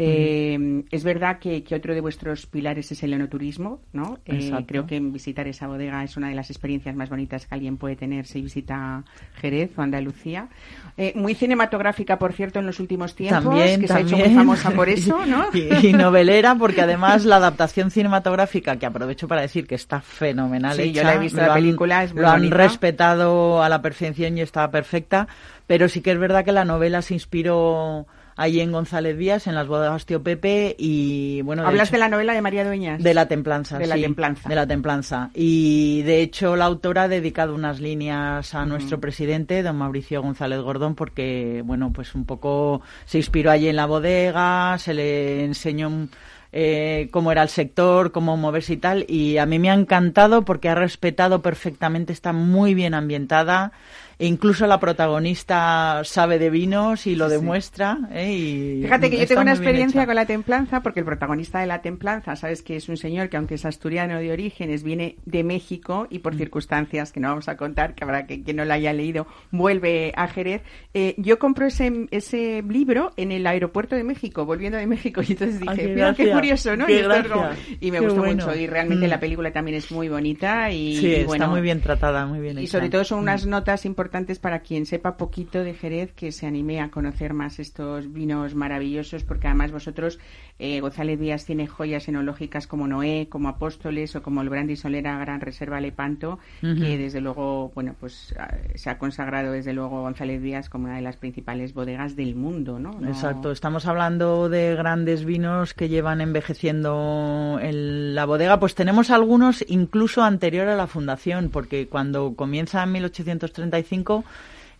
Eh, 0.00 0.84
Es 0.90 1.02
verdad 1.04 1.38
que, 1.38 1.64
que 1.64 1.74
otro 1.74 1.92
de 1.94 2.00
vuestros 2.00 2.46
pilares 2.46 2.90
es 2.92 3.02
el 3.02 3.12
enoturismo, 3.12 3.80
¿no? 3.92 4.18
Eh, 4.24 4.52
creo 4.66 4.86
que 4.86 5.00
visitar 5.00 5.48
esa 5.48 5.66
bodega 5.66 6.04
es 6.04 6.16
una 6.16 6.28
de 6.28 6.34
las 6.34 6.50
experiencias 6.50 6.94
más 6.94 7.08
bonitas 7.10 7.46
que 7.46 7.54
alguien 7.54 7.76
puede 7.76 7.96
tener 7.96 8.26
si 8.26 8.40
visita 8.40 9.02
Jerez 9.40 9.70
o 9.76 9.82
Andalucía. 9.82 10.48
Eh, 10.96 11.12
muy 11.16 11.34
cinematográfica, 11.34 12.18
por 12.18 12.32
cierto, 12.32 12.58
en 12.60 12.66
los 12.66 12.78
últimos 12.80 13.14
tiempos, 13.14 13.44
También, 13.44 13.80
que 13.80 13.88
se 13.88 13.94
ha 13.94 14.00
hecho 14.00 14.16
muy 14.16 14.30
famosa 14.34 14.70
por 14.70 14.88
eso, 14.88 15.26
¿no? 15.26 15.46
y, 15.52 15.88
y 15.88 15.92
novelera, 15.92 16.54
porque 16.54 16.82
además 16.82 17.24
la 17.24 17.36
adaptación 17.36 17.90
cinematográfica, 17.90 18.76
que 18.76 18.86
aprovecho 18.86 19.26
para 19.28 19.40
decir 19.40 19.66
que 19.66 19.74
está 19.74 20.00
fenomenal 20.00 20.76
Sí, 20.76 20.92
yo 20.92 21.02
la 21.02 21.14
he 21.14 21.18
visto, 21.18 21.38
la 21.40 21.46
han- 21.48 21.54
película 21.54 22.04
es 22.04 22.12
muy 22.14 22.22
Lo 22.22 22.28
han 22.28 22.50
respetado 22.50 23.62
a 23.62 23.68
la 23.68 23.82
perfección 23.82 24.38
y 24.38 24.42
está 24.42 24.70
perfecta, 24.70 25.28
pero 25.66 25.88
sí 25.88 26.00
que 26.00 26.12
es 26.12 26.18
verdad 26.18 26.44
que 26.44 26.52
la 26.52 26.64
novela 26.64 27.02
se 27.02 27.14
inspiró 27.14 28.06
allí 28.38 28.60
en 28.60 28.72
González 28.72 29.16
Vías, 29.18 29.46
en 29.48 29.54
las 29.54 29.66
bodegas 29.66 30.06
Tío 30.06 30.22
Pepe, 30.22 30.74
y 30.78 31.42
bueno... 31.42 31.66
Hablas 31.66 31.88
hecho- 31.88 31.96
de 31.96 31.98
la 31.98 32.08
novela 32.08 32.32
de 32.32 32.40
María 32.40 32.64
Dueñas. 32.64 33.02
de 33.02 33.12
la 33.12 33.26
templanza, 33.26 33.76
De 33.78 33.86
la 33.86 33.96
sí, 33.96 34.02
templanza. 34.02 34.48
De 34.48 34.54
la 34.54 34.66
templanza. 34.66 35.30
Y 35.34 36.02
de 36.02 36.22
hecho 36.22 36.54
la 36.56 36.64
autora 36.66 37.02
ha 37.02 37.08
dedicado 37.08 37.54
unas 37.54 37.80
líneas 37.80 38.54
a 38.54 38.64
nuestro 38.64 39.00
presidente, 39.00 39.62
don 39.62 39.76
Mauricio 39.76 40.22
González 40.22 40.60
Gordón, 40.60 40.94
porque, 40.94 41.62
bueno, 41.66 41.92
pues 41.92 42.14
un 42.14 42.24
poco 42.24 42.80
se 43.04 43.18
inspiró 43.18 43.50
allí 43.50 43.68
en 43.68 43.76
la 43.76 43.86
bodega, 43.86 44.78
se 44.78 44.94
le 44.94 45.44
enseñó 45.44 46.08
eh, 46.52 47.08
cómo 47.10 47.30
era 47.32 47.42
el 47.42 47.48
sector, 47.48 48.12
cómo 48.12 48.36
moverse 48.36 48.74
y 48.74 48.76
tal. 48.78 49.04
Y 49.08 49.38
a 49.38 49.46
mí 49.46 49.58
me 49.58 49.68
ha 49.70 49.74
encantado 49.74 50.44
porque 50.44 50.68
ha 50.68 50.74
respetado 50.74 51.42
perfectamente, 51.42 52.12
está 52.12 52.32
muy 52.32 52.72
bien 52.74 52.94
ambientada. 52.94 53.72
E 54.20 54.26
incluso 54.26 54.66
la 54.66 54.80
protagonista 54.80 56.00
sabe 56.04 56.40
de 56.40 56.50
vinos 56.50 57.06
y 57.06 57.14
lo 57.14 57.28
demuestra. 57.28 57.98
¿eh? 58.12 58.32
Y 58.32 58.82
Fíjate 58.82 59.10
que 59.10 59.18
yo 59.18 59.26
tengo 59.28 59.42
una 59.42 59.52
experiencia 59.52 60.06
con 60.06 60.14
la 60.16 60.26
templanza, 60.26 60.82
porque 60.82 61.00
el 61.00 61.06
protagonista 61.06 61.60
de 61.60 61.66
la 61.66 61.82
templanza, 61.82 62.34
sabes 62.34 62.62
que 62.62 62.74
es 62.76 62.88
un 62.88 62.96
señor 62.96 63.28
que 63.28 63.36
aunque 63.36 63.54
es 63.54 63.64
asturiano 63.64 64.18
de 64.18 64.32
orígenes, 64.32 64.82
viene 64.82 65.16
de 65.24 65.44
México 65.44 66.08
y 66.10 66.18
por 66.18 66.34
Mm. 66.34 66.38
circunstancias 66.38 67.12
que 67.12 67.20
no 67.20 67.28
vamos 67.28 67.48
a 67.48 67.56
contar, 67.56 67.94
que 67.94 68.02
habrá 68.02 68.26
que 68.26 68.42
quien 68.42 68.56
no 68.56 68.64
la 68.64 68.74
haya 68.74 68.92
leído, 68.92 69.26
vuelve 69.52 70.12
a 70.16 70.26
Jerez. 70.26 70.62
Eh, 70.94 71.14
yo 71.18 71.38
compro 71.38 71.66
ese, 71.66 72.08
ese 72.10 72.62
libro 72.68 73.12
en 73.16 73.30
el 73.30 73.46
aeropuerto 73.46 73.94
de 73.94 74.02
México, 74.02 74.44
volviendo 74.44 74.78
de 74.78 74.86
México, 74.88 75.20
y 75.22 75.30
entonces 75.32 75.60
Ay, 75.62 75.76
dije, 75.76 75.88
qué 75.88 75.94
mira 75.94 76.14
qué 76.14 76.24
gracia, 76.24 76.34
curioso, 76.34 76.76
¿no? 76.76 76.86
qué 76.86 77.00
Y, 77.00 77.28
como- 77.28 77.48
y 77.80 77.90
me 77.92 77.98
qué 77.98 78.04
gustó 78.04 78.20
bueno. 78.22 78.46
mucho, 78.46 78.56
y 78.58 78.66
realmente 78.66 79.06
Mm. 79.06 79.10
la 79.10 79.20
película 79.20 79.52
también 79.52 79.76
es 79.76 79.92
muy 79.92 80.08
bonita 80.08 80.72
y, 80.72 80.96
Sí, 80.96 81.06
y 81.06 81.14
está 81.14 81.26
bueno, 81.28 81.48
muy 81.50 81.60
bien 81.60 81.80
tratada, 81.80 82.26
muy 82.26 82.40
bien 82.40 82.58
y 82.58 82.62
hecha. 82.62 82.72
sobre 82.72 82.88
todo 82.90 83.04
son 83.04 83.20
unas 83.20 83.46
Mm. 83.46 83.50
notas 83.50 83.84
importantes 83.84 84.07
para 84.38 84.60
quien 84.60 84.86
sepa 84.86 85.16
poquito 85.16 85.62
de 85.62 85.74
Jerez 85.74 86.12
que 86.12 86.32
se 86.32 86.46
anime 86.46 86.80
a 86.80 86.90
conocer 86.90 87.34
más 87.34 87.58
estos 87.58 88.12
vinos 88.12 88.54
maravillosos, 88.54 89.24
porque 89.24 89.46
además 89.46 89.72
vosotros, 89.72 90.18
eh, 90.58 90.80
González 90.80 91.20
Díaz 91.20 91.44
tiene 91.44 91.66
joyas 91.66 92.08
enológicas 92.08 92.66
como 92.66 92.86
Noé, 92.86 93.28
como 93.28 93.48
Apóstoles 93.48 94.16
o 94.16 94.22
como 94.22 94.42
el 94.42 94.48
Brandy 94.48 94.76
Solera 94.76 95.18
Gran 95.18 95.40
Reserva 95.40 95.80
Lepanto, 95.80 96.38
que 96.60 96.98
desde 96.98 97.20
luego, 97.20 97.70
bueno, 97.74 97.94
pues 97.98 98.34
se 98.74 98.90
ha 98.90 98.98
consagrado 98.98 99.52
desde 99.52 99.72
luego 99.72 100.02
González 100.02 100.42
Díaz 100.42 100.68
como 100.68 100.86
una 100.86 100.96
de 100.96 101.02
las 101.02 101.16
principales 101.16 101.74
bodegas 101.74 102.16
del 102.16 102.34
mundo, 102.34 102.78
¿no? 102.78 102.98
Exacto, 103.06 103.52
estamos 103.52 103.86
hablando 103.86 104.48
de 104.48 104.74
grandes 104.74 105.24
vinos 105.24 105.74
que 105.74 105.88
llevan 105.88 106.20
envejeciendo 106.20 107.58
en 107.60 108.14
la 108.14 108.24
bodega, 108.24 108.58
pues 108.58 108.74
tenemos 108.74 109.10
algunos 109.10 109.64
incluso 109.68 110.22
anterior 110.22 110.68
a 110.68 110.76
la 110.76 110.86
fundación, 110.86 111.50
porque 111.50 111.88
cuando 111.88 112.34
comienza 112.34 112.82
en 112.82 112.92
1835 112.92 113.97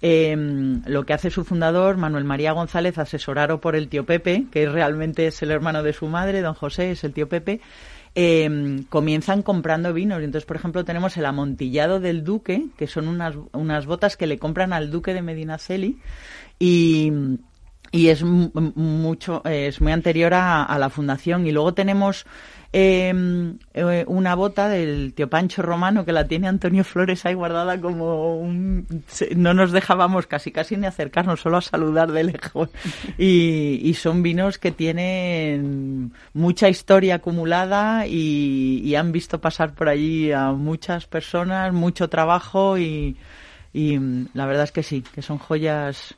em, 0.00 0.82
lo 0.86 1.04
que 1.04 1.12
hace 1.12 1.30
su 1.30 1.44
fundador, 1.44 1.96
Manuel 1.96 2.24
María 2.24 2.52
González, 2.52 2.98
asesorado 2.98 3.60
por 3.60 3.76
el 3.76 3.88
tío 3.88 4.04
Pepe, 4.04 4.46
que 4.50 4.68
realmente 4.68 5.26
es 5.26 5.42
el 5.42 5.50
hermano 5.50 5.82
de 5.82 5.92
su 5.92 6.06
madre, 6.06 6.40
don 6.40 6.54
José, 6.54 6.92
es 6.92 7.04
el 7.04 7.12
tío 7.12 7.28
Pepe, 7.28 7.60
em, 8.14 8.84
comienzan 8.84 9.42
comprando 9.42 9.92
vinos. 9.92 10.22
Entonces, 10.22 10.46
por 10.46 10.56
ejemplo, 10.56 10.84
tenemos 10.84 11.16
el 11.16 11.26
amontillado 11.26 12.00
del 12.00 12.24
duque, 12.24 12.66
que 12.76 12.86
son 12.86 13.08
unas, 13.08 13.34
unas 13.52 13.86
botas 13.86 14.16
que 14.16 14.26
le 14.26 14.38
compran 14.38 14.72
al 14.72 14.90
duque 14.90 15.14
de 15.14 15.22
Medinaceli 15.22 15.98
y 16.58 17.12
y 17.90 18.08
es 18.08 18.22
mucho 18.22 19.42
es 19.44 19.80
muy 19.80 19.92
anterior 19.92 20.34
a, 20.34 20.76
la 20.78 20.90
fundación. 20.90 21.46
Y 21.46 21.52
luego 21.52 21.74
tenemos 21.74 22.26
em, 22.72 23.58
eh, 23.72 24.04
una 24.06 24.34
bota 24.34 24.68
del 24.68 25.14
tío 25.14 25.30
Pancho 25.30 25.62
Romano 25.62 26.04
que 26.04 26.12
la 26.12 26.28
tiene 26.28 26.48
Antonio 26.48 26.84
Flores 26.84 27.24
ahí 27.24 27.34
guardada 27.34 27.80
como 27.80 28.36
un, 28.36 28.86
no 29.36 29.54
nos 29.54 29.72
dejábamos 29.72 30.26
casi 30.26 30.52
casi 30.52 30.76
ni 30.76 30.86
acercarnos 30.86 31.40
solo 31.40 31.56
a 31.58 31.62
saludar 31.62 32.12
de 32.12 32.24
lejos. 32.24 32.68
Y, 33.16 33.80
y 33.82 33.94
son 33.94 34.22
vinos 34.22 34.58
que 34.58 34.70
tienen 34.70 36.12
mucha 36.34 36.68
historia 36.68 37.16
acumulada 37.16 38.06
y, 38.06 38.80
y, 38.84 38.94
han 38.94 39.12
visto 39.12 39.40
pasar 39.40 39.74
por 39.74 39.88
allí 39.88 40.30
a 40.30 40.52
muchas 40.52 41.06
personas 41.06 41.72
mucho 41.72 42.08
trabajo 42.08 42.78
y, 42.78 43.16
y 43.72 43.98
la 44.34 44.46
verdad 44.46 44.64
es 44.64 44.72
que 44.72 44.82
sí 44.82 45.02
que 45.14 45.22
son 45.22 45.38
joyas 45.38 46.16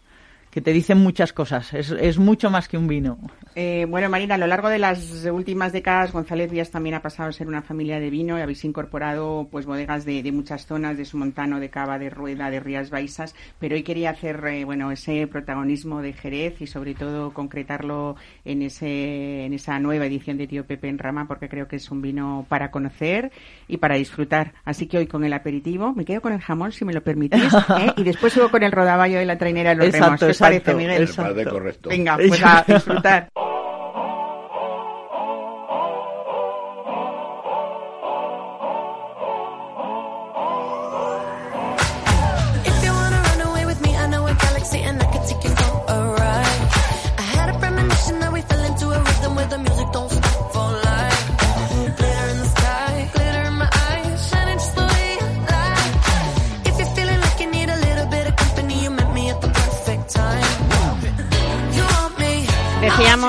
que 0.51 0.61
te 0.61 0.73
dicen 0.73 0.99
muchas 0.99 1.33
cosas. 1.33 1.73
Es, 1.73 1.91
es 1.91 2.19
mucho 2.19 2.51
más 2.51 2.69
que 2.69 2.77
un 2.77 2.89
vino. 2.89 3.19
Eh, 3.55 3.87
bueno, 3.89 4.09
Marina, 4.09 4.37
a 4.37 4.39
lo 4.39 4.47
largo 4.47 4.69
de 4.69 4.79
las 4.79 5.25
últimas 5.27 5.73
décadas, 5.73 6.13
González 6.13 6.51
Díaz 6.51 6.71
también 6.71 6.95
ha 6.95 7.03
pasado 7.03 7.29
a 7.29 7.33
ser 7.33 7.49
una 7.49 7.63
familia 7.63 7.99
de 7.99 8.11
vino 8.11 8.39
y 8.39 8.43
habéis 8.43 8.65
incorporado 8.65 9.49
pues 9.51 9.67
bodegas 9.67 10.05
de, 10.05 10.23
de 10.23 10.33
muchas 10.33 10.67
zonas, 10.67 10.97
de 10.97 11.05
Sumontano, 11.05 11.61
de 11.61 11.69
Cava, 11.69 11.99
de 11.99 12.11
Rueda, 12.11 12.51
de 12.51 12.61
Rías 12.61 12.91
Baixas, 12.91 13.35
pero 13.59 13.75
hoy 13.75 13.83
quería 13.83 14.11
hacer 14.11 14.45
eh, 14.47 14.65
bueno 14.65 14.91
ese 14.93 15.27
protagonismo 15.27 16.01
de 16.01 16.13
Jerez 16.13 16.61
y 16.61 16.67
sobre 16.67 16.95
todo 16.95 17.33
concretarlo 17.33 18.17
en 18.45 18.63
ese 18.63 19.45
en 19.45 19.53
esa 19.53 19.79
nueva 19.79 20.07
edición 20.07 20.37
de 20.37 20.47
Tío 20.47 20.65
Pepe 20.65 20.89
en 20.89 20.99
Rama 20.99 21.27
porque 21.27 21.49
creo 21.49 21.67
que 21.67 21.77
es 21.77 21.91
un 21.91 22.03
vino 22.03 22.47
para 22.49 22.71
conocer 22.71 23.33
y 23.67 23.79
para 23.79 23.97
disfrutar. 23.97 24.53
Así 24.65 24.87
que 24.87 24.99
hoy 24.99 25.07
con 25.07 25.25
el 25.25 25.33
aperitivo 25.33 25.93
me 25.93 26.05
quedo 26.05 26.21
con 26.21 26.33
el 26.33 26.41
jamón 26.41 26.73
si 26.73 26.85
me 26.85 26.93
lo 26.93 27.03
permitís 27.03 27.53
¿eh? 27.79 27.93
y 27.97 28.05
después 28.05 28.33
subo 28.33 28.49
con 28.51 28.63
el 28.63 28.73
rodaballo 28.73 29.19
de 29.19 29.27
la 29.27 29.39
trainera 29.39 29.71
de 29.71 29.77
los 29.77 29.87
exacto, 29.87 30.27
remos. 30.27 30.40
¿Qué 30.41 30.45
parece, 30.45 30.75
Miguel? 30.75 31.09
Correcto. 31.51 31.91
Venga, 31.91 32.17
pues 32.17 32.43
a 32.43 32.65
disfrutar. 32.67 33.29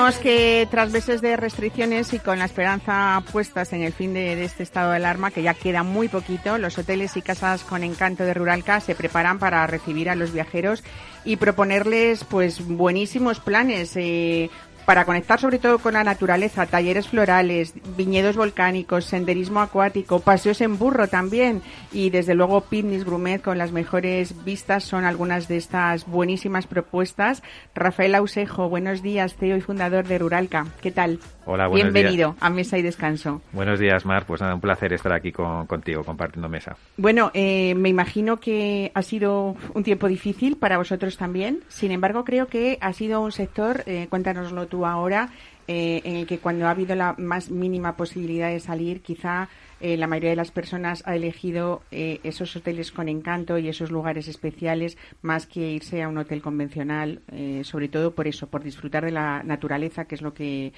Decíamos 0.02 0.20
que 0.20 0.66
tras 0.68 0.90
meses 0.90 1.22
de 1.22 1.36
restricciones 1.36 2.12
y 2.12 2.18
con 2.18 2.40
la 2.40 2.46
esperanza 2.46 3.22
puestas 3.30 3.72
en 3.72 3.82
el 3.82 3.92
fin 3.92 4.12
de, 4.12 4.42
este 4.42 4.64
estado 4.64 4.90
de 4.90 4.96
alarma, 4.96 5.30
que 5.30 5.44
ya 5.44 5.54
queda 5.54 5.84
muy 5.84 6.08
poquito, 6.08 6.58
los 6.58 6.76
hoteles 6.76 7.16
y 7.16 7.22
casas 7.22 7.62
con 7.62 7.84
encanto 7.84 8.24
de 8.24 8.34
Ruralca 8.34 8.80
se 8.80 8.96
preparan 8.96 9.38
para 9.38 9.64
recibir 9.68 10.10
a 10.10 10.16
los 10.16 10.32
viajeros 10.32 10.82
y 11.24 11.36
proponerles 11.36 12.24
pues 12.24 12.66
buenísimos 12.66 13.38
planes. 13.38 13.92
Eh, 13.94 14.50
para 14.84 15.04
conectar 15.04 15.40
sobre 15.40 15.58
todo 15.58 15.78
con 15.78 15.94
la 15.94 16.04
naturaleza, 16.04 16.66
talleres 16.66 17.08
florales, 17.08 17.74
viñedos 17.96 18.36
volcánicos, 18.36 19.04
senderismo 19.04 19.60
acuático, 19.60 20.20
paseos 20.20 20.60
en 20.60 20.78
burro 20.78 21.08
también 21.08 21.62
y 21.92 22.10
desde 22.10 22.34
luego 22.34 22.62
picnics 22.62 23.04
grumet 23.04 23.42
con 23.42 23.58
las 23.58 23.72
mejores 23.72 24.44
vistas 24.44 24.84
son 24.84 25.04
algunas 25.04 25.48
de 25.48 25.56
estas 25.56 26.06
buenísimas 26.06 26.66
propuestas. 26.66 27.42
Rafael 27.74 28.14
Ausejo, 28.14 28.68
buenos 28.68 29.02
días, 29.02 29.36
CEO 29.36 29.56
y 29.56 29.60
fundador 29.60 30.06
de 30.06 30.18
Ruralca. 30.18 30.66
¿Qué 30.80 30.90
tal? 30.90 31.20
Hola, 31.44 31.66
buenos 31.66 31.92
Bienvenido 31.92 32.36
a 32.40 32.50
Mesa 32.50 32.78
y 32.78 32.82
Descanso. 32.82 33.42
Buenos 33.52 33.80
días, 33.80 34.06
Mar. 34.06 34.24
Pues 34.26 34.40
nada, 34.40 34.54
un 34.54 34.60
placer 34.60 34.92
estar 34.92 35.12
aquí 35.12 35.32
contigo 35.32 36.04
compartiendo 36.04 36.48
mesa. 36.48 36.76
Bueno, 36.96 37.30
eh, 37.34 37.74
me 37.74 37.88
imagino 37.88 38.38
que 38.38 38.92
ha 38.94 39.02
sido 39.02 39.56
un 39.74 39.82
tiempo 39.82 40.06
difícil 40.06 40.56
para 40.56 40.78
vosotros 40.78 41.16
también. 41.16 41.60
Sin 41.68 41.90
embargo, 41.90 42.24
creo 42.24 42.46
que 42.46 42.78
ha 42.80 42.92
sido 42.92 43.20
un 43.20 43.32
sector, 43.32 43.82
eh, 43.86 44.06
cuéntanoslo 44.08 44.66
tú 44.66 44.86
ahora, 44.86 45.30
eh, 45.66 46.00
en 46.04 46.16
el 46.16 46.26
que 46.26 46.38
cuando 46.38 46.66
ha 46.66 46.70
habido 46.70 46.94
la 46.94 47.14
más 47.18 47.50
mínima 47.50 47.96
posibilidad 47.96 48.48
de 48.48 48.60
salir, 48.60 49.00
quizá 49.02 49.48
eh, 49.82 49.96
la 49.96 50.06
mayoría 50.06 50.30
de 50.30 50.36
las 50.36 50.50
personas 50.50 51.02
ha 51.06 51.14
elegido 51.14 51.82
eh, 51.90 52.20
esos 52.22 52.56
hoteles 52.56 52.92
con 52.92 53.08
encanto 53.08 53.58
y 53.58 53.68
esos 53.68 53.90
lugares 53.90 54.28
especiales 54.28 54.96
más 55.20 55.46
que 55.46 55.72
irse 55.72 56.02
a 56.02 56.08
un 56.08 56.16
hotel 56.16 56.40
convencional, 56.40 57.20
sobre 57.62 57.88
todo 57.88 58.14
por 58.14 58.26
eso, 58.26 58.46
por 58.46 58.62
disfrutar 58.62 59.04
de 59.04 59.10
la 59.10 59.42
naturaleza, 59.42 60.04
que 60.04 60.14
es 60.14 60.22
lo 60.22 60.32
que 60.32 60.72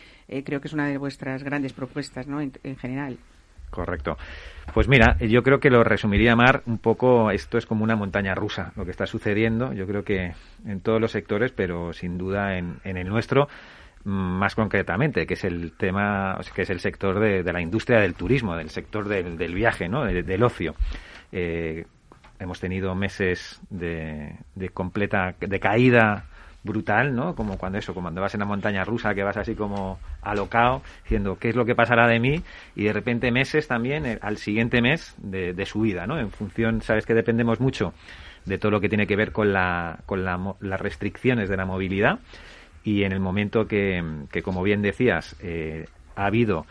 creo 0.45 0.61
que 0.61 0.69
es 0.69 0.75
una 0.75 0.89
de 0.89 0.99
vuestras 0.99 1.43
grandes 1.43 1.73
propuestas 1.73 2.27
¿no? 2.27 2.41
en, 2.41 2.53
en 2.63 2.77
general. 2.77 3.19
Correcto. 3.75 4.17
Pues 4.73 4.89
mira, 4.89 5.19
yo 5.19 5.43
creo 5.43 5.59
que 5.59 5.69
lo 5.69 5.83
resumiría, 5.83 6.37
Mar, 6.37 6.63
un 6.67 6.79
poco, 6.79 7.33
esto 7.33 7.59
es 7.59 7.67
como 7.67 7.83
una 7.83 7.97
montaña 7.97 8.35
rusa, 8.35 8.73
lo 8.77 8.85
que 8.85 8.93
está 8.93 9.05
sucediendo, 9.05 9.73
yo 9.73 9.85
creo 9.87 10.05
que 10.05 10.33
en 10.65 10.81
todos 10.81 11.01
los 11.01 11.11
sectores, 11.11 11.51
pero 11.51 11.93
sin 11.93 12.17
duda 12.17 12.57
en, 12.57 12.77
en 12.85 12.97
el 12.97 13.09
nuestro, 13.09 13.49
más 14.05 14.55
concretamente, 14.55 15.27
que 15.27 15.35
es 15.35 15.45
el 15.45 15.73
tema, 15.73 16.39
que 16.55 16.63
es 16.63 16.71
el 16.71 16.81
sector 16.81 17.19
de, 17.19 17.53
la 17.53 17.61
industria 17.61 18.01
del 18.01 18.15
turismo, 18.15 18.57
del 18.57 18.71
sector 18.71 19.09
del, 19.09 19.37
del 19.39 19.55
viaje, 19.55 19.89
¿no? 19.89 20.05
del 20.05 20.43
ocio. 20.43 20.75
Eh, 21.33 21.87
hemos 22.39 22.61
tenido 22.61 22.95
meses 22.95 23.61
de, 23.71 24.37
de 24.55 24.69
completa 24.69 25.35
de 25.41 25.61
caída 25.61 26.27
brutal, 26.65 27.15
¿no? 27.15 27.35
Como 27.35 27.59
cuando 27.59 27.79
eso, 27.79 27.93
como 27.93 28.07
cuando 28.07 28.23
vas 28.23 28.35
en 28.35 28.41
la 28.41 28.47
montaña 28.47 28.85
rusa, 28.85 29.15
que 29.15 29.23
vas 29.23 29.37
así 29.37 29.55
como 29.55 29.99
alocado, 30.23 30.83
diciendo 31.05 31.37
qué 31.39 31.51
es 31.51 31.57
lo 31.57 31.67
que 31.67 31.75
pasará 31.75 32.09
de 32.09 32.19
mí, 32.19 32.43
y 32.75 32.85
de 32.85 32.93
repente 32.93 33.31
meses 33.31 33.69
también, 33.69 34.07
eh, 34.07 34.19
al 34.23 34.39
siguiente 34.39 34.81
mes 34.81 35.15
de, 35.19 35.53
de 35.53 35.67
subida, 35.67 36.07
¿no? 36.07 36.19
En 36.19 36.31
función, 36.31 36.81
sabes 36.81 37.05
que 37.05 37.15
dependemos 37.15 37.61
mucho 37.61 37.93
de 38.47 38.59
todo 38.59 38.73
lo 38.73 38.81
que 38.81 38.89
tiene 38.89 39.07
que 39.07 39.15
ver 39.15 39.33
con, 39.33 39.53
la, 39.53 39.99
con 40.07 40.25
la, 40.25 40.39
las 40.61 40.81
restricciones 40.81 41.49
de 41.49 41.57
la 41.57 41.67
movilidad 41.67 42.19
y 42.85 43.05
en 43.05 43.13
el 43.13 43.21
momento 43.21 43.67
que, 43.67 44.05
que 44.31 44.43
como 44.43 44.63
bien 44.63 44.83
decías, 44.83 45.37
eh, 45.41 45.87
ha 46.15 46.27
habido 46.27 46.67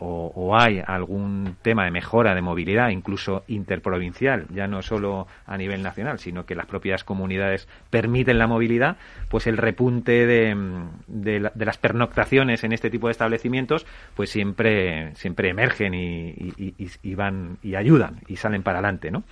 o, 0.00 0.56
hay 0.56 0.80
algún 0.86 1.56
tema 1.62 1.84
de 1.84 1.90
mejora 1.90 2.34
de 2.34 2.42
movilidad, 2.42 2.90
incluso 2.90 3.44
interprovincial, 3.48 4.46
ya 4.54 4.66
no 4.66 4.82
solo 4.82 5.26
a 5.46 5.56
nivel 5.56 5.82
nacional, 5.82 6.18
sino 6.18 6.46
que 6.46 6.54
las 6.54 6.66
propias 6.66 7.04
comunidades 7.04 7.66
permiten 7.90 8.38
la 8.38 8.46
movilidad, 8.46 8.96
pues 9.28 9.46
el 9.46 9.56
repunte 9.56 10.26
de, 10.26 10.56
de, 11.08 11.50
de 11.52 11.64
las 11.64 11.78
pernoctaciones 11.78 12.62
en 12.64 12.72
este 12.72 12.90
tipo 12.90 13.08
de 13.08 13.12
establecimientos, 13.12 13.86
pues 14.14 14.30
siempre, 14.30 15.14
siempre 15.16 15.48
emergen 15.48 15.94
y 15.94 17.14
van 17.14 17.58
y 17.62 17.74
ayudan 17.74 18.20
y 18.28 18.36
salen 18.36 18.62
para 18.62 18.78
adelante, 18.78 19.10
¿no? 19.10 19.24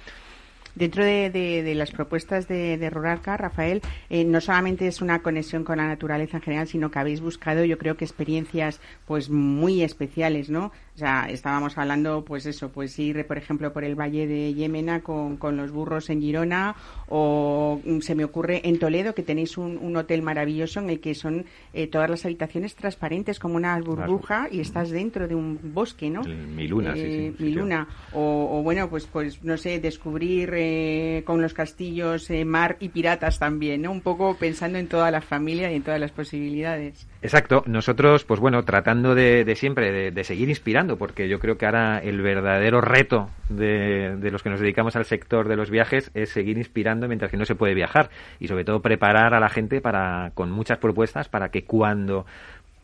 Dentro 0.77 1.05
de, 1.05 1.31
de, 1.31 1.63
de, 1.63 1.75
las 1.75 1.91
propuestas 1.91 2.47
de, 2.49 2.77
de 2.79 2.91
Ruralca, 2.91 3.37
Rafael, 3.37 3.81
eh, 4.11 4.25
no 4.25 4.41
solamente 4.41 4.87
es 4.87 5.01
una 5.01 5.23
conexión 5.23 5.65
con 5.65 5.79
la 5.79 5.89
naturaleza 5.89 6.37
en 6.37 6.43
general, 6.43 6.69
sino 6.69 6.91
que 6.91 6.99
habéis 6.99 7.21
buscado, 7.21 7.65
yo 7.65 7.79
creo 7.79 7.97
que 7.97 8.05
experiencias 8.05 8.81
pues 9.07 9.31
muy 9.31 9.83
especiales, 9.83 10.51
¿no? 10.51 10.67
O 10.95 10.99
sea, 10.99 11.27
estábamos 11.31 11.77
hablando, 11.77 12.25
pues 12.25 12.47
eso, 12.47 12.71
pues 12.71 12.99
ir, 12.99 13.27
por 13.27 13.37
ejemplo, 13.37 13.73
por 13.73 13.85
el 13.85 13.95
Valle 13.99 14.27
de 14.27 14.55
Yémena 14.55 15.01
con, 15.01 15.37
con 15.37 15.57
los 15.57 15.71
burros 15.71 16.09
en 16.11 16.21
Girona 16.23 16.75
o 17.09 17.81
mm, 17.85 18.01
se 18.01 18.15
me 18.15 18.25
ocurre 18.25 18.63
en 18.65 18.79
Toledo 18.79 19.15
que 19.15 19.23
tenéis 19.23 19.59
un, 19.59 19.79
un 19.79 19.97
hotel 19.97 20.23
maravilloso 20.23 20.81
en 20.81 20.91
el 20.91 21.01
que 21.01 21.15
son 21.15 21.45
eh, 21.75 21.87
todas 21.87 22.09
las 22.11 22.25
habitaciones 22.25 22.75
transparentes 22.75 23.39
como 23.39 23.57
una 23.57 23.79
burbuja 23.81 24.49
y 24.51 24.61
estás 24.61 24.91
dentro 24.91 25.29
de 25.29 25.35
un 25.35 25.59
bosque, 25.75 26.11
¿no? 26.11 26.23
Mi 26.23 26.67
luna, 26.67 26.95
sí, 26.95 27.01
Eh, 27.01 27.35
sí, 27.37 27.45
mi 27.45 27.51
sí. 27.51 27.55
luna. 27.57 27.89
O, 28.13 28.59
o 28.59 28.63
bueno, 28.63 28.89
pues, 28.89 29.07
pues 29.07 29.43
no 29.45 29.57
sé, 29.57 29.79
descubrir 29.81 30.55
eh, 30.69 31.23
con 31.25 31.41
los 31.41 31.55
castillos 31.55 32.29
eh, 32.31 32.45
mar 32.45 32.77
y 32.81 32.89
piratas 32.89 33.39
también, 33.39 33.83
¿no? 33.83 33.93
Un 33.93 34.01
poco 34.01 34.37
pensando 34.37 34.79
en 34.79 34.89
toda 34.89 35.11
la 35.11 35.21
familia 35.21 35.71
y 35.71 35.77
en 35.77 35.83
todas 35.83 36.01
las 36.01 36.11
posibilidades. 36.11 37.07
Exacto, 37.23 37.63
nosotros, 37.67 38.25
pues 38.25 38.41
bueno, 38.41 38.65
tratando 38.65 39.15
de, 39.15 39.55
siempre, 39.57 39.93
de, 39.93 40.11
de 40.11 40.25
seguir 40.25 40.49
inspirando, 40.49 40.97
porque 40.97 41.29
yo 41.29 41.39
creo 41.39 41.57
que 41.57 41.67
ahora 41.67 41.99
el 41.99 42.21
verdadero 42.21 42.81
reto 42.81 43.29
de, 43.49 44.17
de 44.17 44.31
los 44.31 44.43
que 44.43 44.51
nos 44.51 44.61
dedicamos 44.61 44.97
al 44.97 45.05
sector 45.05 45.49
de 45.49 45.57
los 45.57 45.71
viajes 45.71 46.11
es 46.15 46.31
seguir 46.31 46.59
inspirando 46.59 47.07
mientras 47.07 47.31
que 47.31 47.37
no 47.37 47.45
se 47.45 47.55
puede 47.55 47.75
viajar 47.75 48.11
y 48.41 48.49
sobre 48.49 48.65
todo 48.65 48.81
preparar 48.81 49.35
a 49.35 49.41
la 49.41 49.49
gente 49.49 49.81
para, 49.81 50.33
con 50.35 50.51
muchas 50.51 50.79
propuestas 50.79 51.29
para 51.29 51.51
que 51.51 51.65
cuando 51.65 52.27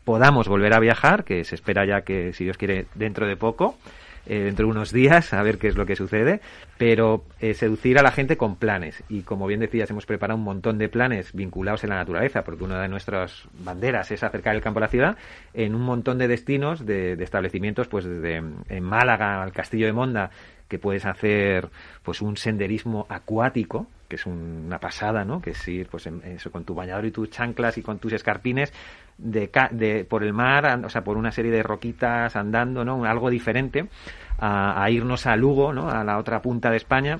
podamos 0.03 0.47
volver 0.47 0.73
a 0.73 0.79
viajar, 0.79 1.23
que 1.23 1.43
se 1.43 1.55
espera 1.55 1.85
ya 1.85 2.01
que, 2.01 2.33
si 2.33 2.43
Dios 2.43 2.57
quiere, 2.57 2.85
dentro 2.95 3.27
de 3.27 3.35
poco, 3.35 3.77
eh, 4.25 4.39
dentro 4.39 4.65
de 4.65 4.71
unos 4.71 4.91
días, 4.91 5.33
a 5.33 5.41
ver 5.43 5.57
qué 5.57 5.67
es 5.67 5.75
lo 5.75 5.85
que 5.85 5.95
sucede, 5.95 6.39
pero 6.77 7.23
eh, 7.39 7.53
seducir 7.53 7.97
a 7.99 8.03
la 8.03 8.11
gente 8.11 8.37
con 8.37 8.55
planes. 8.55 9.03
Y 9.09 9.21
como 9.21 9.47
bien 9.47 9.59
decías, 9.59 9.89
hemos 9.89 10.05
preparado 10.05 10.37
un 10.37 10.43
montón 10.43 10.77
de 10.77 10.89
planes 10.89 11.33
vinculados 11.33 11.83
en 11.83 11.89
la 11.91 11.95
naturaleza, 11.97 12.43
porque 12.43 12.63
una 12.63 12.81
de 12.81 12.87
nuestras 12.87 13.43
banderas 13.59 14.11
es 14.11 14.23
acercar 14.23 14.55
el 14.55 14.61
campo 14.61 14.79
a 14.79 14.81
la 14.81 14.87
ciudad, 14.87 15.17
en 15.53 15.75
un 15.75 15.81
montón 15.81 16.17
de 16.17 16.27
destinos, 16.27 16.85
de, 16.85 17.15
de 17.15 17.23
establecimientos, 17.23 17.87
pues 17.87 18.05
desde 18.05 18.35
en 18.69 18.83
Málaga 18.83 19.41
al 19.43 19.51
Castillo 19.51 19.85
de 19.85 19.93
Monda, 19.93 20.29
que 20.67 20.79
puedes 20.79 21.05
hacer 21.05 21.69
pues 22.01 22.21
un 22.21 22.35
senderismo 22.37 23.05
acuático, 23.09 23.85
que 24.07 24.15
es 24.15 24.25
un- 24.25 24.63
una 24.67 24.79
pasada, 24.79 25.23
¿no? 25.25 25.41
Que 25.41 25.51
es 25.51 25.67
ir 25.67 25.87
pues 25.87 26.07
en- 26.07 26.21
eso, 26.23 26.51
con 26.51 26.63
tu 26.63 26.73
bañador 26.73 27.05
y 27.05 27.11
tus 27.11 27.29
chanclas 27.29 27.77
y 27.77 27.81
con 27.83 27.99
tus 27.99 28.13
escarpines 28.13 28.73
de, 29.17 29.49
de 29.71 30.05
por 30.05 30.23
el 30.23 30.33
mar, 30.33 30.79
o 30.83 30.89
sea, 30.89 31.03
por 31.03 31.17
una 31.17 31.31
serie 31.31 31.51
de 31.51 31.63
roquitas 31.63 32.35
andando, 32.35 32.83
¿no? 32.83 33.05
Algo 33.05 33.29
diferente 33.29 33.87
a, 34.39 34.83
a 34.83 34.89
irnos 34.89 35.25
a 35.25 35.35
Lugo, 35.35 35.73
¿no? 35.73 35.89
A 35.89 36.03
la 36.03 36.17
otra 36.17 36.41
punta 36.41 36.69
de 36.69 36.77
España 36.77 37.19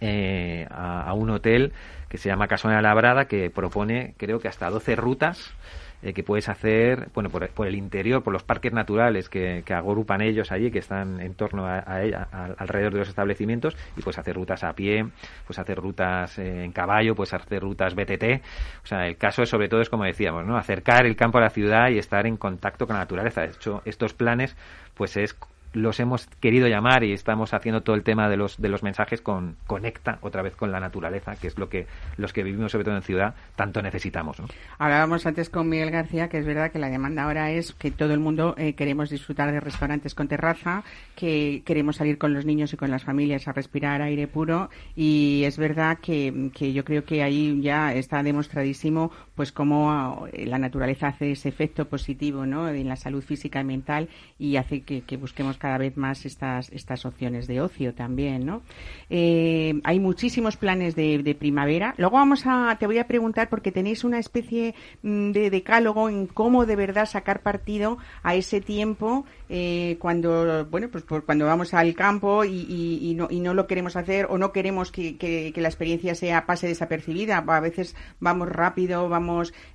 eh, 0.00 0.66
a, 0.70 1.02
a 1.02 1.12
un 1.14 1.30
hotel 1.30 1.72
que 2.08 2.18
se 2.18 2.28
llama 2.28 2.48
Casona 2.48 2.82
Labrada 2.82 3.26
que 3.26 3.50
propone 3.50 4.14
creo 4.16 4.40
que 4.40 4.48
hasta 4.48 4.68
12 4.68 4.96
rutas 4.96 5.54
eh, 6.02 6.12
que 6.12 6.22
puedes 6.22 6.48
hacer 6.48 7.08
bueno 7.14 7.30
por, 7.30 7.66
el 7.66 7.74
interior 7.74 8.22
por 8.22 8.32
los 8.32 8.42
parques 8.42 8.72
naturales 8.72 9.28
que, 9.28 9.62
que 9.64 9.74
agrupan 9.74 10.20
ellos 10.20 10.52
allí 10.52 10.70
que 10.70 10.78
están 10.78 11.20
en 11.20 11.34
torno 11.34 11.66
a, 11.66 12.02
ella 12.02 12.28
alrededor 12.58 12.92
de 12.92 12.98
los 13.00 13.08
establecimientos 13.08 13.76
y 13.96 14.02
puedes 14.02 14.18
hacer 14.18 14.36
rutas 14.36 14.64
a 14.64 14.72
pie 14.72 15.06
pues 15.46 15.58
hacer 15.58 15.78
rutas 15.78 16.38
eh, 16.38 16.64
en 16.64 16.72
caballo 16.72 17.14
puedes 17.14 17.34
hacer 17.34 17.62
rutas 17.62 17.94
BTT 17.94 18.42
o 18.82 18.86
sea 18.86 19.06
el 19.06 19.16
caso 19.16 19.42
es 19.42 19.48
sobre 19.48 19.68
todo 19.68 19.80
es 19.80 19.88
como 19.88 20.04
decíamos 20.04 20.46
no 20.46 20.56
acercar 20.56 21.06
el 21.06 21.16
campo 21.16 21.38
a 21.38 21.42
la 21.42 21.50
ciudad 21.50 21.90
y 21.90 21.98
estar 21.98 22.26
en 22.26 22.36
contacto 22.36 22.86
con 22.86 22.94
la 22.94 23.00
naturaleza. 23.00 23.42
De 23.42 23.48
hecho 23.48 23.82
estos 23.84 24.14
planes 24.14 24.56
pues 24.94 25.16
es 25.16 25.36
los 25.72 26.00
hemos 26.00 26.26
querido 26.40 26.68
llamar 26.68 27.04
y 27.04 27.12
estamos 27.12 27.54
haciendo 27.54 27.82
todo 27.82 27.96
el 27.96 28.02
tema 28.02 28.28
de 28.28 28.36
los 28.36 28.60
de 28.60 28.68
los 28.68 28.82
mensajes 28.82 29.20
con 29.20 29.56
conecta 29.66 30.18
otra 30.20 30.42
vez 30.42 30.54
con 30.54 30.70
la 30.70 30.80
naturaleza 30.80 31.36
que 31.36 31.46
es 31.46 31.58
lo 31.58 31.68
que 31.68 31.86
los 32.16 32.32
que 32.32 32.42
vivimos 32.42 32.72
sobre 32.72 32.84
todo 32.84 32.96
en 32.96 33.02
ciudad 33.02 33.34
tanto 33.56 33.80
necesitamos. 33.82 34.36
Hablábamos 34.78 35.26
antes 35.26 35.48
con 35.50 35.68
Miguel 35.68 35.90
García 35.90 36.28
que 36.28 36.38
es 36.38 36.46
verdad 36.46 36.70
que 36.70 36.78
la 36.78 36.90
demanda 36.90 37.24
ahora 37.24 37.50
es 37.50 37.72
que 37.72 37.90
todo 37.90 38.12
el 38.12 38.20
mundo 38.20 38.54
eh, 38.58 38.74
queremos 38.74 39.10
disfrutar 39.10 39.52
de 39.52 39.60
restaurantes 39.60 40.14
con 40.14 40.28
terraza, 40.28 40.82
que 41.16 41.62
queremos 41.64 41.96
salir 41.96 42.18
con 42.18 42.34
los 42.34 42.44
niños 42.44 42.72
y 42.72 42.76
con 42.76 42.90
las 42.90 43.04
familias 43.04 43.48
a 43.48 43.52
respirar 43.52 44.02
aire 44.02 44.26
puro 44.26 44.70
y 44.94 45.42
es 45.44 45.56
verdad 45.56 45.98
que, 46.00 46.50
que 46.54 46.72
yo 46.72 46.84
creo 46.84 47.04
que 47.04 47.22
ahí 47.22 47.60
ya 47.62 47.94
está 47.94 48.22
demostradísimo 48.22 49.10
pues 49.34 49.52
cómo 49.52 50.26
eh, 50.32 50.46
la 50.46 50.58
naturaleza 50.58 51.08
hace 51.08 51.32
ese 51.32 51.48
efecto 51.48 51.86
positivo 51.88 52.44
¿no? 52.46 52.68
en 52.68 52.88
la 52.88 52.96
salud 52.96 53.22
física 53.22 53.60
y 53.60 53.64
mental 53.64 54.08
y 54.38 54.56
hace 54.56 54.82
que, 54.82 55.02
que 55.02 55.16
busquemos 55.16 55.56
cada 55.56 55.78
vez 55.78 55.96
más 55.96 56.26
estas, 56.26 56.70
estas 56.70 57.04
opciones 57.06 57.46
de 57.46 57.60
ocio 57.60 57.94
también, 57.94 58.44
¿no? 58.44 58.62
Eh, 59.10 59.80
hay 59.84 60.00
muchísimos 60.00 60.56
planes 60.56 60.94
de, 60.94 61.36
primavera. 61.38 61.94
Luego 61.96 62.16
vamos 62.16 62.42
a, 62.46 62.76
te 62.78 62.86
voy 62.86 62.98
a 62.98 63.06
preguntar 63.06 63.48
porque 63.48 63.72
tenéis 63.72 64.04
una 64.04 64.18
especie 64.18 64.74
mm, 65.02 65.30
de 65.32 65.50
decálogo 65.50 66.08
en 66.08 66.26
cómo 66.26 66.66
de 66.66 66.76
verdad 66.76 67.06
sacar 67.06 67.40
partido 67.42 67.98
a 68.22 68.34
ese 68.34 68.60
tiempo 68.60 69.24
eh, 69.48 69.96
cuando, 69.98 70.66
bueno, 70.66 70.88
pues 70.90 71.04
cuando 71.04 71.46
vamos 71.46 71.74
al 71.74 71.94
campo 71.94 72.44
y 72.44 73.14
no, 73.16 73.28
y 73.30 73.40
no 73.40 73.54
lo 73.54 73.66
queremos 73.66 73.96
hacer 73.96 74.26
o 74.30 74.38
no 74.38 74.52
queremos 74.52 74.90
que, 74.92 75.16
que- 75.16 75.52
que 75.54 75.60
la 75.60 75.68
experiencia 75.68 76.14
sea 76.14 76.46
pase 76.46 76.66
desapercibida. 76.68 77.38
A 77.46 77.60
veces 77.60 77.94
vamos 78.20 78.48
rápido, 78.48 79.08
vamos 79.08 79.22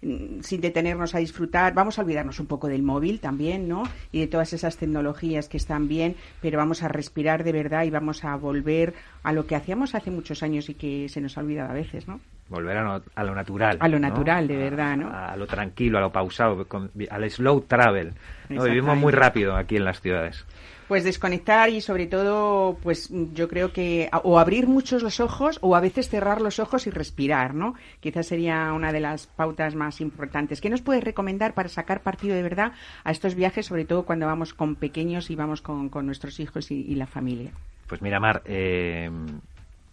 mm, 0.01 0.41
sin 0.41 0.61
detenernos 0.61 1.15
a 1.15 1.19
disfrutar, 1.19 1.73
vamos 1.73 1.97
a 1.97 2.01
olvidarnos 2.03 2.39
un 2.39 2.45
poco 2.47 2.67
del 2.67 2.83
móvil 2.83 3.19
también, 3.19 3.67
¿no? 3.67 3.83
Y 4.11 4.19
de 4.21 4.27
todas 4.27 4.53
esas 4.53 4.77
tecnologías 4.77 5.49
que 5.49 5.57
están 5.57 5.87
bien, 5.87 6.15
pero 6.41 6.57
vamos 6.57 6.83
a 6.83 6.87
respirar 6.87 7.43
de 7.43 7.51
verdad 7.51 7.83
y 7.83 7.89
vamos 7.89 8.23
a 8.23 8.35
volver 8.35 8.93
a 9.23 9.33
lo 9.33 9.45
que 9.47 9.55
hacíamos 9.55 9.95
hace 9.95 10.11
muchos 10.11 10.43
años 10.43 10.69
y 10.69 10.73
que 10.75 11.09
se 11.09 11.21
nos 11.21 11.37
ha 11.37 11.41
olvidado 11.41 11.71
a 11.71 11.73
veces, 11.73 12.07
¿no? 12.07 12.19
volver 12.49 12.77
a, 12.77 12.83
no- 12.83 13.03
a 13.13 13.23
lo 13.25 13.35
natural 13.35 13.77
A 13.81 13.89
lo 13.89 13.99
¿no? 13.99 14.07
natural, 14.07 14.47
de 14.47 14.55
verdad, 14.55 14.95
¿no? 14.95 15.09
a, 15.11 15.35
lo 15.35 15.47
tranquilo 15.47 15.97
a 15.97 16.01
lo 16.01 16.13
pausado 16.13 16.65
con- 16.65 16.89
al 17.09 17.29
slow 17.29 17.59
travel 17.67 18.13
¿no? 18.49 18.63
vivimos 18.63 18.95
muy 18.97 19.11
rápido 19.11 19.57
aquí 19.57 19.75
en 19.75 19.83
las 19.83 19.99
ciudades 19.99 20.45
Pues 20.87 21.03
desconectar 21.03 21.69
y 21.69 21.81
sobre 21.81 22.07
todo, 22.07 22.77
pues 22.81 23.09
yo 23.33 23.49
creo 23.49 23.73
que 23.73 24.09
o 24.23 24.39
abrir 24.39 24.67
muchos 24.67 25.03
los 25.03 25.19
ojos 25.19 25.59
o 25.61 25.75
a 25.75 25.81
veces 25.81 26.09
cerrar 26.09 26.41
los 26.41 26.59
ojos 26.59 26.87
y 26.87 26.89
respirar, 26.89 27.53
¿no? 27.53 27.73
Quizás 27.99 28.27
sería 28.27 28.71
una 28.71 28.93
de 28.93 29.01
las 29.01 29.27
pautas 29.27 29.75
más 29.75 29.99
importantes. 29.99 30.61
¿Qué 30.61 30.69
nos 30.69 30.81
puedes 30.81 31.03
recomendar 31.03 31.53
para 31.53 31.67
sacar 31.67 32.01
partido 32.01 32.35
de 32.35 32.43
verdad 32.43 32.71
a 33.03 33.11
estos 33.11 33.35
viajes, 33.35 33.65
sobre 33.65 33.85
todo 33.85 34.05
cuando 34.05 34.27
vamos 34.27 34.53
con 34.53 34.75
pequeños 34.75 35.29
y 35.29 35.35
vamos 35.35 35.61
con, 35.61 35.89
con 35.89 36.05
nuestros 36.05 36.39
hijos 36.39 36.71
y, 36.71 36.75
y 36.75 36.95
la 36.95 37.07
familia? 37.07 37.51
Pues 37.87 38.01
mira, 38.01 38.19
Mar, 38.19 38.41
eh, 38.45 39.09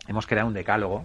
hemos 0.07 0.27
creado 0.27 0.49
un 0.49 0.55
decálogo 0.55 1.05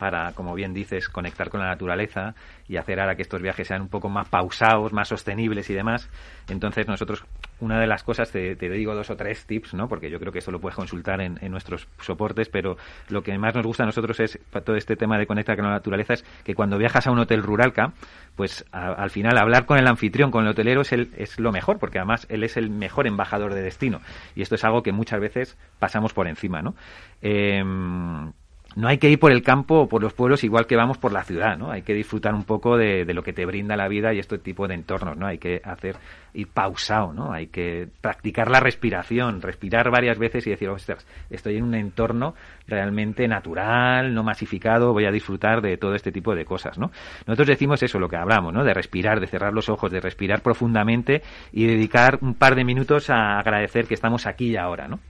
para, 0.00 0.32
como 0.32 0.54
bien 0.54 0.72
dices, 0.72 1.10
conectar 1.10 1.50
con 1.50 1.60
la 1.60 1.66
naturaleza 1.66 2.34
y 2.66 2.78
hacer 2.78 2.98
ahora 3.00 3.16
que 3.16 3.22
estos 3.22 3.42
viajes 3.42 3.68
sean 3.68 3.82
un 3.82 3.88
poco 3.88 4.08
más 4.08 4.26
pausados, 4.28 4.94
más 4.94 5.08
sostenibles 5.08 5.68
y 5.68 5.74
demás. 5.74 6.08
Entonces 6.48 6.88
nosotros, 6.88 7.22
una 7.60 7.78
de 7.78 7.86
las 7.86 8.02
cosas, 8.02 8.32
te, 8.32 8.54
digo 8.54 8.94
dos 8.94 9.10
o 9.10 9.16
tres 9.16 9.44
tips, 9.44 9.74
¿no? 9.74 9.88
Porque 9.88 10.10
yo 10.10 10.18
creo 10.18 10.32
que 10.32 10.38
eso 10.38 10.50
lo 10.50 10.58
puedes 10.58 10.74
consultar 10.74 11.20
en, 11.20 11.38
nuestros 11.50 11.86
soportes, 12.00 12.48
pero 12.48 12.78
lo 13.10 13.22
que 13.22 13.36
más 13.36 13.54
nos 13.54 13.66
gusta 13.66 13.82
a 13.82 13.86
nosotros 13.86 14.18
es, 14.20 14.38
todo 14.64 14.74
este 14.74 14.96
tema 14.96 15.18
de 15.18 15.26
conectar 15.26 15.54
con 15.54 15.66
la 15.66 15.72
naturaleza, 15.72 16.14
es 16.14 16.24
que 16.44 16.54
cuando 16.54 16.78
viajas 16.78 17.06
a 17.06 17.10
un 17.10 17.18
hotel 17.18 17.42
ruralca, 17.42 17.92
pues 18.36 18.64
al 18.72 19.10
final 19.10 19.36
hablar 19.36 19.66
con 19.66 19.76
el 19.76 19.86
anfitrión, 19.86 20.30
con 20.30 20.44
el 20.44 20.52
hotelero, 20.52 20.80
es, 20.80 20.92
el, 20.94 21.10
es 21.18 21.38
lo 21.38 21.52
mejor, 21.52 21.78
porque 21.78 21.98
además 21.98 22.26
él 22.30 22.42
es 22.42 22.56
el 22.56 22.70
mejor 22.70 23.06
embajador 23.06 23.52
de 23.52 23.60
destino. 23.60 24.00
Y 24.34 24.40
esto 24.40 24.54
es 24.54 24.64
algo 24.64 24.82
que 24.82 24.92
muchas 24.92 25.20
veces 25.20 25.58
pasamos 25.78 26.14
por 26.14 26.26
encima, 26.26 26.62
¿no? 26.62 26.74
Em, 27.20 28.32
no 28.76 28.88
hay 28.88 28.98
que 28.98 29.10
ir 29.10 29.18
por 29.18 29.32
el 29.32 29.42
campo 29.42 29.80
o 29.80 29.88
por 29.88 30.02
los 30.02 30.12
pueblos 30.12 30.44
igual 30.44 30.66
que 30.66 30.76
vamos 30.76 30.96
por 30.98 31.12
la 31.12 31.24
ciudad, 31.24 31.58
¿no? 31.58 31.70
Hay 31.70 31.82
que 31.82 31.92
disfrutar 31.92 32.34
un 32.34 32.44
poco 32.44 32.76
de, 32.76 33.04
lo 33.12 33.22
que 33.22 33.32
te 33.32 33.44
brinda 33.44 33.76
la 33.76 33.88
vida 33.88 34.14
y 34.14 34.18
este 34.18 34.38
tipo 34.38 34.68
de 34.68 34.74
entornos, 34.74 35.16
¿no? 35.16 35.26
Hay 35.26 35.38
que 35.38 35.60
hacer, 35.64 35.96
ir 36.34 36.46
pausado, 36.48 37.12
¿no? 37.12 37.32
Hay 37.32 37.48
que 37.48 37.88
practicar 38.00 38.48
la 38.48 38.60
respiración, 38.60 39.42
respirar 39.42 39.90
varias 39.90 40.18
veces 40.18 40.46
y 40.46 40.50
decir, 40.50 40.68
ostras, 40.68 41.04
estoy 41.30 41.56
en 41.56 41.64
un 41.64 41.74
entorno 41.74 42.34
realmente 42.68 43.26
natural, 43.26 44.14
no 44.14 44.22
masificado, 44.22 44.92
voy 44.92 45.04
a 45.04 45.10
disfrutar 45.10 45.62
de 45.62 45.76
todo 45.76 45.94
este 45.96 46.12
tipo 46.12 46.36
de 46.36 46.44
cosas, 46.44 46.78
¿no? 46.78 46.92
Nosotros 47.26 47.48
decimos 47.48 47.82
eso, 47.82 47.98
lo 47.98 48.08
que 48.08 48.16
hablamos, 48.16 48.52
¿no? 48.52 48.62
De 48.62 48.72
respirar, 48.72 49.18
de 49.18 49.26
cerrar 49.26 49.52
los 49.52 49.68
ojos, 49.68 49.90
de 49.90 50.00
respirar 50.00 50.42
profundamente 50.42 51.22
y 51.52 51.66
dedicar 51.66 52.18
un 52.20 52.34
par 52.34 52.54
de 52.54 52.64
minutos 52.64 53.10
a 53.10 53.40
agradecer 53.40 53.86
que 53.86 53.94
estamos 53.94 54.26
aquí 54.26 54.50
y 54.50 54.56
ahora, 54.56 54.86
¿no? 54.86 55.00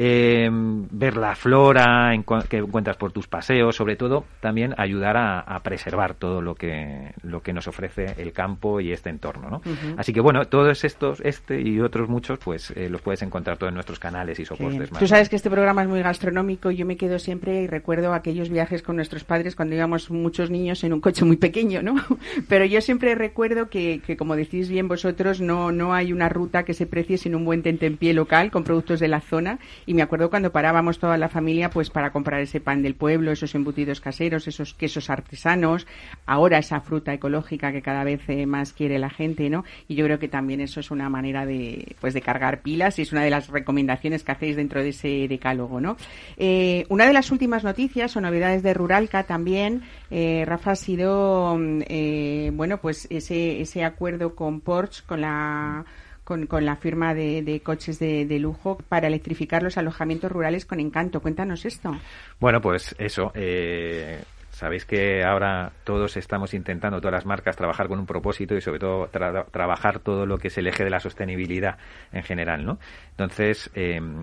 Eh, 0.00 0.48
ver 0.52 1.16
la 1.16 1.34
flora 1.34 2.12
que 2.48 2.58
encuentras 2.58 2.96
por 2.96 3.10
tus 3.10 3.26
paseos, 3.26 3.74
sobre 3.74 3.96
todo 3.96 4.24
también 4.38 4.72
ayudar 4.78 5.16
a, 5.16 5.40
a 5.40 5.60
preservar 5.64 6.14
todo 6.14 6.40
lo 6.40 6.54
que, 6.54 7.14
lo 7.24 7.42
que 7.42 7.52
nos 7.52 7.66
ofrece 7.66 8.14
el 8.16 8.32
campo 8.32 8.80
y 8.80 8.92
este 8.92 9.10
entorno. 9.10 9.50
¿no? 9.50 9.60
Así 9.96 10.12
que 10.12 10.20
bueno, 10.20 10.44
todos 10.44 10.84
estos, 10.84 11.20
este 11.24 11.60
y 11.60 11.80
otros 11.80 12.08
muchos, 12.08 12.38
pues 12.38 12.70
eh, 12.76 12.88
los 12.88 13.02
puedes 13.02 13.22
encontrar 13.22 13.56
todos 13.56 13.70
en 13.70 13.74
nuestros 13.74 13.98
canales 13.98 14.38
y 14.38 14.44
soportes. 14.44 14.92
más 14.92 15.00
Tú 15.00 15.08
sabes 15.08 15.28
que 15.28 15.34
este 15.34 15.50
programa 15.50 15.82
es 15.82 15.88
muy 15.88 16.00
gastronómico. 16.00 16.70
Yo 16.70 16.86
me 16.86 16.96
quedo 16.96 17.18
siempre 17.18 17.62
y 17.62 17.66
recuerdo 17.66 18.12
aquellos 18.12 18.50
viajes 18.50 18.82
con 18.82 18.94
nuestros 18.94 19.24
padres 19.24 19.56
cuando 19.56 19.74
íbamos 19.74 20.12
muchos 20.12 20.48
niños 20.48 20.84
en 20.84 20.92
un 20.92 21.00
coche 21.00 21.24
muy 21.24 21.38
pequeño, 21.38 21.82
¿no? 21.82 21.96
Pero 22.48 22.64
yo 22.66 22.80
siempre 22.82 23.16
recuerdo 23.16 23.68
que, 23.68 24.00
que 24.06 24.16
como 24.16 24.36
decís 24.36 24.68
bien 24.68 24.86
vosotros, 24.86 25.40
no, 25.40 25.72
no 25.72 25.92
hay 25.92 26.12
una 26.12 26.28
ruta 26.28 26.62
que 26.62 26.72
se 26.72 26.86
precie 26.86 27.18
sin 27.18 27.34
un 27.34 27.44
buen 27.44 27.64
tentempié 27.64 28.14
local 28.14 28.52
con 28.52 28.62
productos 28.62 29.00
de 29.00 29.08
la 29.08 29.20
zona 29.20 29.58
Y 29.88 29.94
me 29.94 30.02
acuerdo 30.02 30.28
cuando 30.28 30.52
parábamos 30.52 30.98
toda 30.98 31.16
la 31.16 31.30
familia 31.30 31.70
pues 31.70 31.88
para 31.88 32.12
comprar 32.12 32.42
ese 32.42 32.60
pan 32.60 32.82
del 32.82 32.94
pueblo, 32.94 33.32
esos 33.32 33.54
embutidos 33.54 34.02
caseros, 34.02 34.46
esos 34.46 34.74
quesos 34.74 35.08
artesanos, 35.08 35.86
ahora 36.26 36.58
esa 36.58 36.82
fruta 36.82 37.14
ecológica 37.14 37.72
que 37.72 37.80
cada 37.80 38.04
vez 38.04 38.20
eh, 38.28 38.44
más 38.44 38.74
quiere 38.74 38.98
la 38.98 39.08
gente, 39.08 39.48
¿no? 39.48 39.64
Y 39.88 39.94
yo 39.94 40.04
creo 40.04 40.18
que 40.18 40.28
también 40.28 40.60
eso 40.60 40.80
es 40.80 40.90
una 40.90 41.08
manera 41.08 41.46
de, 41.46 41.96
pues, 42.02 42.12
de 42.12 42.20
cargar 42.20 42.60
pilas 42.60 42.98
y 42.98 43.02
es 43.02 43.12
una 43.12 43.22
de 43.22 43.30
las 43.30 43.48
recomendaciones 43.48 44.24
que 44.24 44.32
hacéis 44.32 44.56
dentro 44.56 44.82
de 44.82 44.90
ese 44.90 45.26
decálogo, 45.26 45.80
¿no? 45.80 45.96
Eh, 46.36 46.84
una 46.90 47.06
de 47.06 47.14
las 47.14 47.30
últimas 47.30 47.64
noticias 47.64 48.14
o 48.14 48.20
novedades 48.20 48.62
de 48.62 48.74
Ruralca 48.74 49.22
también, 49.22 49.84
eh, 50.10 50.44
Rafa, 50.46 50.72
ha 50.72 50.76
sido, 50.76 51.56
mm, 51.58 52.54
bueno, 52.54 52.76
pues 52.76 53.06
ese, 53.08 53.62
ese 53.62 53.84
acuerdo 53.84 54.34
con 54.34 54.60
Porsche, 54.60 55.02
con 55.06 55.22
la 55.22 55.86
con, 56.28 56.46
con 56.46 56.66
la 56.66 56.76
firma 56.76 57.14
de, 57.14 57.62
coches 57.64 57.98
de, 57.98 58.38
lujo 58.38 58.76
para 58.90 59.06
electrificar 59.06 59.62
los 59.62 59.78
alojamientos 59.78 60.30
rurales 60.30 60.66
con 60.66 60.78
encanto. 60.78 61.22
Cuéntanos 61.22 61.64
esto. 61.64 61.96
Bueno, 62.38 62.60
pues 62.60 62.94
eso. 62.98 63.32
Eh, 63.34 64.22
sabéis 64.50 64.84
que 64.84 65.24
ahora 65.24 65.72
todos 65.84 66.18
estamos 66.18 66.52
intentando, 66.52 67.00
todas 67.00 67.14
las 67.14 67.24
marcas, 67.24 67.56
trabajar 67.56 67.88
con 67.88 67.98
un 67.98 68.04
propósito 68.04 68.54
y 68.54 68.60
sobre 68.60 68.78
todo 68.78 69.08
trabajar 69.08 70.00
todo 70.00 70.26
lo 70.26 70.36
que 70.36 70.48
es 70.48 70.58
el 70.58 70.66
eje 70.66 70.84
de 70.84 70.90
la 70.90 71.00
sostenibilidad 71.00 71.78
en 72.12 72.22
general, 72.22 72.62
¿no? 72.62 72.78
Entonces, 73.12 73.70
em, 73.74 74.22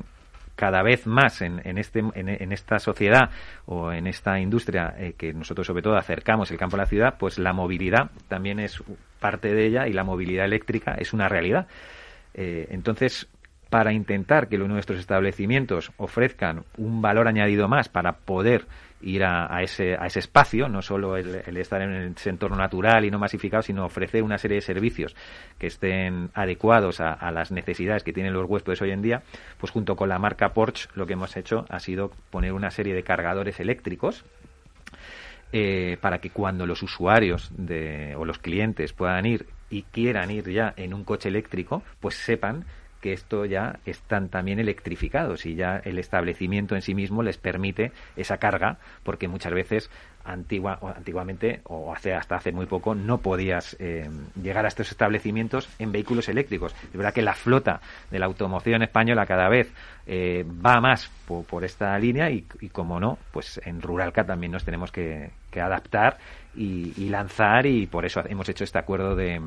cada 0.56 0.82
vez 0.84 1.06
más 1.06 1.41
en, 1.41 1.62
en, 1.66 1.78
este, 1.78 1.99
en, 1.99 2.51
esta 2.51 2.80
sociedad 2.80 3.30
o 3.66 3.91
en 3.91 4.08
esta 4.08 4.39
industria 4.39 4.95
eh, 4.97 5.14
que 5.18 5.34
nosotros 5.34 5.68
sobre 5.68 5.82
todo 5.82 5.97
acercamos 5.97 6.49
el 6.51 6.58
campo 6.58 6.76
a 6.76 6.80
la 6.80 6.86
ciudad, 6.86 7.16
pues 7.20 7.38
la 7.38 7.53
movilidad 7.53 8.10
también 8.28 8.60
es 8.60 8.82
parte 9.20 9.53
de 9.53 9.66
ella 9.66 9.88
y 9.88 9.93
la 9.93 10.03
movilidad 10.03 10.45
eléctrica 10.45 10.95
es 10.95 11.14
una 11.14 11.28
realidad. 11.28 11.68
Eh, 12.34 12.68
entonces, 12.72 13.28
para 13.76 13.91
intentar 13.91 14.47
que 14.47 14.57
nuestros 14.57 15.01
establecimientos 15.01 15.91
ofrezcan 15.97 16.63
un 16.78 17.01
valor 17.01 17.28
añadido 17.28 17.67
más 17.67 17.89
para 17.89 18.13
poder 18.13 18.67
ir 19.01 19.26
a, 19.26 19.61
ese, 19.61 19.97
a 19.99 20.05
ese 20.05 20.19
espacio, 20.19 20.69
no 20.69 20.82
solo 20.82 21.17
el, 21.17 21.57
estar 21.57 21.82
en 21.82 22.13
ese 22.15 22.30
entorno 22.30 22.55
natural 22.55 23.03
y 23.03 23.11
no 23.11 23.19
masificado, 23.19 23.63
sino 23.63 23.84
ofrecer 23.84 24.23
una 24.23 24.38
serie 24.38 24.55
de 24.55 24.61
servicios 24.61 25.13
que 25.59 25.67
estén 25.67 26.30
adecuados 26.34 27.01
a, 27.01 27.30
las 27.32 27.51
necesidades 27.51 28.05
que 28.05 28.13
tienen 28.13 28.32
los 28.32 28.49
huéspedes 28.49 28.82
hoy 28.82 28.91
en 28.91 29.01
día, 29.01 29.23
pues 29.57 29.73
junto 29.73 29.97
con 29.97 30.07
la 30.07 30.19
marca 30.19 30.53
Porsche 30.53 30.88
lo 30.95 31.05
que 31.05 31.11
hemos 31.11 31.36
hecho 31.36 31.65
ha 31.67 31.82
sido 31.82 32.11
poner 32.30 32.53
una 32.53 32.71
serie 32.71 32.93
de 32.93 33.03
cargadores 33.03 33.59
eléctricos 33.59 34.23
eh, 35.51 35.97
para 35.99 36.19
que 36.19 36.30
cuando 36.30 36.65
los 36.65 36.82
usuarios 36.82 37.51
de, 37.57 38.15
o 38.15 38.23
los 38.23 38.39
clientes 38.39 38.93
puedan 38.93 39.26
ir 39.26 39.47
y 39.69 39.82
quieran 39.82 40.32
ir 40.32 40.49
ya 40.49 40.73
en 40.78 40.93
un 40.93 41.03
coche 41.03 41.28
eléctrico, 41.28 41.84
pues 41.99 42.15
sepan 42.15 42.63
que 43.06 43.14
esto 43.14 43.45
ya 43.45 43.78
están 43.86 44.30
también 44.30 44.58
electrificados 44.58 45.45
y 45.45 45.53
ya 45.53 45.80
el 45.86 45.99
establecimiento 45.99 46.74
en 46.74 46.82
sí 46.82 46.95
mismo 46.95 47.22
les 47.22 47.38
permite 47.38 47.91
esa 48.16 48.38
carga, 48.38 48.80
porque 49.03 49.28
muchas 49.28 49.53
veces 49.53 49.91
antigua, 50.24 50.80
o 50.82 50.88
antiguamente 50.88 51.62
o 51.66 51.93
hace, 51.93 52.16
hasta 52.16 52.38
hace 52.38 52.51
muy 52.51 52.66
poco 52.66 52.95
no 52.95 53.20
podías 53.20 53.78
eh, 53.80 54.10
llegar 54.41 54.66
a 54.66 54.70
estos 54.70 54.89
establecimientos 54.89 55.70
en 55.78 55.91
vehículos 55.91 56.30
eléctricos. 56.30 56.74
Es 56.86 56.97
verdad 56.97 57.14
que 57.14 57.22
la 57.22 57.36
flota 57.36 57.80
de 58.10 58.18
la 58.18 58.26
automoción 58.26 58.82
española 58.82 59.28
cada 59.28 59.49
vez 59.49 59.72
eh, 60.08 60.43
va 60.43 60.82
más 60.82 61.12
por, 61.28 61.64
esta 61.64 61.99
línea 61.99 62.32
y, 62.32 62.41
como 62.72 62.99
no, 62.99 63.20
pues 63.32 63.62
en 63.66 63.84
Ruralca 63.84 64.24
también 64.24 64.51
nos 64.51 64.66
tenemos 64.66 64.91
que, 64.91 65.30
adaptar 65.62 66.18
y, 66.56 67.08
lanzar 67.10 67.68
y 67.68 67.86
por 67.86 68.03
eso 68.03 68.24
hemos 68.28 68.49
hecho 68.49 68.64
este 68.64 68.80
acuerdo 68.80 69.16
de, 69.16 69.39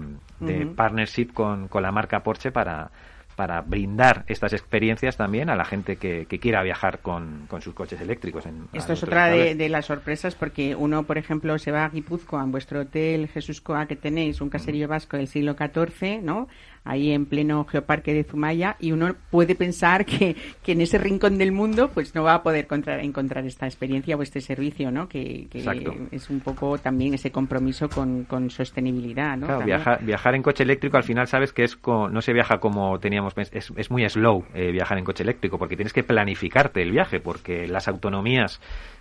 partnership 0.77 1.33
con, 1.35 1.67
con 1.67 1.83
la 1.83 1.91
marca 1.91 2.23
Porsche 2.23 2.53
para 2.53 2.91
para 3.39 3.61
brindar 3.61 4.25
estas 4.27 4.53
experiencias 4.53 5.17
también 5.17 5.49
a 5.49 5.55
la 5.55 5.65
gente 5.65 5.95
que, 5.95 6.27
quiera 6.27 6.61
viajar 6.65 6.99
con, 6.99 7.47
sus 7.61 7.73
coches 7.73 8.01
eléctricos. 8.01 8.43
Esto 8.73 8.95
es 8.95 9.03
otra 9.05 9.29
de, 9.29 9.69
las 9.69 9.87
sorpresas 9.87 10.35
porque 10.35 10.75
uno, 10.75 11.05
por 11.05 11.19
ejemplo, 11.19 11.57
se 11.61 11.71
va 11.71 11.85
a 11.85 11.89
Guipúzcoa, 11.89 12.43
en 12.43 12.51
vuestro 12.51 12.81
hotel 12.81 13.29
Jesús 13.29 13.61
Coa 13.61 13.87
que 13.87 13.95
tenéis, 13.95 14.41
un 14.41 14.51
caserío 14.51 14.89
vasco 14.89 15.17
del 15.17 15.29
siglo 15.29 15.55
XIV, 15.55 16.21
¿no? 16.21 16.49
Ahí 16.85 17.13
en 17.13 17.27
pleno 17.27 17.65
geoparque 17.65 18.15
de 18.15 18.25
Zumaya 18.25 18.77
y 18.81 18.93
uno 18.93 19.15
puede 19.31 19.55
pensar 19.55 20.05
que, 20.05 20.37
que 20.63 20.73
en 20.73 20.81
ese 20.81 20.99
rincón 20.99 21.39
del 21.39 21.53
mundo 21.53 21.91
pues 21.93 22.15
no 22.15 22.23
va 22.23 22.35
a 22.35 22.43
poder 22.43 22.65
encontrar, 22.65 23.01
encontrar 23.01 23.45
esta 23.47 23.67
experiencia 23.67 24.17
o 24.17 24.23
este 24.23 24.41
servicio, 24.41 24.91
¿no? 24.91 25.09
Que, 25.09 25.49
es 26.11 26.31
un 26.31 26.41
poco 26.41 26.79
también 26.79 27.15
ese 27.15 27.31
compromiso 27.31 27.89
con, 27.89 28.25
con 28.25 28.51
sostenibilidad, 28.51 29.37
¿no? 29.37 29.47
Claro, 29.47 29.65
viajar, 29.65 30.05
viajar 30.05 30.35
en 30.35 30.43
coche 30.43 30.63
eléctrico 30.63 30.97
al 30.97 31.05
final 31.05 31.27
sabes 31.27 31.53
que 31.53 31.65
es 31.65 31.79
no 31.87 32.21
se 32.23 32.33
viaja 32.33 32.59
como 32.59 32.99
teníamos 32.99 33.35
es, 33.37 33.73
es 33.75 33.91
muy 33.91 34.09
slow 34.09 34.45
eh, 34.55 34.71
viajar 34.73 34.99
en 34.99 35.05
coche 35.05 35.23
eléctrico 35.23 35.59
porque 35.59 35.77
tienes 35.77 35.93
que 35.93 36.03
planificarte 36.03 36.83
el 36.83 36.91
viaje 36.91 37.21
porque 37.21 37.67
las 37.67 37.89
autonomías 37.89 38.61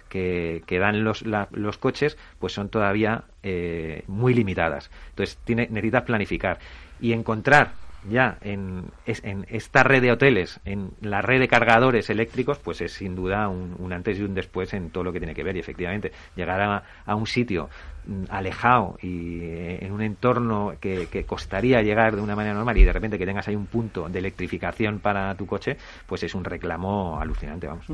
que, 0.10 0.64
que, 0.66 0.80
dan 0.80 1.04
los, 1.04 1.24
los 1.52 1.78
coches 1.78 2.18
pues 2.40 2.54
son 2.54 2.70
todavía 2.70 3.24
eh, 3.44 4.04
muy 4.08 4.34
limitadas. 4.34 4.90
Entonces 5.10 5.38
tiene, 5.44 5.68
necesitas 5.70 6.04
planificar 6.04 6.60
y 7.00 7.14
encontrar 7.14 7.72
ya 8.10 8.38
en, 8.42 8.86
en, 9.06 9.46
esta 9.50 9.84
red 9.84 10.02
de 10.02 10.12
hoteles, 10.12 10.60
en 10.66 10.92
la 11.02 11.22
red 11.22 11.40
de 11.40 11.48
cargadores 11.48 12.10
eléctricos, 12.10 12.60
pues 12.60 12.82
es 12.82 12.94
sin 12.94 13.16
duda 13.16 13.48
un, 13.50 13.92
antes 13.92 14.20
y 14.20 14.24
un 14.24 14.34
después 14.34 14.74
en 14.74 14.92
todo 14.92 15.04
lo 15.04 15.14
que 15.14 15.20
tiene 15.20 15.34
que 15.34 15.44
ver. 15.44 15.56
Y 15.56 15.60
efectivamente, 15.60 16.12
llegar 16.36 16.62
a, 16.62 16.84
a 17.06 17.16
un 17.16 17.28
sitio 17.28 17.70
mm, 18.06 18.26
alejado 18.30 18.98
y 19.02 19.40
eh, 19.42 19.86
en 19.86 19.92
un 19.92 20.02
entorno 20.02 20.74
que, 20.80 21.08
que, 21.08 21.26
costaría 21.26 21.82
llegar 21.82 22.16
de 22.16 22.22
una 22.22 22.36
manera 22.36 22.56
normal 22.56 22.78
y 22.78 22.84
de 22.84 22.94
repente 22.94 23.18
que 23.18 23.26
tengas 23.26 23.48
ahí 23.48 23.56
un 23.56 23.66
punto 23.66 24.08
de 24.08 24.20
electrificación 24.20 25.00
para 25.00 25.36
tu 25.36 25.46
coche, 25.46 25.78
pues 26.06 26.24
es 26.24 26.34
un 26.36 26.44
reclamo 26.44 27.20
alucinante, 27.20 27.68
vamos. 27.68 27.86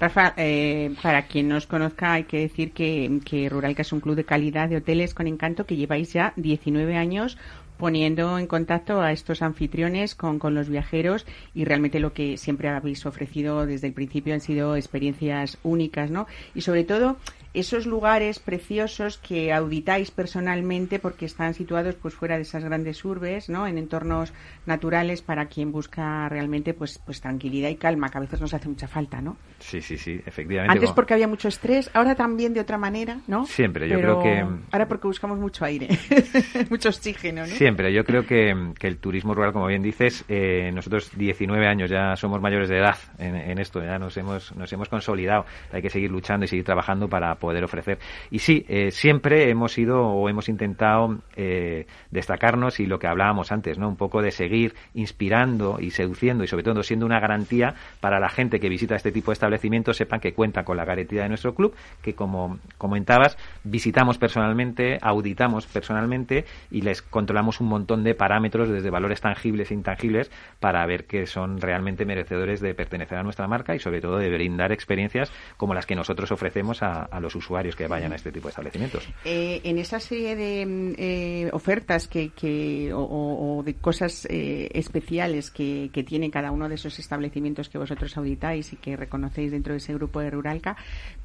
Rafa, 0.00 0.34
eh, 0.36 0.94
para 1.02 1.22
quien 1.22 1.48
no 1.48 1.56
os 1.56 1.66
conozca, 1.66 2.14
hay 2.14 2.24
que 2.24 2.40
decir 2.40 2.72
que, 2.72 3.20
que 3.24 3.48
Ruralca 3.48 3.82
es 3.82 3.92
un 3.92 4.00
club 4.00 4.16
de 4.16 4.24
calidad 4.24 4.68
de 4.68 4.76
hoteles 4.76 5.14
con 5.14 5.26
encanto 5.26 5.64
que 5.64 5.76
lleváis 5.76 6.12
ya 6.12 6.32
19 6.36 6.96
años 6.96 7.38
poniendo 7.76 8.38
en 8.38 8.46
contacto 8.46 9.00
a 9.00 9.12
estos 9.12 9.42
anfitriones 9.42 10.14
con, 10.14 10.38
con, 10.38 10.54
los 10.54 10.68
viajeros 10.68 11.26
y 11.54 11.64
realmente 11.64 12.00
lo 12.00 12.12
que 12.12 12.36
siempre 12.36 12.68
habéis 12.68 13.04
ofrecido 13.06 13.66
desde 13.66 13.88
el 13.88 13.92
principio 13.92 14.34
han 14.34 14.40
sido 14.40 14.76
experiencias 14.76 15.58
únicas, 15.62 16.10
¿no? 16.10 16.26
Y 16.54 16.62
sobre 16.62 16.84
todo 16.84 17.16
esos 17.56 17.86
lugares 17.86 18.38
preciosos 18.38 19.18
que 19.18 19.52
auditáis 19.52 20.10
personalmente 20.10 20.98
porque 20.98 21.24
están 21.24 21.54
situados 21.54 21.94
pues 21.94 22.14
fuera 22.14 22.36
de 22.36 22.42
esas 22.42 22.62
grandes 22.62 23.04
urbes, 23.04 23.48
¿no? 23.48 23.66
En 23.66 23.78
entornos 23.78 24.32
naturales 24.66 25.22
para 25.22 25.46
quien 25.46 25.72
busca 25.72 26.28
realmente 26.28 26.74
pues 26.74 26.98
pues 26.98 27.20
tranquilidad 27.20 27.70
y 27.70 27.76
calma, 27.76 28.10
que 28.10 28.18
a 28.18 28.20
veces 28.20 28.40
nos 28.40 28.52
hace 28.52 28.68
mucha 28.68 28.88
falta, 28.88 29.20
¿no? 29.20 29.36
Sí, 29.58 29.80
sí, 29.80 29.96
sí, 29.96 30.20
efectivamente. 30.26 30.74
Antes 30.74 30.92
porque 30.92 31.14
había 31.14 31.28
mucho 31.28 31.48
estrés, 31.48 31.90
ahora 31.94 32.14
también 32.14 32.52
de 32.52 32.60
otra 32.60 32.76
manera, 32.76 33.20
¿no? 33.26 33.46
Siempre, 33.46 33.88
yo 33.88 33.98
creo 33.98 34.22
que 34.22 34.44
ahora 34.72 34.86
porque 34.86 35.06
buscamos 35.06 35.38
mucho 35.38 35.64
aire, 35.64 35.88
mucho 36.70 36.90
oxígeno, 36.90 37.40
¿no? 37.40 37.46
Siempre, 37.46 37.92
yo 37.92 38.04
creo 38.04 38.26
que, 38.26 38.54
el 38.86 38.98
turismo 38.98 39.34
rural, 39.34 39.52
como 39.52 39.66
bien 39.66 39.82
dices, 39.82 40.24
eh, 40.28 40.70
nosotros 40.72 41.10
19 41.16 41.66
años 41.66 41.90
ya 41.90 42.14
somos 42.16 42.40
mayores 42.40 42.68
de 42.68 42.78
edad 42.78 42.96
en, 43.18 43.34
en 43.34 43.58
esto, 43.58 43.82
ya 43.82 43.98
nos 43.98 44.16
hemos 44.16 44.54
nos 44.54 44.72
hemos 44.72 44.88
consolidado, 44.88 45.46
hay 45.72 45.82
que 45.82 45.90
seguir 45.90 46.10
luchando 46.10 46.44
y 46.44 46.48
seguir 46.48 46.64
trabajando 46.64 47.08
para 47.08 47.34
poder 47.46 47.62
ofrecer. 47.62 48.00
Y 48.28 48.40
sí, 48.40 48.66
eh, 48.68 48.90
siempre 48.90 49.48
hemos 49.50 49.78
ido 49.78 50.04
o 50.04 50.28
hemos 50.28 50.48
intentado 50.48 51.20
eh, 51.36 51.86
destacarnos 52.10 52.80
y 52.80 52.86
lo 52.86 52.98
que 52.98 53.06
hablábamos 53.06 53.52
antes, 53.52 53.78
¿no? 53.78 53.88
Un 53.88 53.94
poco 53.94 54.20
de 54.20 54.32
seguir 54.32 54.74
inspirando 54.94 55.78
y 55.78 55.92
seduciendo 55.92 56.42
y 56.42 56.48
sobre 56.48 56.64
todo 56.64 56.82
siendo 56.82 57.06
una 57.06 57.20
garantía 57.20 57.74
para 58.00 58.18
la 58.18 58.28
gente 58.28 58.58
que 58.58 58.68
visita 58.68 58.96
este 58.96 59.12
tipo 59.12 59.30
de 59.30 59.34
establecimientos 59.34 59.96
sepan 59.96 60.18
que 60.18 60.34
cuenta 60.34 60.64
con 60.64 60.76
la 60.76 60.84
garantía 60.84 61.22
de 61.22 61.28
nuestro 61.28 61.54
club, 61.54 61.72
que 62.02 62.14
como 62.14 62.58
comentabas, 62.78 63.38
visitamos 63.62 64.18
personalmente, 64.18 64.98
auditamos 65.00 65.68
personalmente 65.68 66.46
y 66.72 66.80
les 66.80 67.00
controlamos 67.00 67.60
un 67.60 67.68
montón 67.68 68.02
de 68.02 68.16
parámetros 68.16 68.68
desde 68.68 68.90
valores 68.90 69.20
tangibles 69.20 69.70
e 69.70 69.74
intangibles 69.74 70.32
para 70.58 70.84
ver 70.84 71.04
que 71.04 71.26
son 71.26 71.60
realmente 71.60 72.04
merecedores 72.04 72.60
de 72.60 72.74
pertenecer 72.74 73.18
a 73.18 73.22
nuestra 73.22 73.46
marca 73.46 73.76
y 73.76 73.78
sobre 73.78 74.00
todo 74.00 74.18
de 74.18 74.30
brindar 74.30 74.72
experiencias 74.72 75.32
como 75.56 75.74
las 75.74 75.86
que 75.86 75.94
nosotros 75.94 76.32
ofrecemos 76.32 76.82
a, 76.82 77.08
los 77.20 77.25
usuarios 77.34 77.76
que 77.76 77.86
vayan 77.86 78.12
a 78.12 78.16
este 78.16 78.32
tipo 78.32 78.48
de 78.48 78.50
establecimientos. 78.50 79.08
Eh, 79.24 79.60
en 79.64 79.78
esa 79.78 80.00
serie 80.00 80.36
de 80.36 80.66
mm, 80.66 80.94
eh, 80.98 81.50
ofertas 81.52 82.08
que, 82.08 82.30
que 82.30 82.92
o, 82.94 83.62
de 83.64 83.74
cosas 83.74 84.26
eh, 84.30 84.68
especiales 84.72 85.50
que, 85.50 85.90
que, 85.92 86.04
tiene 86.04 86.30
cada 86.30 86.50
uno 86.50 86.68
de 86.68 86.76
esos 86.76 86.98
establecimientos 86.98 87.68
que 87.68 87.78
vosotros 87.78 88.16
auditáis 88.16 88.72
y 88.72 88.76
que 88.76 88.96
reconocéis 88.96 89.50
dentro 89.50 89.72
de 89.72 89.78
ese 89.78 89.94
grupo 89.94 90.20
de 90.20 90.30
Ruralca, 90.30 90.76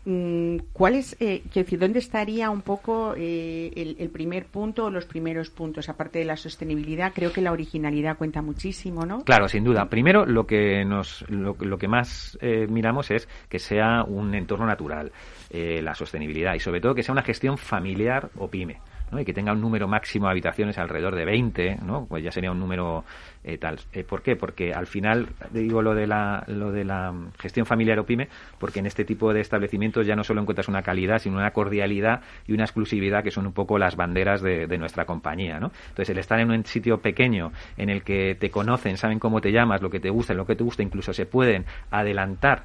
mm, 0.06 0.58
¿cuál 0.74 0.96
es, 0.96 1.18
decir, 1.20 1.80
dónde 1.80 2.00
estaría 2.00 2.50
un 2.50 2.62
poco 2.62 3.14
el, 3.16 4.10
primer 4.12 4.46
punto 4.46 4.86
o 4.86 4.90
los 4.90 5.06
primeros 5.06 5.50
puntos? 5.50 5.90
Aparte 5.90 6.20
de 6.20 6.26
la 6.26 6.38
sostenibilidad, 6.38 7.14
creo 7.14 7.32
que 7.32 7.42
la 7.42 7.52
originalidad 7.52 8.18
cuenta 8.18 8.42
muchísimo, 8.42 9.06
¿no? 9.06 9.24
Claro, 9.24 9.48
sin 9.48 9.64
duda. 9.64 9.90
Primero, 9.90 10.26
lo 10.26 10.48
que 10.48 10.84
nos, 10.86 11.26
lo, 11.30 11.56
lo 11.60 11.78
que 11.78 11.88
más 11.88 12.38
miramos 12.42 13.12
es 13.12 13.28
que 13.50 13.60
sea 13.60 14.04
un 14.04 14.34
entorno 14.34 14.66
natural. 14.66 15.12
Eh, 15.54 15.82
la 15.82 15.94
sostenibilidad 15.96 16.54
y 16.54 16.60
sobre 16.60 16.80
todo 16.80 16.96
que 16.96 17.04
sea 17.04 17.12
una 17.12 17.24
gestión 17.24 17.58
familiar 17.58 18.30
o 18.38 18.48
pyme. 18.48 18.80
¿no? 19.12 19.20
y 19.20 19.26
que 19.26 19.34
tenga 19.34 19.52
un 19.52 19.62
número 19.62 19.88
máximo 19.88 20.28
de 20.28 20.32
habitaciones 20.32 20.78
alrededor 20.78 21.16
de 21.16 21.26
20, 21.26 21.80
¿no? 21.86 22.06
pues 22.08 22.24
ya 22.24 22.32
sería 22.32 22.52
un 22.52 22.60
número 22.60 23.04
eh, 23.44 23.58
tal. 23.58 23.80
Eh, 23.92 24.04
¿Por 24.04 24.22
qué? 24.22 24.36
Porque 24.36 24.74
al 24.74 24.88
final, 24.88 25.28
digo 25.52 25.82
lo 25.82 25.94
de, 25.94 26.08
la, 26.08 26.44
lo 26.48 26.72
de 26.72 26.86
la 26.86 27.14
gestión 27.38 27.66
familiar 27.66 28.00
o 28.00 28.06
pyme, 28.06 28.30
porque 28.58 28.80
en 28.80 28.86
este 28.86 29.04
tipo 29.04 29.34
de 29.34 29.42
establecimientos 29.42 30.08
ya 30.08 30.16
no 30.16 30.24
solo 30.24 30.42
encuentras 30.42 30.70
una 30.70 30.82
calidad, 30.82 31.20
sino 31.20 31.38
una 31.38 31.52
cordialidad 31.52 32.22
y 32.48 32.54
una 32.54 32.64
exclusividad 32.64 33.24
que 33.24 33.32
son 33.32 33.46
un 33.46 33.54
poco 33.54 33.78
las 33.78 33.96
banderas 33.96 34.42
de, 34.42 34.68
de 34.68 34.78
nuestra 34.78 35.06
compañía. 35.06 35.60
¿no? 35.60 35.72
Entonces, 35.90 36.10
el 36.10 36.18
estar 36.18 36.40
en 36.40 36.52
un 36.52 36.66
sitio 36.66 37.02
pequeño 37.02 37.52
en 37.78 37.90
el 37.90 38.04
que 38.04 38.36
te 38.40 38.50
conocen, 38.50 38.96
saben 38.96 39.20
cómo 39.20 39.42
te 39.42 39.52
llamas, 39.52 39.82
lo 39.82 39.90
que 39.90 40.00
te 40.00 40.10
gusta, 40.10 40.34
lo 40.34 40.46
que 40.46 40.56
te 40.56 40.64
gusta, 40.64 40.84
incluso 40.84 41.12
se 41.14 41.26
pueden 41.26 41.66
adelantar 41.90 42.64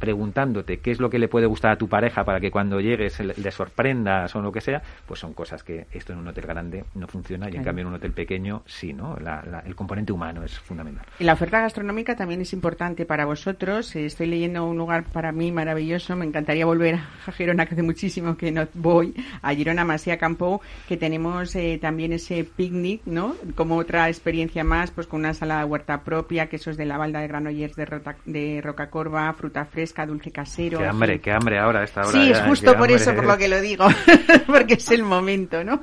preguntándote 0.00 0.78
qué 0.78 0.90
es 0.90 0.98
lo 0.98 1.10
que 1.10 1.18
le 1.18 1.28
puede 1.28 1.46
gustar 1.46 1.70
a 1.72 1.76
tu 1.76 1.88
pareja 1.88 2.24
para 2.24 2.40
que 2.40 2.50
cuando 2.50 2.80
llegues 2.80 3.20
le 3.20 3.50
sorprendas 3.52 4.34
o 4.34 4.40
lo 4.40 4.50
que 4.50 4.62
sea, 4.62 4.82
pues 5.06 5.20
son 5.20 5.34
cosas 5.34 5.62
que 5.62 5.86
esto 5.92 6.12
en 6.12 6.18
un 6.18 6.28
hotel 6.28 6.46
grande 6.46 6.84
no 6.94 7.06
funciona 7.06 7.48
y 7.50 7.56
en 7.56 7.62
cambio 7.62 7.82
en 7.82 7.88
un 7.88 7.94
hotel 7.94 8.12
pequeño 8.12 8.62
sí, 8.66 8.92
¿no? 8.92 9.16
el 9.64 9.76
componente 9.76 10.12
humano 10.12 10.42
es 10.42 10.58
fundamental. 10.58 11.04
Y 11.18 11.24
la 11.24 11.34
oferta 11.34 11.60
gastronómica 11.60 12.16
también 12.16 12.40
es 12.40 12.52
importante 12.52 13.04
para 13.04 13.26
vosotros. 13.26 13.94
Estoy 13.94 14.26
leyendo 14.26 14.66
un 14.66 14.78
lugar 14.78 15.04
para 15.04 15.32
mí 15.32 15.52
maravilloso. 15.52 16.16
Me 16.16 16.24
encantaría 16.24 16.64
volver 16.64 16.96
a 17.26 17.32
Girona, 17.36 17.66
que 17.66 17.74
hace 17.74 17.82
muchísimo 17.82 18.36
que 18.36 18.50
no 18.50 18.66
voy, 18.74 19.14
a 19.42 19.54
Girona 19.54 19.84
Masía 19.84 20.16
Campo, 20.16 20.62
que 20.88 20.96
tenemos 20.96 21.54
eh, 21.56 21.78
también 21.80 22.14
ese 22.14 22.44
picnic, 22.44 23.02
¿no? 23.04 23.36
Como 23.54 23.76
otra 23.76 24.08
experiencia 24.08 24.64
más, 24.64 24.90
pues 24.90 25.06
con 25.06 25.20
una 25.20 25.34
sala 25.34 25.58
de 25.58 25.64
huerta 25.64 26.02
propia, 26.02 26.48
quesos 26.48 26.78
de 26.78 26.86
la 26.86 26.96
balda 26.96 27.20
de 27.20 27.28
Granollers 27.28 27.76
de, 27.76 27.84
Rota, 27.84 28.16
de 28.24 28.60
Rocacorva, 28.62 29.32
fruta 29.34 29.66
fresca 29.66 29.89
dulce 30.06 30.30
casero. 30.30 30.78
Qué 30.78 30.86
hambre, 30.86 31.20
qué 31.20 31.32
hambre 31.32 31.58
ahora 31.58 31.84
esta 31.84 32.02
hora. 32.02 32.12
Sí, 32.12 32.30
es 32.30 32.40
justo 32.40 32.76
por 32.76 32.90
eso 32.90 33.14
por 33.14 33.26
lo 33.26 33.36
que 33.36 33.48
lo 33.48 33.60
digo, 33.60 33.86
porque 34.46 34.74
es 34.74 34.90
el 34.90 35.02
momento, 35.02 35.62
¿no? 35.64 35.82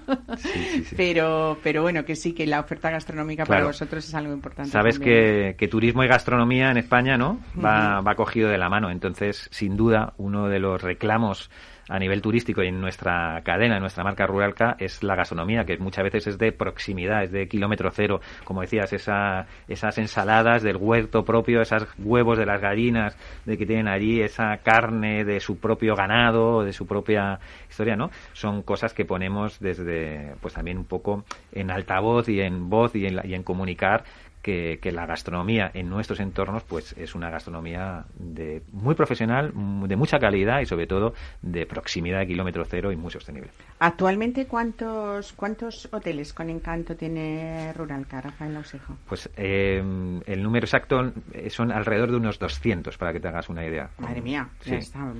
Pero, 0.95 1.57
pero 1.63 1.81
bueno, 1.81 2.03
que 2.05 2.15
sí, 2.15 2.33
que 2.33 2.45
la 2.45 2.59
oferta 2.59 2.89
gastronómica 2.89 3.45
para 3.45 3.65
vosotros 3.65 4.07
es 4.07 4.13
algo 4.15 4.33
importante. 4.33 4.71
Sabes 4.71 4.99
que, 4.99 5.55
que, 5.57 5.67
turismo 5.67 6.03
y 6.03 6.07
gastronomía 6.07 6.71
en 6.71 6.77
España, 6.77 7.17
¿no? 7.17 7.39
Va, 7.63 8.01
va 8.01 8.15
cogido 8.15 8.49
de 8.49 8.57
la 8.57 8.69
mano, 8.69 8.89
entonces, 8.89 9.47
sin 9.51 9.77
duda, 9.77 10.13
uno 10.17 10.47
de 10.47 10.59
los 10.59 10.81
reclamos 10.81 11.49
a 11.89 11.99
nivel 11.99 12.21
turístico 12.21 12.63
y 12.63 12.67
en 12.67 12.79
nuestra 12.81 13.41
cadena, 13.43 13.75
en 13.75 13.81
nuestra 13.81 14.03
marca 14.03 14.27
Ruralca, 14.27 14.75
es 14.79 15.03
la 15.03 15.15
gastronomía, 15.15 15.65
que 15.65 15.77
muchas 15.77 16.03
veces 16.03 16.27
es 16.27 16.37
de 16.37 16.51
proximidad, 16.51 17.23
es 17.23 17.31
de 17.31 17.47
kilómetro 17.47 17.89
cero. 17.91 18.21
Como 18.43 18.61
decías, 18.61 18.91
esa, 18.93 19.47
esas 19.67 19.97
ensaladas 19.97 20.63
del 20.63 20.77
huerto 20.77 21.23
propio, 21.23 21.61
esos 21.61 21.87
huevos 21.97 22.37
de 22.37 22.45
las 22.45 22.61
gallinas 22.61 23.17
de 23.45 23.57
que 23.57 23.65
tienen 23.65 23.87
allí, 23.87 24.21
esa 24.21 24.57
carne 24.57 25.23
de 25.23 25.39
su 25.39 25.59
propio 25.59 25.95
ganado, 25.95 26.63
de 26.63 26.73
su 26.73 26.85
propia 26.85 27.39
historia, 27.69 27.95
¿no? 27.95 28.09
Son 28.33 28.61
cosas 28.63 28.93
que 28.93 29.05
ponemos 29.05 29.59
desde, 29.59 30.35
pues 30.41 30.53
también 30.53 30.77
un 30.77 30.85
poco 30.85 31.23
en 31.51 31.71
altavoz 31.71 32.29
y 32.29 32.41
en 32.41 32.69
voz 32.69 32.95
y 32.95 33.05
en, 33.05 33.19
y 33.23 33.33
en 33.33 33.43
comunicar 33.43 34.03
que, 34.47 34.91
la 34.91 35.05
gastronomía 35.05 35.69
en 35.73 35.89
nuestros 35.89 36.21
entornos 36.21 36.63
pues 36.63 36.93
es 36.97 37.13
una 37.13 37.29
gastronomía 37.29 38.05
de 38.17 38.63
muy 38.71 38.95
profesional, 38.95 39.51
de 39.53 39.95
mucha 39.97 40.17
calidad 40.17 40.61
y 40.61 40.65
sobre 40.65 40.87
todo 40.87 41.13
de 41.41 41.65
proximidad 41.65 42.19
de 42.19 42.27
kilómetro 42.27 42.63
cero 42.65 42.91
y 42.91 42.95
muy 42.95 43.11
sostenible. 43.11 43.49
Actualmente, 43.79 44.47
¿cuántos 44.47 45.33
cuántos 45.33 45.89
hoteles 45.91 46.33
con 46.33 46.49
encanto 46.49 46.95
tiene 46.95 47.73
Rural 47.73 48.05
Rafael 48.09 48.53
Lausejo? 48.53 48.95
Pues 49.07 49.29
eh, 49.35 49.83
el 50.25 50.43
número 50.43 50.65
exacto 50.65 51.11
eh, 51.33 51.49
son 51.49 51.71
alrededor 51.71 52.11
de 52.11 52.17
unos 52.17 52.39
200, 52.39 52.97
para 52.97 53.11
que 53.11 53.19
te 53.19 53.27
hagas 53.27 53.49
una 53.49 53.65
idea. 53.65 53.89
Madre 53.99 54.21
mía, 54.21 54.49
ya 54.65 54.77
está 54.77 55.11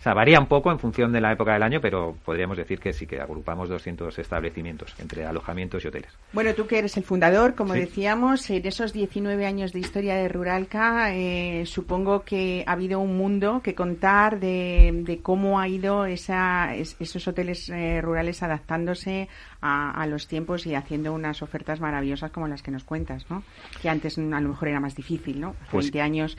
o 0.00 0.02
sea, 0.02 0.14
varía 0.14 0.40
un 0.40 0.46
poco 0.46 0.72
en 0.72 0.78
función 0.78 1.12
de 1.12 1.20
la 1.20 1.30
época 1.30 1.52
del 1.52 1.62
año, 1.62 1.78
pero 1.82 2.16
podríamos 2.24 2.56
decir 2.56 2.80
que 2.80 2.94
sí 2.94 3.06
que 3.06 3.20
agrupamos 3.20 3.68
200 3.68 4.18
establecimientos 4.18 4.94
entre 4.98 5.26
alojamientos 5.26 5.84
y 5.84 5.88
hoteles. 5.88 6.10
Bueno, 6.32 6.54
tú 6.54 6.66
que 6.66 6.78
eres 6.78 6.96
el 6.96 7.04
fundador, 7.04 7.54
como 7.54 7.74
decíamos, 7.74 8.48
en 8.48 8.64
esos 8.64 8.94
19 8.94 9.44
años 9.44 9.74
de 9.74 9.80
historia 9.80 10.14
de 10.14 10.26
Ruralca, 10.30 11.14
eh, 11.14 11.66
supongo 11.66 12.24
que 12.24 12.64
ha 12.66 12.72
habido 12.72 12.98
un 12.98 13.18
mundo 13.18 13.60
que 13.62 13.74
contar 13.74 14.40
de, 14.40 15.20
cómo 15.22 15.60
ha 15.60 15.68
ido 15.68 16.06
esa, 16.06 16.74
esos 16.74 17.28
hoteles 17.28 17.68
eh, 17.68 18.00
rurales 18.00 18.42
adaptándose 18.42 19.28
a, 19.62 20.06
los 20.06 20.26
tiempos 20.26 20.66
y 20.66 20.74
haciendo 20.74 21.12
unas 21.12 21.42
ofertas 21.42 21.80
maravillosas 21.80 22.30
como 22.30 22.48
las 22.48 22.62
que 22.62 22.70
nos 22.70 22.84
cuentas, 22.84 23.26
¿no? 23.30 23.42
Que 23.80 23.88
antes 23.88 24.18
a 24.18 24.22
lo 24.22 24.48
mejor 24.48 24.68
era 24.68 24.80
más 24.80 24.94
difícil, 24.94 25.40
¿no? 25.40 25.54
Hace 25.62 25.76
20 25.76 25.92
pues, 25.92 26.02
años. 26.02 26.38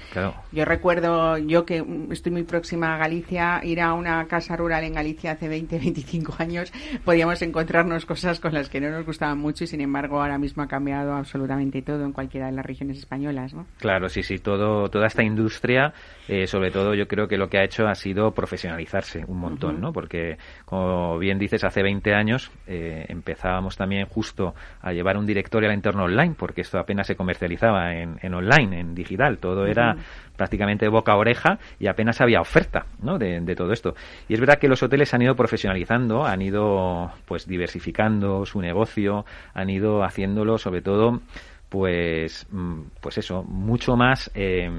Yo 0.51 0.65
recuerdo, 0.65 1.37
yo 1.37 1.65
que 1.65 1.85
estoy 2.11 2.31
muy 2.31 2.43
próxima 2.43 2.95
a 2.95 2.97
Galicia, 2.97 3.61
ir 3.63 3.81
a 3.81 3.93
una 3.93 4.25
casa 4.27 4.55
rural 4.55 4.83
en 4.83 4.93
Galicia 4.93 5.31
hace 5.31 5.47
20, 5.47 5.77
25 5.79 6.35
años, 6.39 6.73
podíamos 7.05 7.41
encontrarnos 7.41 8.05
cosas 8.05 8.39
con 8.39 8.53
las 8.53 8.69
que 8.69 8.81
no 8.81 8.89
nos 8.89 9.05
gustaban 9.05 9.37
mucho 9.37 9.63
y 9.63 9.67
sin 9.67 9.81
embargo 9.81 10.21
ahora 10.21 10.37
mismo 10.37 10.63
ha 10.63 10.67
cambiado 10.67 11.13
absolutamente 11.13 11.81
todo 11.81 12.03
en 12.05 12.11
cualquiera 12.11 12.47
de 12.47 12.53
las 12.53 12.65
regiones 12.65 12.97
españolas, 12.97 13.53
¿no? 13.53 13.67
Claro, 13.77 14.09
sí, 14.09 14.23
sí, 14.23 14.39
todo, 14.39 14.89
toda 14.89 15.07
esta 15.07 15.23
industria, 15.23 15.93
eh, 16.27 16.47
sobre 16.47 16.71
todo 16.71 16.95
yo 16.95 17.07
creo 17.07 17.27
que 17.27 17.37
lo 17.37 17.49
que 17.49 17.59
ha 17.59 17.63
hecho 17.63 17.87
ha 17.87 17.95
sido 17.95 18.31
profesionalizarse 18.31 19.23
un 19.27 19.39
montón, 19.39 19.79
¿no? 19.79 19.93
Porque, 19.93 20.37
como 20.65 21.17
bien 21.19 21.37
dices, 21.37 21.63
hace 21.63 21.83
20 21.83 22.13
años 22.13 22.51
eh, 22.67 23.05
empezábamos 23.11 23.77
también 23.77 24.05
justo 24.07 24.55
a 24.81 24.93
llevar 24.93 25.17
un 25.17 25.25
directorio 25.25 25.69
al 25.69 25.75
entorno 25.75 26.05
online, 26.05 26.35
porque 26.37 26.61
esto 26.61 26.79
apenas 26.79 27.07
se 27.07 27.15
comercializaba 27.15 27.93
en, 27.93 28.17
en 28.21 28.33
online, 28.33 28.79
en 28.79 28.95
digital, 28.95 29.37
todo 29.37 29.65
era 29.65 29.95
prácticamente 30.41 30.85
de 30.85 30.89
boca 30.89 31.11
a 31.11 31.17
oreja 31.17 31.59
y 31.79 31.85
apenas 31.85 32.19
había 32.19 32.41
oferta 32.41 32.87
¿no? 33.03 33.19
de, 33.19 33.55
todo 33.55 33.73
esto. 33.73 33.93
Y 34.27 34.33
es 34.33 34.39
verdad 34.39 34.57
que 34.57 34.67
los 34.67 34.81
hoteles 34.81 35.13
han 35.13 35.21
ido 35.21 35.35
profesionalizando, 35.35 36.25
han 36.25 36.41
ido 36.41 37.11
pues 37.25 37.47
diversificando 37.47 38.43
su 38.47 38.59
negocio, 38.59 39.23
han 39.53 39.69
ido 39.69 40.03
haciéndolo 40.03 40.57
sobre 40.57 40.81
todo 40.81 41.21
pues 41.69 42.47
mm, 42.49 42.81
pues 43.01 43.19
eso 43.19 43.43
mucho 43.43 43.95
más 43.95 44.31
eh, 44.33 44.69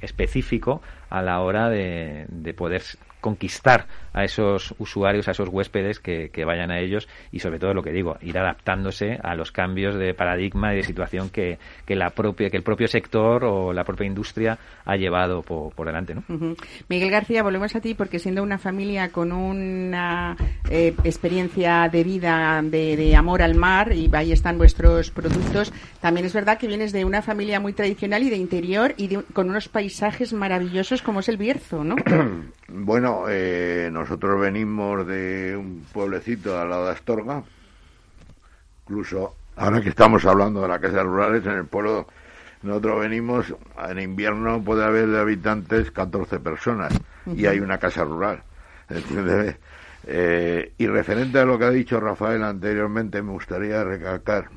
específico 0.00 0.80
a 1.10 1.20
la 1.20 1.40
hora 1.40 1.68
de, 1.68 2.24
de 2.28 2.54
poder 2.54 2.80
conquistar 3.20 3.86
a 4.12 4.24
esos 4.24 4.74
usuarios, 4.78 5.28
a 5.28 5.32
esos 5.32 5.48
huéspedes 5.48 6.00
que, 6.00 6.30
vayan 6.44 6.70
a 6.70 6.80
ellos 6.80 7.06
y 7.30 7.40
sobre 7.40 7.58
todo 7.58 7.74
lo 7.74 7.82
que 7.82 7.92
digo, 7.92 8.16
ir 8.22 8.38
adaptándose 8.38 9.18
a 9.22 9.34
los 9.34 9.52
cambios 9.52 9.94
de 9.94 10.14
paradigma 10.14 10.72
y 10.72 10.78
de 10.78 10.82
situación 10.82 11.28
que, 11.28 11.58
que 11.84 11.94
la 11.94 12.10
propia, 12.10 12.50
que 12.50 12.56
el 12.56 12.62
propio 12.62 12.88
sector 12.88 13.44
o 13.44 13.72
la 13.72 13.84
propia 13.84 14.06
industria 14.06 14.58
ha 14.84 14.96
llevado 14.96 15.42
por, 15.42 15.86
delante. 15.86 16.14
¿no? 16.14 16.24
Miguel 16.88 17.10
García, 17.10 17.42
volvemos 17.42 17.74
a 17.76 17.80
ti 17.80 17.94
porque 17.94 18.18
siendo 18.18 18.42
una 18.42 18.58
familia 18.58 19.10
con 19.10 19.32
una 19.32 20.36
eh, 20.70 20.94
experiencia 21.04 21.88
de 21.88 22.04
vida 22.04 22.60
de, 22.62 23.14
amor 23.16 23.42
al 23.42 23.54
mar 23.54 23.92
y 23.92 24.10
ahí 24.12 24.32
están 24.32 24.58
vuestros 24.58 25.10
productos, 25.10 25.72
también 26.00 26.26
es 26.26 26.32
verdad 26.32 26.58
que 26.58 26.66
vienes 26.66 26.92
de 26.92 27.04
una 27.04 27.22
familia 27.22 27.60
muy 27.60 27.72
tradicional 27.72 28.22
y 28.22 28.30
de 28.30 28.36
interior 28.36 28.94
y 28.96 29.14
con 29.32 29.50
unos 29.50 29.68
paisajes 29.68 30.32
maravillosos 30.32 31.02
como 31.02 31.20
es 31.20 31.28
el 31.28 31.36
Bierzo, 31.36 31.84
¿no? 31.84 31.96
bueno, 32.72 33.24
eh, 33.28 33.88
nosotros 33.92 34.40
venimos 34.40 35.06
de 35.06 35.56
un 35.56 35.84
pueblecito 35.92 36.58
al 36.58 36.70
lado 36.70 36.86
de 36.86 36.92
Astorga, 36.92 37.42
incluso 38.82 39.34
ahora 39.56 39.80
que 39.80 39.88
estamos 39.90 40.24
hablando 40.24 40.62
de 40.62 40.68
las 40.68 40.80
casas 40.80 41.04
rurales, 41.04 41.44
en 41.46 41.52
el 41.52 41.66
pueblo 41.66 42.06
nosotros 42.62 43.00
venimos, 43.00 43.54
en 43.88 44.00
invierno 44.00 44.62
puede 44.62 44.84
haber 44.84 45.08
de 45.08 45.20
habitantes 45.20 45.90
14 45.90 46.40
personas 46.40 46.92
y 47.26 47.46
hay 47.46 47.58
una 47.60 47.78
casa 47.78 48.04
rural. 48.04 48.42
Eh, 50.06 50.72
y 50.78 50.86
referente 50.86 51.38
a 51.38 51.44
lo 51.44 51.58
que 51.58 51.64
ha 51.66 51.70
dicho 51.70 52.00
Rafael 52.00 52.42
anteriormente, 52.42 53.22
me 53.22 53.32
gustaría 53.32 53.84
recalcar, 53.84 54.48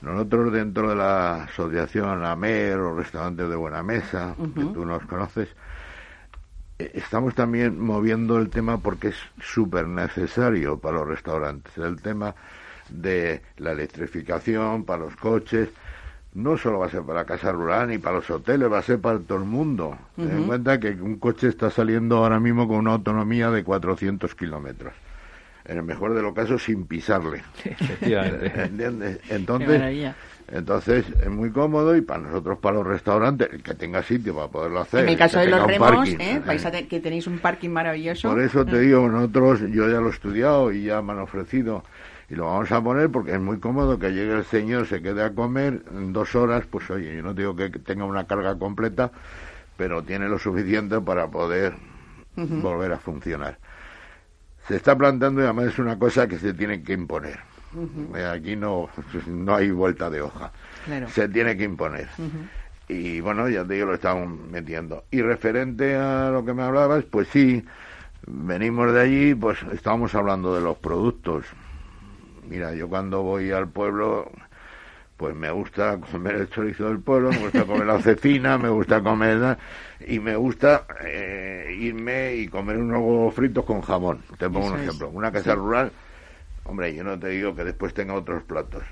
nosotros 0.00 0.52
dentro 0.52 0.88
de 0.90 0.96
la 0.96 1.44
asociación 1.44 2.24
AMER 2.24 2.78
o 2.78 2.96
Restaurantes 2.96 3.48
de 3.48 3.56
Buena 3.56 3.82
Mesa, 3.82 4.34
que 4.54 4.64
tú 4.64 4.84
nos 4.84 5.04
conoces, 5.04 5.48
estamos 6.78 7.34
también 7.34 7.80
moviendo 7.80 8.38
el 8.38 8.50
tema 8.50 8.78
porque 8.78 9.08
es 9.08 9.16
súper 9.40 9.86
necesario 9.88 10.78
para 10.78 10.98
los 10.98 11.08
restaurantes. 11.08 11.76
El 11.78 12.00
tema 12.00 12.34
de 12.88 13.42
la 13.56 13.72
electrificación 13.72 14.84
para 14.84 15.04
los 15.04 15.16
coches, 15.16 15.68
no 16.34 16.58
solo 16.58 16.80
va 16.80 16.86
a 16.86 16.90
ser 16.90 17.02
para 17.02 17.20
la 17.20 17.24
casa 17.24 17.50
rural 17.50 17.88
ni 17.88 17.98
para 17.98 18.16
los 18.16 18.30
hoteles, 18.30 18.70
va 18.70 18.78
a 18.78 18.82
ser 18.82 19.00
para 19.00 19.18
todo 19.18 19.38
el 19.38 19.44
mundo. 19.44 19.96
Ten 20.16 20.30
en 20.30 20.46
cuenta 20.46 20.78
que 20.78 20.90
un 20.90 21.18
coche 21.18 21.48
está 21.48 21.70
saliendo 21.70 22.18
ahora 22.18 22.38
mismo 22.38 22.68
con 22.68 22.76
una 22.76 22.92
autonomía 22.92 23.50
de 23.50 23.64
400 23.64 24.34
kilómetros. 24.34 24.92
En 25.64 25.78
el 25.78 25.82
mejor 25.82 26.14
de 26.14 26.22
los 26.22 26.32
casos, 26.34 26.62
sin 26.62 26.86
pisarle. 26.86 27.42
Efectivamente. 27.64 28.52
¿Entiendes? 28.64 29.20
Entonces, 29.30 30.14
entonces 30.48 31.04
es 31.20 31.28
muy 31.28 31.50
cómodo 31.50 31.96
y 31.96 32.02
para 32.02 32.20
nosotros, 32.20 32.58
para 32.58 32.76
los 32.76 32.86
restaurantes, 32.86 33.48
el 33.52 33.62
que 33.62 33.74
tenga 33.74 34.02
sitio 34.02 34.34
para 34.34 34.48
poderlo 34.48 34.80
hacer. 34.80 35.00
En 35.00 35.08
el 35.08 35.16
caso 35.16 35.38
de 35.38 35.48
los 35.48 35.66
remos, 35.66 36.08
¿eh? 36.08 36.86
que 36.88 37.00
tenéis 37.00 37.26
un 37.26 37.38
parking 37.38 37.70
maravilloso. 37.70 38.28
Por 38.28 38.40
eso 38.40 38.64
te 38.64 38.76
mm. 38.76 38.80
digo, 38.80 39.08
nosotros, 39.08 39.60
yo 39.70 39.88
ya 39.90 40.00
lo 40.00 40.08
he 40.08 40.10
estudiado 40.10 40.72
y 40.72 40.84
ya 40.84 41.02
me 41.02 41.12
han 41.12 41.18
ofrecido 41.18 41.82
y 42.28 42.34
lo 42.34 42.46
vamos 42.46 42.70
a 42.72 42.82
poner 42.82 43.10
porque 43.10 43.32
es 43.32 43.40
muy 43.40 43.58
cómodo 43.58 43.98
que 43.98 44.10
llegue 44.10 44.34
el 44.34 44.44
señor, 44.44 44.86
se 44.86 45.02
quede 45.02 45.22
a 45.22 45.32
comer 45.34 45.82
en 45.92 46.12
dos 46.12 46.34
horas, 46.34 46.64
pues 46.68 46.88
oye, 46.90 47.16
yo 47.16 47.22
no 47.22 47.34
digo 47.34 47.54
que 47.54 47.70
tenga 47.70 48.04
una 48.04 48.26
carga 48.26 48.56
completa, 48.58 49.10
pero 49.76 50.02
tiene 50.02 50.28
lo 50.28 50.38
suficiente 50.38 51.00
para 51.00 51.28
poder 51.28 51.74
volver 52.36 52.92
a 52.92 52.98
funcionar. 52.98 53.58
se 54.68 54.76
está 54.76 54.96
planteando 54.96 55.40
y 55.40 55.44
además 55.44 55.66
es 55.66 55.78
una 55.78 55.98
cosa 55.98 56.26
que 56.26 56.38
se 56.38 56.52
tiene 56.52 56.82
que 56.82 56.92
imponer. 56.92 57.45
Eh, 58.14 58.24
Aquí 58.24 58.56
no, 58.56 58.88
no 59.26 59.54
hay 59.54 59.70
vuelta 59.70 60.10
de 60.10 60.22
hoja. 60.22 60.52
Claro. 60.84 61.08
Se 61.08 61.28
tiene 61.28 61.56
que 61.56 61.64
imponer. 61.64 62.08
Y 62.88 63.20
bueno, 63.20 63.48
ya 63.48 63.64
te 63.64 63.74
digo, 63.74 63.86
lo 63.86 63.94
estamos 63.94 64.38
metiendo. 64.50 65.04
Y 65.10 65.22
referente 65.22 65.96
a 65.96 66.30
lo 66.30 66.44
que 66.44 66.54
me 66.54 66.62
hablabas, 66.62 67.04
pues 67.04 67.28
sí, 67.28 67.64
venimos 68.26 68.92
de 68.92 69.00
allí, 69.00 69.34
pues 69.34 69.58
estábamos 69.72 70.14
hablando 70.14 70.54
de 70.54 70.60
los 70.60 70.78
productos. 70.78 71.46
Mira, 72.48 72.72
yo 72.74 72.88
cuando 72.88 73.22
voy 73.22 73.50
al 73.50 73.68
pueblo, 73.68 74.30
pues 75.16 75.34
me 75.34 75.50
gusta 75.50 75.98
comer 75.98 76.36
el 76.36 76.50
chorizo 76.50 76.88
del 76.88 77.00
pueblo, 77.00 77.30
me 77.30 77.38
gusta 77.38 77.64
comer 77.64 77.86
la 77.86 78.00
cecina, 78.02 78.56
me 78.58 78.68
gusta 78.68 79.02
comer 79.02 79.58
y 80.06 80.20
me 80.20 80.36
gusta 80.36 80.86
eh, 81.04 81.76
irme 81.78 82.34
y 82.36 82.48
comer 82.48 82.76
unos 82.76 82.98
huevos 83.00 83.34
fritos 83.34 83.64
con 83.64 83.80
jamón. 83.80 84.20
Te 84.38 84.48
pongo 84.48 84.66
Eso 84.66 84.74
un 84.74 84.80
ejemplo. 84.80 85.08
Una 85.08 85.32
casa 85.32 85.54
rural, 85.54 85.90
hombre, 86.68 86.94
yo 86.94 87.04
no 87.04 87.18
te 87.18 87.28
digo 87.28 87.54
que 87.54 87.64
después 87.64 87.94
tenga 87.94 88.14
otros 88.14 88.44
platos. 88.44 88.84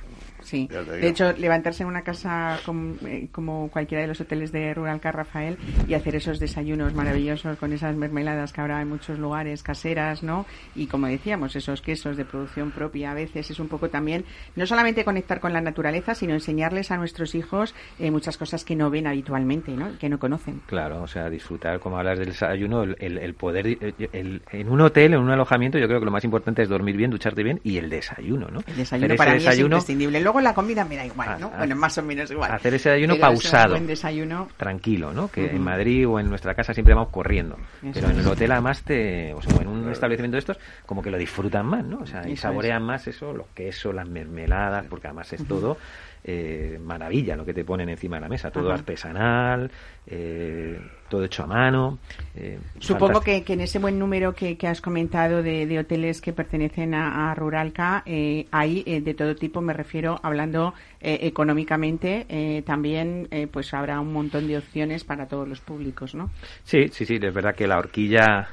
Sí, 0.44 0.68
de 0.70 1.08
hecho, 1.08 1.32
levantarse 1.32 1.82
en 1.82 1.88
una 1.88 2.02
casa 2.02 2.58
eh, 3.06 3.28
como 3.32 3.68
cualquiera 3.70 4.02
de 4.02 4.08
los 4.08 4.20
hoteles 4.20 4.52
de 4.52 4.72
Rural 4.74 5.00
Car 5.00 5.16
Rafael 5.16 5.56
y 5.88 5.94
hacer 5.94 6.14
esos 6.16 6.38
desayunos 6.38 6.94
maravillosos 6.94 7.56
con 7.58 7.72
esas 7.72 7.96
mermeladas 7.96 8.52
que 8.52 8.60
habrá 8.60 8.80
en 8.82 8.88
muchos 8.88 9.18
lugares, 9.18 9.62
caseras, 9.62 10.22
¿no? 10.22 10.46
Y 10.74 10.86
como 10.86 11.06
decíamos, 11.06 11.56
esos 11.56 11.80
quesos 11.82 12.16
de 12.16 12.24
producción 12.24 12.70
propia 12.70 13.10
a 13.10 13.14
veces 13.14 13.50
es 13.50 13.58
un 13.58 13.68
poco 13.68 13.88
también, 13.90 14.24
no 14.56 14.66
solamente 14.66 15.04
conectar 15.04 15.40
con 15.40 15.52
la 15.52 15.60
naturaleza, 15.60 16.14
sino 16.14 16.34
enseñarles 16.34 16.90
a 16.90 16.96
nuestros 16.96 17.34
hijos 17.34 17.74
eh, 17.98 18.10
muchas 18.10 18.36
cosas 18.36 18.64
que 18.64 18.76
no 18.76 18.90
ven 18.90 19.06
habitualmente, 19.06 19.72
¿no? 19.72 19.98
Que 19.98 20.08
no 20.08 20.18
conocen. 20.18 20.60
Claro, 20.66 21.02
o 21.02 21.06
sea, 21.08 21.28
disfrutar, 21.30 21.80
como 21.80 21.98
hablas 21.98 22.18
del 22.18 22.28
desayuno, 22.28 22.82
el, 22.82 22.96
el- 23.00 23.18
el 23.18 23.34
poder, 23.34 23.66
el- 23.66 23.94
el- 24.12 24.42
en 24.52 24.68
un 24.68 24.80
hotel, 24.80 25.14
en 25.14 25.20
un 25.20 25.30
alojamiento, 25.30 25.78
yo 25.78 25.86
creo 25.86 25.98
que 26.00 26.04
lo 26.06 26.10
más 26.12 26.24
importante 26.24 26.62
es 26.62 26.68
dormir 26.68 26.96
bien, 26.96 27.10
ducharte 27.10 27.42
bien 27.42 27.60
y 27.64 27.78
el 27.78 27.88
desayuno, 27.90 28.48
¿no? 28.50 28.60
El 28.66 28.76
desayuno 28.76 29.14
para 29.16 29.32
mí 29.32 29.38
es 29.38 29.44
desayuno 29.44 29.76
imprescindible. 29.76 30.20
Luego 30.20 30.33
la 30.40 30.54
comida 30.54 30.84
me 30.84 30.96
da 30.96 31.04
igual, 31.04 31.40
¿no? 31.40 31.50
Ah, 31.52 31.58
bueno, 31.58 31.74
ah, 31.74 31.78
más 31.78 31.98
o 31.98 32.02
menos 32.02 32.30
igual. 32.30 32.50
hacer 32.52 32.74
ese 32.74 32.90
desayuno 32.90 33.14
Pero 33.14 33.20
pausado. 33.28 33.70
buen 33.70 33.86
desayuno 33.86 34.48
tranquilo, 34.56 35.12
¿no? 35.12 35.28
Que 35.28 35.46
en 35.46 35.62
Madrid 35.62 36.08
o 36.08 36.18
en 36.18 36.28
nuestra 36.28 36.54
casa 36.54 36.74
siempre 36.74 36.94
vamos 36.94 37.10
corriendo. 37.10 37.56
Eso 37.82 37.92
Pero 37.94 38.10
en 38.10 38.18
el 38.20 38.26
hotel 38.26 38.52
además 38.52 38.82
te, 38.82 39.34
o 39.34 39.42
sea, 39.42 39.60
en 39.60 39.68
un 39.68 39.90
establecimiento 39.90 40.36
de 40.36 40.40
estos, 40.40 40.58
como 40.86 41.02
que 41.02 41.10
lo 41.10 41.18
disfrutan 41.18 41.66
más, 41.66 41.84
¿no? 41.84 41.98
O 41.98 42.06
sea, 42.06 42.28
y 42.28 42.32
Eso 42.32 42.42
saborean 42.42 42.82
más 42.82 43.06
eso, 43.06 43.32
los 43.32 43.48
quesos, 43.48 43.94
las 43.94 44.08
mermeladas, 44.08 44.86
porque 44.88 45.08
además 45.08 45.32
es 45.32 45.46
todo 45.46 45.76
eh, 46.24 46.78
maravilla 46.82 47.36
lo 47.36 47.44
que 47.44 47.52
te 47.54 47.64
ponen 47.64 47.88
encima 47.88 48.16
de 48.16 48.22
la 48.22 48.28
mesa, 48.28 48.50
todo 48.50 48.68
Ajá. 48.68 48.78
artesanal, 48.80 49.70
eh, 50.06 50.78
todo 51.08 51.24
hecho 51.24 51.44
a 51.44 51.46
mano. 51.46 51.98
eh, 52.34 52.58
Supongo 52.80 53.20
que, 53.20 53.42
que 53.42 53.52
en 53.52 53.60
ese 53.60 53.78
buen 53.78 53.98
número 53.98 54.34
que, 54.34 54.56
que 54.56 54.66
has 54.66 54.80
comentado 54.80 55.42
de, 55.42 55.66
de 55.66 55.78
hoteles 55.78 56.20
que 56.20 56.32
pertenecen 56.32 56.94
a, 56.94 57.30
a 57.30 57.34
Ruralca, 57.34 58.02
hay 58.50 58.82
de 58.82 59.14
todo 59.14 59.34
tipo, 59.36 59.60
me 59.60 59.72
refiero, 59.72 60.18
hablando 60.22 60.74
económicamente, 61.00 62.62
también 62.66 63.28
pues 63.52 63.72
habrá 63.74 64.00
un 64.00 64.12
montón 64.12 64.48
de 64.48 64.58
opciones 64.58 65.04
para 65.04 65.26
todos 65.26 65.46
los 65.48 65.60
públicos, 65.60 66.14
¿no? 66.14 66.30
Sí, 66.64 66.88
sí, 66.88 67.04
sí, 67.04 67.18
es 67.20 67.34
verdad 67.34 67.54
que 67.54 67.66
la 67.66 67.78
horquilla 67.78 68.48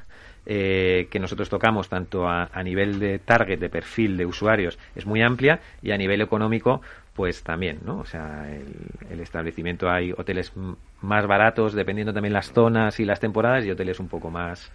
eh, 0.45 1.07
que 1.11 1.19
nosotros 1.19 1.49
tocamos, 1.49 1.88
tanto 1.88 2.28
a, 2.28 2.49
a 2.51 2.63
nivel 2.63 2.99
de 2.99 3.19
target, 3.19 3.59
de 3.59 3.69
perfil 3.69 4.17
de 4.17 4.26
usuarios, 4.26 4.78
es 4.95 5.05
muy 5.05 5.22
amplia 5.22 5.59
y 5.82 5.91
a 5.91 5.97
nivel 5.97 6.22
económico, 6.22 6.82
pues 7.22 7.43
también, 7.43 7.82
¿no? 7.86 7.99
O 7.99 8.05
sea, 8.05 8.51
el, 8.51 8.74
el 9.11 9.19
establecimiento 9.19 9.91
hay 9.91 10.11
hoteles 10.11 10.53
más 11.02 11.26
baratos, 11.28 11.74
dependiendo 11.74 12.14
también 12.14 12.34
las 12.34 12.52
zonas 12.52 12.99
y 12.99 13.06
las 13.06 13.20
temporadas, 13.20 13.66
y 13.66 13.72
hoteles 13.72 13.99
un 13.99 14.08
poco 14.08 14.30
más 14.30 14.72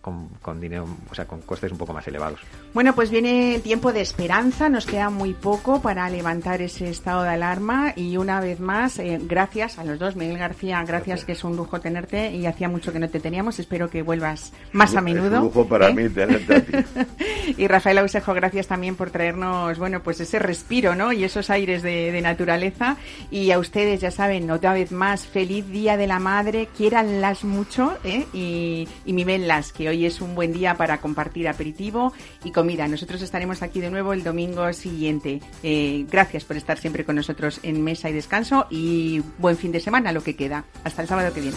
con, 0.00 0.28
con 0.40 0.60
dinero, 0.60 0.86
o 1.10 1.14
sea, 1.14 1.26
con 1.26 1.40
costes 1.42 1.72
un 1.72 1.78
poco 1.78 1.92
más 1.92 2.06
elevados. 2.08 2.40
Bueno, 2.72 2.94
pues 2.94 3.10
viene 3.10 3.54
el 3.56 3.62
tiempo 3.62 3.92
de 3.92 4.00
esperanza, 4.00 4.68
nos 4.68 4.86
queda 4.86 5.10
muy 5.10 5.32
poco 5.34 5.82
para 5.82 6.08
levantar 6.10 6.62
ese 6.62 6.88
estado 6.88 7.22
de 7.22 7.30
alarma 7.30 7.92
y 7.96 8.16
una 8.16 8.40
vez 8.40 8.60
más, 8.60 8.98
eh, 8.98 9.18
gracias 9.22 9.78
a 9.78 9.84
los 9.84 9.98
dos, 9.98 10.16
Miguel 10.16 10.38
García, 10.38 10.76
gracias, 10.84 10.94
Gracias. 11.04 11.24
que 11.24 11.32
es 11.32 11.44
un 11.44 11.56
lujo 11.56 11.80
tenerte 11.80 12.30
y 12.32 12.46
hacía 12.46 12.68
mucho 12.68 12.92
que 12.92 12.98
no 12.98 13.08
te 13.10 13.20
teníamos, 13.20 13.58
espero 13.58 13.90
que 13.90 14.02
vuelvas 14.02 14.52
más 14.72 14.94
a 14.94 14.98
Es 14.98 15.04
menudo. 15.04 15.38
un 15.38 15.44
lujo 15.46 15.66
para 15.68 15.88
¿eh? 15.88 15.94
mí 15.94 16.08
tenerte 16.08 16.54
a 16.56 16.60
ti. 16.60 16.72
y 17.58 17.66
Rafael 17.66 17.98
Ausejo, 17.98 18.32
gracias 18.34 18.68
también 18.68 18.94
por 18.96 19.10
traernos, 19.10 19.78
bueno, 19.78 20.02
pues 20.02 20.20
ese 20.20 20.38
respiro, 20.38 20.94
¿no? 20.94 21.12
Y 21.12 21.24
esos 21.24 21.50
aires 21.50 21.82
de, 21.82 22.12
de 22.12 22.20
naturaleza. 22.20 22.96
Y 23.30 23.50
a 23.50 23.58
ustedes, 23.58 24.00
ya 24.00 24.10
saben, 24.10 24.50
otra 24.50 24.72
vez 24.72 24.92
más, 24.92 25.26
feliz 25.26 25.63
Día 25.70 25.96
de 25.96 26.06
la 26.06 26.18
Madre, 26.18 26.68
quiéranlas 26.76 27.44
mucho, 27.44 27.96
¿eh? 28.04 28.26
Y, 28.32 28.88
y 29.04 29.12
mimenlas, 29.12 29.72
que 29.72 29.88
hoy 29.88 30.06
es 30.06 30.20
un 30.20 30.34
buen 30.34 30.52
día 30.52 30.76
para 30.76 30.98
compartir 31.00 31.48
aperitivo 31.48 32.12
y 32.44 32.50
comida. 32.50 32.86
Nosotros 32.88 33.22
estaremos 33.22 33.62
aquí 33.62 33.80
de 33.80 33.90
nuevo 33.90 34.12
el 34.12 34.22
domingo 34.22 34.72
siguiente. 34.72 35.40
Eh, 35.62 36.06
gracias 36.10 36.44
por 36.44 36.56
estar 36.56 36.78
siempre 36.78 37.04
con 37.04 37.16
nosotros 37.16 37.60
en 37.62 37.82
Mesa 37.82 38.10
y 38.10 38.12
Descanso 38.12 38.66
y 38.70 39.22
buen 39.38 39.56
fin 39.56 39.72
de 39.72 39.80
semana 39.80 40.12
lo 40.12 40.22
que 40.22 40.36
queda. 40.36 40.64
Hasta 40.84 41.02
el 41.02 41.08
sábado 41.08 41.32
que 41.32 41.40
viene. 41.40 41.56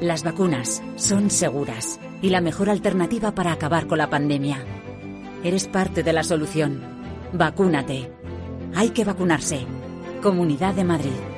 Las 0.00 0.22
vacunas 0.22 0.80
son 0.94 1.28
seguras 1.28 1.98
y 2.22 2.30
la 2.30 2.40
mejor 2.40 2.70
alternativa 2.70 3.32
para 3.32 3.50
acabar 3.50 3.88
con 3.88 3.98
la 3.98 4.08
pandemia. 4.08 4.64
Eres 5.42 5.66
parte 5.66 6.04
de 6.04 6.12
la 6.12 6.22
solución. 6.22 6.80
Vacúnate. 7.32 8.12
Hay 8.76 8.90
que 8.90 9.04
vacunarse. 9.04 9.66
Comunidad 10.22 10.74
de 10.74 10.84
Madrid. 10.84 11.37